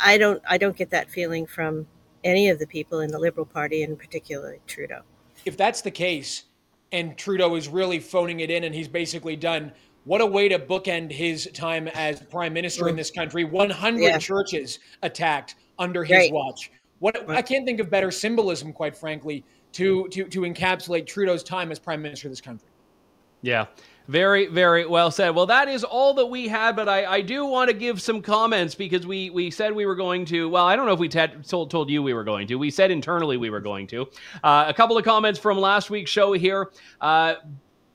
I 0.05 0.17
don't. 0.19 0.43
I 0.49 0.57
don't 0.59 0.77
get 0.77 0.91
that 0.91 1.11
feeling 1.11 1.47
from 1.47 1.87
any 2.25 2.49
of 2.49 2.59
the 2.59 2.67
people 2.67 3.01
in 3.01 3.11
the 3.11 3.19
Liberal 3.19 3.47
Party, 3.47 3.83
and 3.83 3.99
particularly 3.99 4.59
Trudeau. 4.67 5.01
if 5.47 5.57
that's 5.57 5.81
the 5.81 5.91
case, 5.91 6.45
and 6.93 7.17
Trudeau 7.17 7.55
is 7.57 7.69
really 7.69 7.99
phoning 7.99 8.41
it 8.41 8.51
in, 8.51 8.65
and 8.65 8.75
he's 8.75 8.89
basically 8.89 9.37
done. 9.37 9.73
What 10.05 10.23
a 10.23 10.27
way 10.27 10.49
to 10.49 10.59
bookend 10.59 11.13
his 11.13 11.49
time 11.53 11.87
as 11.89 12.21
prime 12.23 12.55
minister 12.55 12.89
in 12.89 12.97
this 12.97 13.11
country. 13.11 13.45
100 13.45 14.01
Yeah. 14.01 14.19
churches 14.19 14.79
attacked 15.03 15.57
under 15.79 16.05
his 16.05 16.17
Right. 16.17 16.33
watch. 16.33 16.71
What 17.01 17.29
I 17.29 17.43
can't 17.43 17.67
think 17.67 17.81
of 17.81 17.91
better 17.91 18.11
symbolism, 18.11 18.73
quite 18.73 18.97
frankly, 18.97 19.45
to 19.73 20.09
to 20.09 20.25
to 20.25 20.41
encapsulate 20.41 21.07
Trudeau's 21.07 21.43
time 21.43 21.71
as 21.71 21.79
prime 21.79 22.01
minister 22.03 22.29
of 22.29 22.33
this 22.33 22.41
country. 22.41 22.69
Yeah. 23.43 23.67
Very, 24.11 24.49
very 24.49 24.87
well 24.87 25.13
said. 25.13 25.37
Well, 25.37 25.47
that 25.47 25.69
is 25.69 25.85
all 25.85 26.15
that 26.15 26.27
we 26.27 26.49
had, 26.49 26.75
but 26.75 26.89
I, 26.89 27.05
I 27.05 27.21
do 27.21 27.47
want 27.47 27.71
to 27.71 27.77
give 27.77 28.03
some 28.03 28.21
comments 28.21 28.75
because 28.75 29.07
we, 29.07 29.31
we 29.31 29.53
said 29.53 29.73
we 29.73 29.87
were 29.87 29.95
going 29.95 30.25
to. 30.25 30.49
Well, 30.49 30.67
I 30.67 30.75
don't 30.75 30.87
know 30.87 30.95
if 30.95 30.99
we 30.99 31.09
t- 31.09 31.29
told, 31.47 31.71
told 31.71 31.89
you 31.89 32.03
we 32.03 32.13
were 32.13 32.25
going 32.25 32.49
to. 32.49 32.57
We 32.57 32.73
said 32.73 32.91
internally 32.91 33.37
we 33.37 33.51
were 33.51 33.61
going 33.61 33.87
to. 33.87 34.09
Uh, 34.43 34.65
a 34.67 34.75
couple 34.75 34.99
of 34.99 35.05
comments 35.05 35.39
from 35.39 35.59
last 35.59 35.91
week's 35.91 36.11
show 36.11 36.33
here. 36.33 36.73
Uh, 37.01 37.35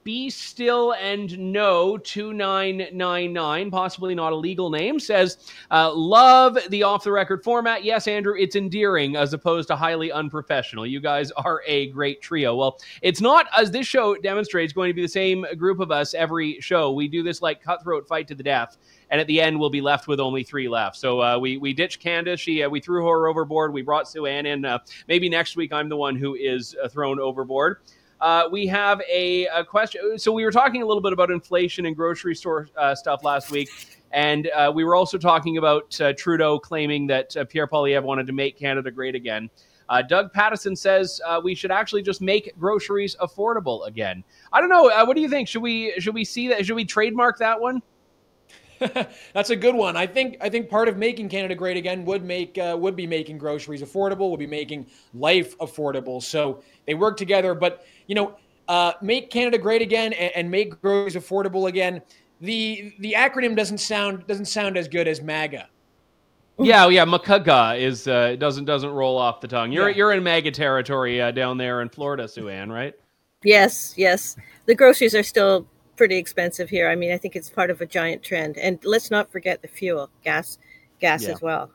be 0.05 0.29
still 0.29 0.93
and 0.93 1.35
no 1.39 1.97
2999 1.97 3.71
possibly 3.71 4.13
not 4.13 4.31
a 4.31 4.35
legal 4.35 4.69
name 4.69 4.99
says 4.99 5.51
uh, 5.71 5.91
love 5.91 6.55
the 6.69 6.83
off 6.83 7.03
the 7.03 7.11
record 7.11 7.43
format. 7.43 7.83
Yes 7.83 8.07
andrew 8.07 8.35
it's 8.37 8.55
endearing 8.55 9.15
as 9.15 9.33
opposed 9.33 9.67
to 9.69 9.75
highly 9.75 10.11
unprofessional. 10.11 10.85
You 10.85 10.99
guys 10.99 11.31
are 11.31 11.63
a 11.65 11.89
great 11.89 12.21
trio. 12.21 12.55
Well 12.55 12.77
it's 13.01 13.19
not 13.19 13.47
as 13.57 13.71
this 13.71 13.87
show 13.87 14.15
demonstrates 14.15 14.73
going 14.73 14.91
to 14.91 14.93
be 14.93 15.01
the 15.01 15.07
same 15.07 15.43
group 15.57 15.79
of 15.79 15.89
us 15.89 16.13
every 16.13 16.61
show. 16.61 16.91
We 16.91 17.07
do 17.07 17.23
this 17.23 17.41
like 17.41 17.63
cutthroat 17.63 18.07
fight 18.07 18.27
to 18.27 18.35
the 18.35 18.43
death 18.43 18.77
and 19.09 19.19
at 19.19 19.25
the 19.25 19.41
end 19.41 19.59
we'll 19.59 19.71
be 19.71 19.81
left 19.81 20.07
with 20.07 20.19
only 20.19 20.43
three 20.43 20.69
left. 20.69 20.97
So 20.97 21.19
uh, 21.19 21.39
we 21.39 21.57
we 21.57 21.73
ditched 21.73 21.99
candice. 21.99 22.37
She 22.37 22.61
uh, 22.61 22.69
we 22.69 22.79
threw 22.79 23.07
her 23.07 23.27
overboard. 23.27 23.73
We 23.73 23.81
brought 23.81 24.07
sue 24.07 24.27
ann 24.27 24.45
in. 24.45 24.65
Uh, 24.65 24.77
maybe 25.07 25.29
next 25.29 25.55
week 25.55 25.73
i'm 25.73 25.89
the 25.89 25.97
one 25.97 26.15
who 26.15 26.35
is 26.35 26.75
uh, 26.83 26.87
thrown 26.87 27.19
overboard 27.19 27.77
uh, 28.21 28.47
we 28.51 28.67
have 28.67 29.01
a, 29.11 29.45
a, 29.47 29.63
question. 29.63 30.17
So 30.17 30.31
we 30.31 30.45
were 30.45 30.51
talking 30.51 30.81
a 30.81 30.85
little 30.85 31.01
bit 31.01 31.13
about 31.13 31.31
inflation 31.31 31.85
and 31.85 31.95
grocery 31.95 32.35
store 32.35 32.69
uh, 32.77 32.95
stuff 32.95 33.23
last 33.23 33.51
week, 33.51 33.69
and 34.11 34.49
uh, 34.55 34.71
we 34.73 34.83
were 34.83 34.95
also 34.95 35.17
talking 35.17 35.57
about 35.57 35.99
uh, 35.99 36.13
Trudeau 36.13 36.57
claiming 36.57 37.07
that 37.07 37.35
uh, 37.35 37.45
Pierre 37.45 37.67
Poilievre 37.67 38.03
wanted 38.03 38.27
to 38.27 38.33
make 38.33 38.57
Canada 38.57 38.89
great 38.89 39.15
again. 39.15 39.49
Uh, 39.87 40.01
Doug 40.01 40.33
Pattison 40.33 40.75
says 40.75 41.21
we 41.43 41.53
should 41.53 41.71
actually 41.71 42.01
just 42.01 42.19
make 42.19 42.57
groceries 42.57 43.15
affordable 43.21 43.85
again. 43.85 44.23
I 44.51 44.59
don't 44.59 44.69
know. 44.69 44.85
what 45.05 45.15
do 45.15 45.21
you 45.21 45.29
think? 45.29 45.47
Should 45.47 45.61
we 45.61 45.93
should 45.99 46.15
we 46.15 46.25
see 46.25 46.47
that? 46.47 46.65
Should 46.65 46.75
we 46.75 46.85
trademark 46.85 47.37
that 47.39 47.59
one? 47.59 47.83
That's 49.33 49.49
a 49.49 49.55
good 49.55 49.75
one. 49.75 49.95
I 49.95 50.05
think 50.05 50.37
I 50.41 50.49
think 50.49 50.69
part 50.69 50.87
of 50.87 50.97
making 50.97 51.29
Canada 51.29 51.55
great 51.55 51.77
again 51.77 52.05
would 52.05 52.23
make 52.23 52.57
uh, 52.57 52.75
would 52.79 52.95
be 52.95 53.07
making 53.07 53.37
groceries 53.37 53.81
affordable, 53.81 54.29
would 54.31 54.39
be 54.39 54.47
making 54.47 54.87
life 55.13 55.57
affordable. 55.59 56.21
So 56.21 56.61
they 56.85 56.93
work 56.93 57.17
together. 57.17 57.53
But 57.53 57.85
you 58.07 58.15
know, 58.15 58.35
uh, 58.67 58.93
make 59.01 59.29
Canada 59.29 59.57
great 59.57 59.81
again 59.81 60.13
and, 60.13 60.31
and, 60.35 60.51
make 60.51 60.81
groceries 60.81 61.15
affordable 61.15 61.67
again. 61.67 62.01
The 62.41 62.93
the 62.99 63.13
acronym 63.13 63.55
doesn't 63.55 63.77
sound 63.77 64.25
doesn't 64.27 64.45
sound 64.45 64.77
as 64.77 64.87
good 64.87 65.07
as 65.07 65.21
MAGA. 65.21 65.67
Yeah, 66.57 66.87
yeah, 66.87 67.05
Makaga 67.05 67.79
is 67.79 68.07
uh, 68.07 68.35
doesn't 68.37 68.65
doesn't 68.65 68.89
roll 68.89 69.17
off 69.17 69.41
the 69.41 69.47
tongue. 69.47 69.71
You're 69.71 69.89
Yeah. 69.89 69.95
you're 69.95 70.13
in 70.13 70.23
MAGA 70.23 70.51
territory 70.51 71.21
uh, 71.21 71.31
down 71.31 71.57
there 71.57 71.81
in 71.81 71.89
Florida, 71.89 72.27
Sue 72.27 72.49
Ann, 72.49 72.71
right? 72.71 72.93
Yes, 73.43 73.93
yes. 73.97 74.35
The 74.65 74.73
groceries 74.73 75.13
are 75.13 75.23
still 75.23 75.67
pretty 75.95 76.17
expensive 76.17 76.69
here. 76.69 76.89
I 76.89 76.95
mean, 76.95 77.11
I 77.11 77.17
think 77.17 77.35
it's 77.35 77.49
part 77.49 77.69
of 77.69 77.81
a 77.81 77.85
giant 77.85 78.23
trend. 78.23 78.57
And 78.57 78.79
let's 78.83 79.11
not 79.11 79.31
forget 79.31 79.61
the 79.61 79.67
fuel, 79.67 80.09
gas, 80.23 80.57
gas 80.99 81.23
Yeah. 81.23 81.31
as 81.31 81.41
well. 81.41 81.71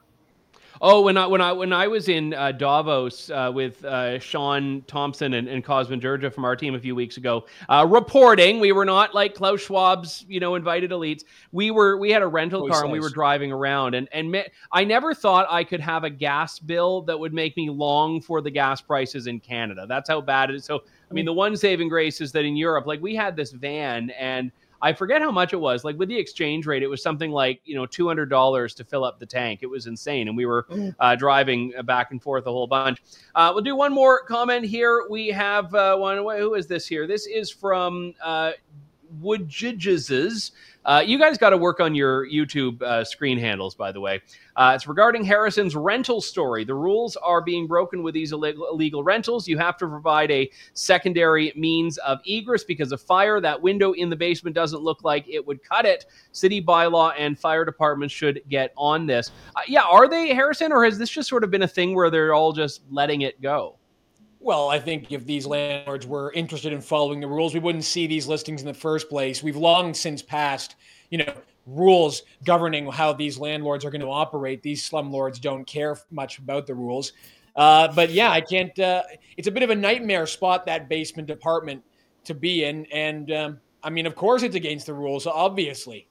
Oh, 0.82 1.02
when 1.02 1.16
I 1.16 1.26
when 1.26 1.40
I 1.40 1.52
when 1.52 1.72
I 1.72 1.86
was 1.86 2.08
in 2.08 2.32
uh, 2.34 2.52
Davos 2.52 3.30
uh, 3.30 3.50
with 3.52 3.84
uh, 3.84 4.18
Sean 4.18 4.82
Thompson 4.86 5.34
and, 5.34 5.48
and 5.48 5.64
Cosmin 5.64 6.00
Dzsurdzsa 6.00 6.32
from 6.32 6.44
our 6.44 6.56
team 6.56 6.74
a 6.74 6.78
few 6.78 6.94
weeks 6.94 7.16
ago, 7.16 7.46
uh, 7.68 7.86
reporting 7.88 8.60
we 8.60 8.72
were 8.72 8.84
not 8.84 9.14
like 9.14 9.34
Klaus 9.34 9.60
Schwab's 9.60 10.24
you 10.28 10.40
know 10.40 10.54
invited 10.54 10.90
elites. 10.90 11.24
We 11.52 11.70
were 11.70 11.96
we 11.98 12.10
had 12.10 12.22
a 12.22 12.26
rental 12.26 12.66
car 12.68 12.84
and 12.84 12.92
we 12.92 13.00
were 13.00 13.10
driving 13.10 13.52
around 13.52 13.94
and 13.94 14.08
and 14.12 14.30
me, 14.30 14.44
I 14.72 14.84
never 14.84 15.14
thought 15.14 15.46
I 15.50 15.64
could 15.64 15.80
have 15.80 16.04
a 16.04 16.10
gas 16.10 16.58
bill 16.58 17.02
that 17.02 17.18
would 17.18 17.34
make 17.34 17.56
me 17.56 17.68
long 17.68 18.20
for 18.20 18.40
the 18.40 18.50
gas 18.50 18.80
prices 18.80 19.26
in 19.26 19.40
Canada. 19.40 19.86
That's 19.88 20.08
how 20.08 20.20
bad 20.20 20.50
it 20.50 20.56
is. 20.56 20.64
So 20.64 20.82
I 21.10 21.14
mean, 21.14 21.24
the 21.24 21.32
one 21.32 21.56
saving 21.56 21.88
grace 21.88 22.20
is 22.20 22.32
that 22.32 22.44
in 22.44 22.56
Europe, 22.56 22.86
like 22.86 23.00
we 23.00 23.14
had 23.14 23.36
this 23.36 23.52
van 23.52 24.10
and. 24.10 24.50
I 24.82 24.92
forget 24.92 25.20
how 25.20 25.30
much 25.30 25.52
it 25.52 25.58
was. 25.58 25.84
Like 25.84 25.98
with 25.98 26.08
the 26.08 26.18
exchange 26.18 26.66
rate, 26.66 26.82
it 26.82 26.86
was 26.86 27.02
something 27.02 27.30
like 27.30 27.60
you 27.64 27.74
know 27.74 27.86
two 27.86 28.06
hundred 28.06 28.30
dollars 28.30 28.74
to 28.74 28.84
fill 28.84 29.04
up 29.04 29.18
the 29.18 29.26
tank. 29.26 29.60
It 29.62 29.66
was 29.66 29.86
insane, 29.86 30.28
and 30.28 30.36
we 30.36 30.46
were 30.46 30.66
uh, 30.98 31.16
driving 31.16 31.72
back 31.84 32.10
and 32.10 32.22
forth 32.22 32.46
a 32.46 32.50
whole 32.50 32.66
bunch. 32.66 33.02
Uh, 33.34 33.50
we'll 33.54 33.64
do 33.64 33.76
one 33.76 33.92
more 33.92 34.24
comment 34.24 34.64
here. 34.64 35.06
We 35.10 35.28
have 35.28 35.74
uh, 35.74 35.96
one. 35.96 36.16
Who 36.16 36.54
is 36.54 36.66
this 36.66 36.86
here? 36.86 37.06
This 37.06 37.26
is 37.26 37.50
from 37.50 38.14
uh, 39.10 39.22
Woodjidges. 39.22 40.52
Uh, 40.84 41.02
you 41.04 41.18
guys 41.18 41.36
got 41.36 41.50
to 41.50 41.58
work 41.58 41.78
on 41.78 41.94
your 41.94 42.26
YouTube 42.26 42.80
uh, 42.82 43.04
screen 43.04 43.38
handles, 43.38 43.74
by 43.74 43.92
the 43.92 44.00
way. 44.00 44.22
Uh, 44.56 44.72
it's 44.74 44.86
regarding 44.86 45.24
Harrison's 45.24 45.76
rental 45.76 46.20
story. 46.20 46.64
The 46.64 46.74
rules 46.74 47.16
are 47.16 47.42
being 47.42 47.66
broken 47.66 48.02
with 48.02 48.14
these 48.14 48.32
illegal, 48.32 48.66
illegal 48.70 49.04
rentals. 49.04 49.46
You 49.46 49.58
have 49.58 49.76
to 49.78 49.86
provide 49.86 50.30
a 50.30 50.50
secondary 50.72 51.52
means 51.54 51.98
of 51.98 52.20
egress 52.24 52.64
because 52.64 52.92
of 52.92 53.00
fire. 53.02 53.40
That 53.40 53.60
window 53.60 53.92
in 53.92 54.08
the 54.08 54.16
basement 54.16 54.54
doesn't 54.54 54.82
look 54.82 55.04
like 55.04 55.28
it 55.28 55.46
would 55.46 55.62
cut 55.62 55.84
it. 55.84 56.06
City 56.32 56.62
bylaw 56.62 57.12
and 57.18 57.38
fire 57.38 57.64
departments 57.64 58.14
should 58.14 58.40
get 58.48 58.72
on 58.76 59.06
this. 59.06 59.32
Uh, 59.56 59.60
yeah, 59.68 59.82
are 59.82 60.08
they 60.08 60.34
Harrison, 60.34 60.72
or 60.72 60.84
has 60.84 60.98
this 60.98 61.10
just 61.10 61.28
sort 61.28 61.44
of 61.44 61.50
been 61.50 61.62
a 61.62 61.68
thing 61.68 61.94
where 61.94 62.10
they're 62.10 62.34
all 62.34 62.52
just 62.52 62.82
letting 62.90 63.22
it 63.22 63.40
go? 63.42 63.79
Well, 64.42 64.70
I 64.70 64.78
think 64.78 65.12
if 65.12 65.26
these 65.26 65.46
landlords 65.46 66.06
were 66.06 66.32
interested 66.32 66.72
in 66.72 66.80
following 66.80 67.20
the 67.20 67.26
rules, 67.26 67.52
we 67.52 67.60
wouldn't 67.60 67.84
see 67.84 68.06
these 68.06 68.26
listings 68.26 68.62
in 68.62 68.66
the 68.66 68.74
first 68.74 69.10
place. 69.10 69.42
We've 69.42 69.56
long 69.56 69.92
since 69.92 70.22
passed, 70.22 70.76
you 71.10 71.18
know, 71.18 71.34
rules 71.66 72.22
governing 72.44 72.90
how 72.90 73.12
these 73.12 73.38
landlords 73.38 73.84
are 73.84 73.90
going 73.90 74.00
to 74.00 74.08
operate. 74.08 74.62
These 74.62 74.88
slumlords 74.88 75.40
don't 75.40 75.66
care 75.66 75.98
much 76.10 76.38
about 76.38 76.66
the 76.66 76.74
rules. 76.74 77.12
Uh, 77.54 77.92
but 77.94 78.10
yeah, 78.10 78.30
I 78.30 78.40
can't. 78.40 78.76
Uh, 78.78 79.02
it's 79.36 79.46
a 79.46 79.50
bit 79.50 79.62
of 79.62 79.70
a 79.70 79.74
nightmare 79.74 80.26
spot 80.26 80.64
that 80.66 80.88
basement 80.88 81.28
department 81.28 81.82
to 82.24 82.32
be 82.32 82.64
in, 82.64 82.86
and 82.86 83.30
um, 83.32 83.60
I 83.82 83.90
mean, 83.90 84.06
of 84.06 84.14
course, 84.14 84.42
it's 84.42 84.56
against 84.56 84.86
the 84.86 84.94
rules, 84.94 85.26
obviously. 85.26 86.06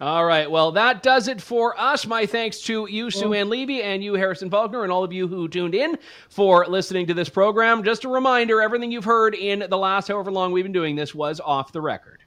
All 0.00 0.24
right. 0.24 0.50
Well, 0.50 0.72
that 0.72 1.02
does 1.02 1.28
it 1.28 1.42
for 1.42 1.78
us. 1.78 2.06
My 2.06 2.24
thanks 2.24 2.62
to 2.62 2.86
you, 2.88 3.10
Sue 3.10 3.28
oh. 3.28 3.32
Ann 3.34 3.50
Levy, 3.50 3.82
and 3.82 4.02
you, 4.02 4.14
Harrison 4.14 4.48
Faulkner, 4.48 4.82
and 4.82 4.90
all 4.90 5.04
of 5.04 5.12
you 5.12 5.28
who 5.28 5.46
tuned 5.46 5.74
in 5.74 5.98
for 6.30 6.66
listening 6.66 7.06
to 7.08 7.14
this 7.14 7.28
program. 7.28 7.84
Just 7.84 8.04
a 8.04 8.08
reminder 8.08 8.62
everything 8.62 8.90
you've 8.90 9.04
heard 9.04 9.34
in 9.34 9.66
the 9.68 9.76
last 9.76 10.08
however 10.08 10.32
long 10.32 10.52
we've 10.52 10.64
been 10.64 10.72
doing 10.72 10.96
this 10.96 11.14
was 11.14 11.38
off 11.38 11.72
the 11.72 11.82
record. 11.82 12.22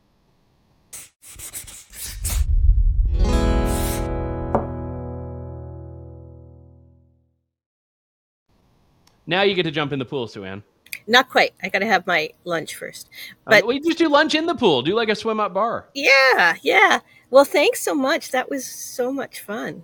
Now 9.25 9.41
you 9.41 9.55
get 9.55 9.63
to 9.63 9.71
jump 9.71 9.93
in 9.93 9.99
the 9.99 10.05
pool, 10.05 10.27
Sue 10.27 10.45
Ann. 10.45 10.61
Not 11.07 11.29
quite. 11.29 11.53
I 11.61 11.69
got 11.69 11.79
to 11.79 11.85
have 11.85 12.07
my 12.07 12.29
lunch 12.45 12.75
first. 12.75 13.09
But 13.45 13.61
But 13.61 13.67
we 13.67 13.79
just 13.79 13.97
do 13.97 14.07
lunch 14.07 14.35
in 14.35 14.45
the 14.45 14.55
pool. 14.55 14.81
Do 14.81 14.95
like 14.95 15.09
a 15.09 15.15
swim 15.15 15.39
up 15.39 15.53
bar. 15.53 15.89
yeah, 15.93 16.55
yeah. 16.61 16.99
Well, 17.29 17.45
thanks 17.45 17.81
so 17.81 17.95
much. 17.95 18.31
That 18.31 18.49
was 18.49 18.65
so 18.65 19.11
much 19.11 19.41
fun. 19.41 19.83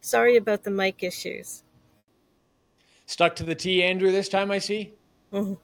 Sorry 0.00 0.36
about 0.36 0.62
the 0.62 0.70
mic 0.70 1.02
issues. 1.02 1.64
Stuck 3.06 3.34
to 3.36 3.44
the 3.44 3.54
tea, 3.54 3.82
Andrew. 3.82 4.10
This 4.12 4.28
time 4.28 4.50
I 4.50 4.58
see. 4.58 4.94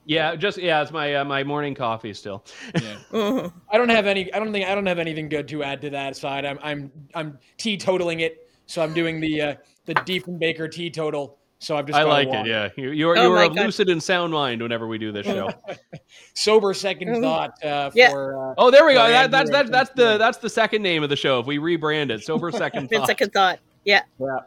Yeah, 0.05 0.35
just 0.35 0.57
yeah, 0.57 0.81
it's 0.81 0.91
my 0.91 1.15
uh, 1.15 1.23
my 1.23 1.43
morning 1.45 1.73
coffee 1.73 2.13
still. 2.13 2.43
Yeah. 2.81 2.97
I 3.71 3.77
don't 3.77 3.87
have 3.87 4.05
any. 4.05 4.31
I 4.33 4.39
don't 4.39 4.51
think 4.51 4.67
I 4.67 4.75
don't 4.75 4.85
have 4.85 4.99
anything 4.99 5.29
good 5.29 5.47
to 5.47 5.63
add 5.63 5.79
to 5.81 5.89
that 5.91 6.17
side. 6.17 6.43
I'm 6.43 6.59
I'm 6.61 6.91
I'm 7.15 7.39
teetotaling 7.57 8.19
it. 8.19 8.49
So 8.65 8.81
I'm 8.81 8.93
doing 8.93 9.21
the 9.21 9.41
uh, 9.41 9.55
the 9.85 9.95
Diefenbaker 9.95 10.69
teetotal. 10.69 11.37
So 11.61 11.77
I've 11.77 11.85
just 11.85 11.97
I 11.97 12.01
like 12.03 12.27
it. 12.27 12.47
Yeah, 12.47 12.69
you, 12.75 12.89
you're 12.89 13.15
Oh 13.15 13.21
you're 13.21 13.35
my 13.35 13.45
of 13.45 13.53
lucid 13.53 13.87
and 13.87 14.01
sound 14.01 14.33
mind 14.33 14.63
whenever 14.63 14.87
we 14.87 14.97
do 14.97 15.11
this 15.11 15.27
show. 15.27 15.51
Sober 16.33 16.73
second 16.73 17.21
thought 17.21 17.51
uh, 17.63 17.91
Yeah. 17.93 18.09
for. 18.09 18.51
Uh, 18.51 18.55
oh, 18.57 18.71
there 18.71 18.83
we 18.83 18.93
go. 18.93 19.07
That, 19.07 19.29
that's 19.29 19.51
that's 19.51 19.69
that's 19.69 19.89
Cynthia. 19.89 20.13
the 20.13 20.17
that's 20.17 20.37
the 20.39 20.49
second 20.49 20.81
name 20.81 21.03
of 21.03 21.09
the 21.09 21.15
show. 21.15 21.39
If 21.39 21.45
we 21.45 21.59
rebrand 21.59 22.09
it, 22.09 22.23
sober 22.23 22.51
second 22.51 22.89
thought. 22.89 23.05
second 23.05 23.31
thought. 23.31 23.59
Yeah. 23.85 24.01
Yeah. 24.19 24.37